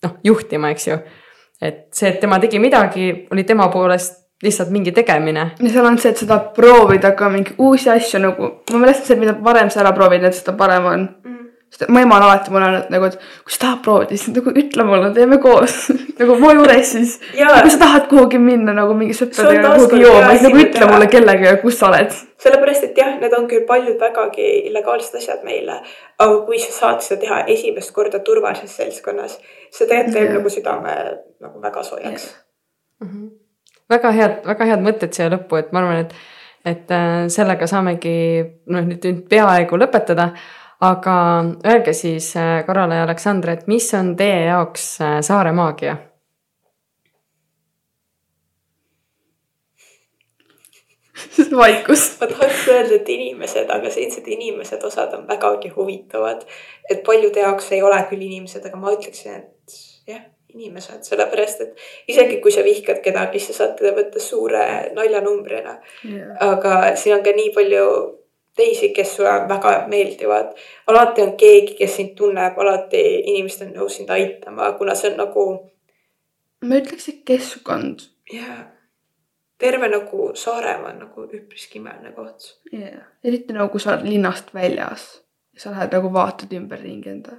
[0.06, 0.98] noh, juhtima, eks ju.
[1.60, 5.50] Et see, et tema tegi midagi, oli tema poolest lihtsalt mingi tegemine.
[5.60, 9.10] ja seal on see, et sa tahad proovida ka mingeid uusi asju nagu, ma mälestan
[9.10, 11.36] seda, mida varem sa ära proovid, et seda parem on Mm.
[11.70, 14.54] sest mu ema on alati mulle öelnud nagu, et kui sa tahad proovida, siis nagu
[14.62, 15.76] ütle mulle, teeme koos
[16.20, 17.12] nagu ma juures siis.
[17.36, 17.60] Jaa.
[17.60, 21.52] kui sa tahad kuhugi minna nagu mingi sõpradega kuhugi jooma, siis nagu ütle mulle kellega
[21.52, 22.16] ja kus sa oled.
[22.40, 25.82] sellepärast, et jah, need on küll paljud vägagi illegaalsed asjad meile,
[26.18, 29.36] aga kui sa saad seda teha esimest korda turvalises seltskonnas,
[29.70, 30.38] see tegelikult teeb Jah.
[30.40, 30.96] nagu südame
[31.40, 32.28] nagu väga soojaks.
[33.90, 36.14] väga head, väga head mõtted siia lõppu, et ma arvan, et,
[36.64, 38.16] et äh, sellega saamegi
[38.70, 40.32] noh, nüüd peaaegu lõpetada.
[40.80, 41.14] aga
[41.68, 45.98] öelge siis äh, Karole ja Aleksandr, et mis on teie jaoks äh, saare maagia?
[51.62, 52.16] vaikus.
[52.20, 56.44] ma tahaks öelda, et inimesed, aga sellised inimesed, osad on vägagi huvitavad.
[56.90, 60.22] et paljude jaoks ei ole küll inimesed, aga ma ütleksin, et jah,
[60.54, 64.64] inimesed, sellepärast et isegi kui sa vihkad kedagi, siis sa saad teda võtta suure
[64.96, 65.76] naljanumbrina.
[66.40, 67.86] aga siin on ka nii palju
[68.56, 70.54] teisi, kes sulle väga meeldivad.
[70.86, 75.18] alati on keegi, kes sind tunneb, alati inimesed on nõus sind aitama, kuna see on
[75.24, 75.46] nagu
[76.60, 78.06] ma ütleks, et keskkond.
[78.32, 78.64] jah,
[79.58, 82.54] terve nagu Saaremaa on nagu üpriski imeline koht.
[82.72, 83.06] Yeah.
[83.24, 85.10] eriti nagu, kui sa oled linnast väljas.
[85.56, 87.36] sa lähed nagu vaatad ümberringi enda.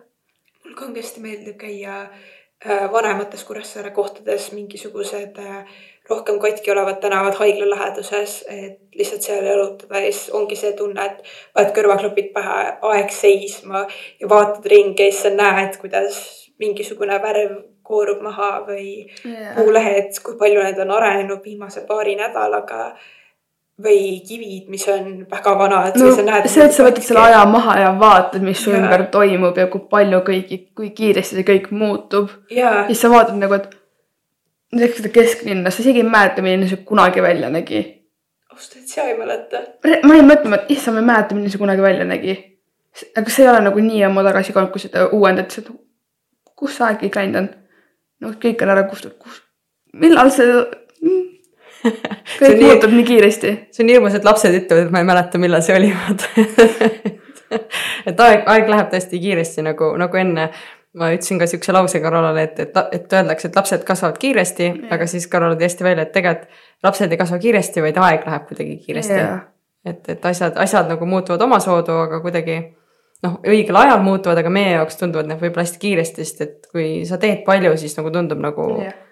[0.65, 2.19] mul kangesti meeldib käia äh,
[2.67, 5.63] vanemates Kuressaare kohtades mingisugused äh,
[6.09, 11.05] rohkem katki olevad tänavad haigla läheduses, et lihtsalt seal jalutada ja siis ongi see tunne,
[11.05, 11.23] et
[11.55, 12.57] paned kõrvaklapid pähe,
[12.91, 13.85] aeg seisma
[14.19, 16.19] ja vaatad ringi ja siis sa näed, kuidas
[16.61, 17.55] mingisugune värv
[17.91, 18.85] koorub maha või
[19.25, 19.55] Yeah.
[19.55, 22.95] puulehed, kui palju need on arenenud viimase paari nädalaga.
[23.83, 26.47] Või kivid, mis on väga vanad no ja sa näed.
[26.51, 29.83] see, et sa võtad selle aja maha ja vaatad, mis su ümber toimub ja kui
[29.91, 32.31] palju kõiki, kui kiiresti see kõik muutub.
[32.53, 33.69] jaa, siis sa vaatad nagu, et
[34.75, 37.83] näiteks seda kesklinna, sa isegi ei mäleta, milline see kunagi välja nägi.
[38.51, 39.63] ausalt öeldes ja ei mäleta.
[40.03, 42.37] ma jäin mõtlema, et issand, ma ei mäleta, milline see kunagi välja nägi.
[43.17, 45.71] aga see ei ole nagu nii ammu tagasi olnud, kui seda uuendati, et
[46.59, 47.49] kus see aeg kõik läinud on.
[48.21, 49.41] no kõik on ära kustunud, kus,
[49.93, 50.47] millal See
[52.39, 53.53] kõik muutub nii kiiresti.
[53.73, 56.45] see on hirmus, et lapsed ütlevad, et ma ei mäleta, millal see oli, vaata.
[58.09, 60.49] et aeg, aeg läheb tõesti kiiresti nagu, nagu enne.
[60.91, 65.07] ma ütlesin ka siukse lause Karolale, et, et, et öeldakse, et lapsed kasvavad kiiresti, aga
[65.07, 68.75] siis Karol tõi hästi välja, et tegelikult lapsed ei kasva kiiresti, vaid aeg läheb kuidagi
[68.83, 69.21] kiiresti
[69.85, 72.57] et, et asjad, asjad nagu muutuvad omasoodu, aga kuidagi
[73.25, 76.85] noh, õigel ajal muutuvad, aga meie jaoks tunduvad need võib-olla hästi kiiresti, sest et kui
[77.07, 78.67] sa teed palju, siis nagu tundub nagu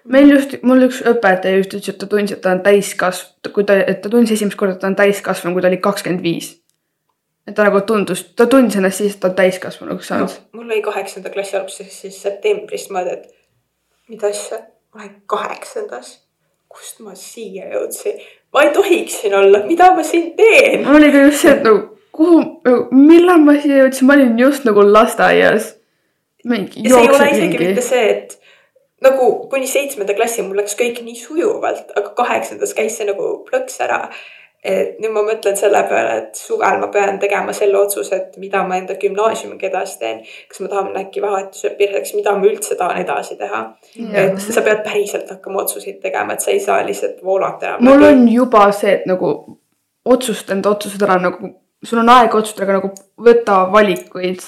[0.10, 3.68] meil just, mul üks õpetaja just ütles, et ta tundis, et ta on täiskasv-, kui
[3.68, 6.56] ta, et ta tundis esimest korda, et ta on täiskasvanu, kui ta oli kakskümmend viis.
[7.50, 10.48] et ta nagu tundus, ta tundis ennast siis, et ta on täiskasvanuks saanud no..
[10.58, 14.64] mul oli kaheksanda klassi alguses siis septembris niimoodi, et mida asja,
[14.94, 16.12] ma olen kaheksandas.
[16.70, 18.18] kust ma siia jõudsin?
[18.54, 20.86] ma ei tohiks siin olla, mida ma siin teen?
[20.86, 22.40] mul oli ka just see, et nagu kuhu,
[22.96, 25.76] millal ma siia jõudsin, ma olin just nagu lasteaias.
[26.48, 27.86] mingi ja see ei ole isegi mingi mitte.
[27.86, 28.36] see, et
[29.04, 33.80] nagu kuni seitsmenda klassi mul läks kõik nii sujuvalt, aga kaheksandas käis see nagu plõks
[33.86, 34.04] ära
[34.64, 38.66] et nüüd ma mõtlen selle peale, et suvel ma pean tegema selle otsuse, et mida
[38.68, 40.20] ma enda gümnaasiumiga edasi teen.
[40.50, 43.62] kas ma tahan äkki vahetusõpilaseks, mida ma üldse tahan edasi teha.
[44.24, 47.88] et sa pead päriselt hakkama otsuseid tegema, et sa ei saa lihtsalt voolata enam.
[47.88, 49.32] mul on juba see, et nagu
[50.06, 52.92] otsusta enda otsused ära nagu, sul on aega otsustada, aga nagu
[53.30, 54.44] võta valikuid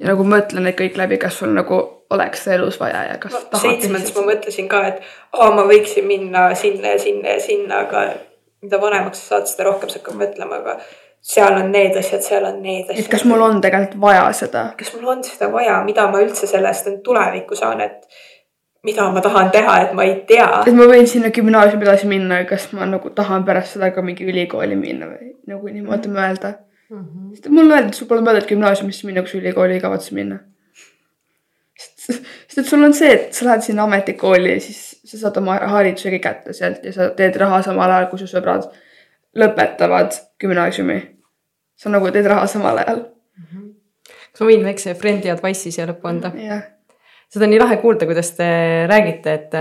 [0.00, 1.80] ja nagu mõtle need kõik läbi, kas sul nagu
[2.10, 5.02] oleks elus vaja ja kas no, tahad seitsmendas ma mõtlesin ka, et
[5.32, 8.06] aa, ma võiksin minna sinna ja sinna ja sinna, aga
[8.62, 10.76] mida vanemaks sa saad, seda rohkem sa hakkad mõtlema, aga
[11.26, 13.10] seal on need asjad, seal on need et asjad.
[13.16, 14.68] kas mul on tegelikult vaja seda.
[14.78, 18.06] kas mul on seda vaja, mida ma üldse sellest nüüd tulevikku saan, et
[18.86, 20.48] mida ma tahan teha, et ma ei tea.
[20.66, 24.04] et ma võin sinna gümnaasiumi edasi minna ja kas ma nagu tahan pärast seda ka
[24.06, 26.52] mingi ülikooli minna või nagu niimoodi mõelda.
[27.34, 30.38] sest mulle öeldi, et sul pole mõtet gümnaasiumisse minna, kui sa ülikooli ei kavatse minna.
[32.06, 35.58] sest et sul on see, et sa lähed sinna ametikooli ja siis sa saad oma
[35.74, 38.70] haridusegi kätte sealt ja sa teed raha samal ajal, kui su sõbrad
[39.36, 41.00] lõpetavad gümnaasiumi.
[41.76, 43.04] sa nagu teed raha samal ajal.
[44.30, 46.32] kas ma võin väikse friendly advice'i siia lõppu anda?
[46.38, 46.62] jah,
[47.32, 48.48] seda on nii lahe kuulda, kuidas te
[48.90, 49.56] räägite, et,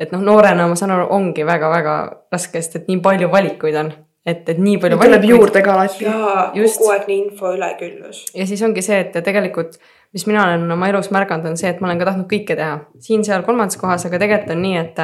[0.00, 1.96] et noh, noorena ma saan aru, ongi väga-väga
[2.32, 3.92] raske, sest et nii palju valikuid on,
[4.26, 5.34] et, et nii palju tuleb valikuid.
[5.34, 6.04] juurde ka alati.
[6.04, 6.82] jaa, Just.
[6.82, 8.26] kogu aeg nii info üleküllus.
[8.36, 9.80] ja siis ongi see, et tegelikult,
[10.16, 12.78] mis mina olen oma elus märganud, on see, et ma olen ka tahtnud kõike teha
[13.08, 15.02] siin-seal kolmandas kohas, aga tegelikult on nii, et,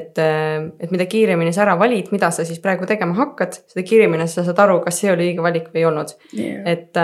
[0.00, 0.24] et,
[0.80, 4.46] et mida kiiremini sa ära valid, mida sa siis praegu tegema hakkad, seda kiiremini sa
[4.46, 6.66] saad aru, kas see oli õige valik või ei olnud yeah..
[6.72, 7.00] et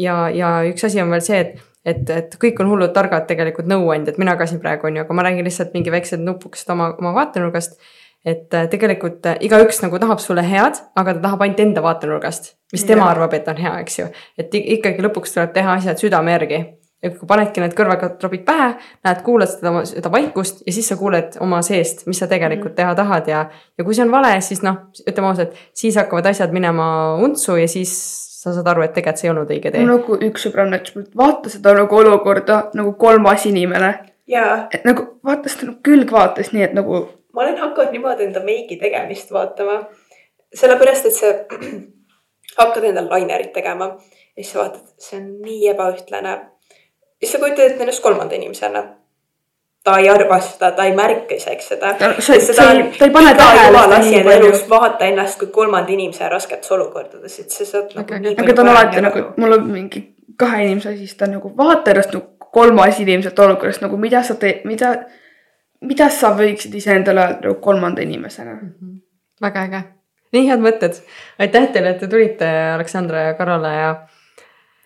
[0.00, 3.68] ja, ja üks asi on veel see, et, et, et kõik on hullult targad tegelikult
[3.70, 6.94] nõuandjad, mina ka siin praegu on ju, aga ma räägin lihtsalt mingi väiksed nupukesed oma,
[6.98, 7.78] oma vaatenurgast.
[8.24, 12.54] et äh, tegelikult äh, igaüks nagu tahab sulle head, aga ta tahab ainult enda vaatenurgast,
[12.72, 14.08] mis tema arvab, et on hea, eks ju.
[14.38, 16.64] et ikkagi lõpuks tuleb teha asjad südame järgi
[17.04, 18.70] ja kui panedki need kõrvaklapid pähe,
[19.04, 22.94] lähed kuulad seda, seda vaikust ja siis sa kuuled oma seest, mis sa tegelikult teha
[22.96, 26.86] tahad ja, ja kui see on vale, siis noh, ütleme ausalt, siis hakkavad asjad minema
[27.20, 27.92] untsu ja siis
[28.44, 29.92] sa saad aru, et tegelikult see ei olnud õige tee mul.
[29.96, 33.92] nagu üks sõbranna ütles mulle, et vaata seda nagu olukorda nagu kolmas inimene.
[34.30, 38.42] jaa, et nagu vaata seda nagu külgvaates nii, et nagu ma olen hakanud niimoodi enda
[38.44, 39.84] meigi tegemist vaatama.
[40.54, 41.32] sellepärast, et sa
[42.60, 43.96] hakkad endal lainerit tegema
[44.36, 46.34] ja siis sa vaatad, see on nii ebaühtlane.
[47.18, 48.84] siis sa kujutad ette ennast kolmanda inimesena.
[49.84, 51.94] Ta ei arva seda, ta ei märka isegi seda.
[51.98, 52.14] Ta-
[53.04, 58.14] ei- pane tähele elus vaata ennast kui kolmanda inimese rasketes olukordades, et sa saad nagu
[58.14, 60.04] Aga- ta on alati nagu, mul on mingi
[60.40, 64.22] kahe inimese asi, siis ta on nagu vaata ennast nagu kolmas inimeselt olukorrast nagu mida
[64.22, 64.94] sa teed, mida,
[65.82, 68.56] mida sa võiksid iseendale öelda nagu kolmanda inimesena.
[69.42, 69.80] väga äge,
[70.32, 71.00] nii head mõtted.
[71.38, 73.88] aitäh teile, et te tulite, Aleksandra ja Karola ja,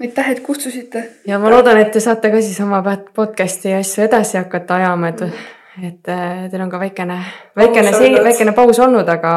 [0.00, 1.04] aitäh, et kutsusite.
[1.26, 2.82] ja ma loodan, et te saate ka siis oma
[3.14, 5.22] podcast'i asju edasi hakata ajama, et,
[5.90, 7.20] et äh, teil on ka väikene,
[7.56, 8.28] väikene Paus see, olnud.
[8.30, 9.32] väikene paus olnud, aga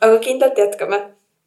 [0.00, 1.02] aga kindlalt jätkame.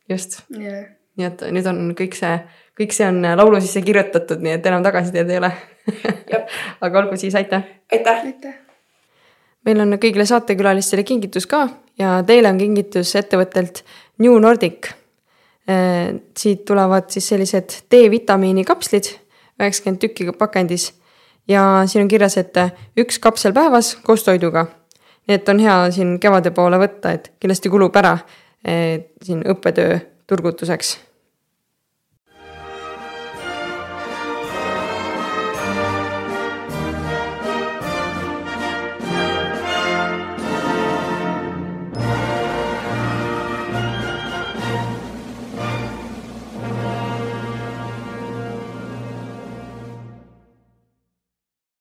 [0.09, 0.85] just, Yeah.
[1.17, 2.37] nii et nüüd on kõik see,
[2.79, 5.51] kõik see on laulu sisse kirjutatud, nii et enam tagasiteed ei ole
[6.85, 8.23] aga olgu siis, aitäh aitäh.
[8.25, 8.55] aitäh.
[9.65, 11.67] meil on kõigile saatekülalistele kingitus ka
[11.99, 13.83] ja teile on kingitus ettevõttelt
[14.23, 14.91] New Nordic.
[15.67, 19.09] Siit tulevad siis sellised D-vitamiini kapslid,
[19.59, 20.93] üheksakümmend tükki pakendis
[21.47, 22.55] ja siin on kirjas, et
[22.97, 24.67] üks kapsel päevas koos toiduga.
[25.27, 28.13] nii et on hea siin kevade poole võtta, et kindlasti kulub ära
[28.63, 30.97] eh, siin õppetöö turgutuseks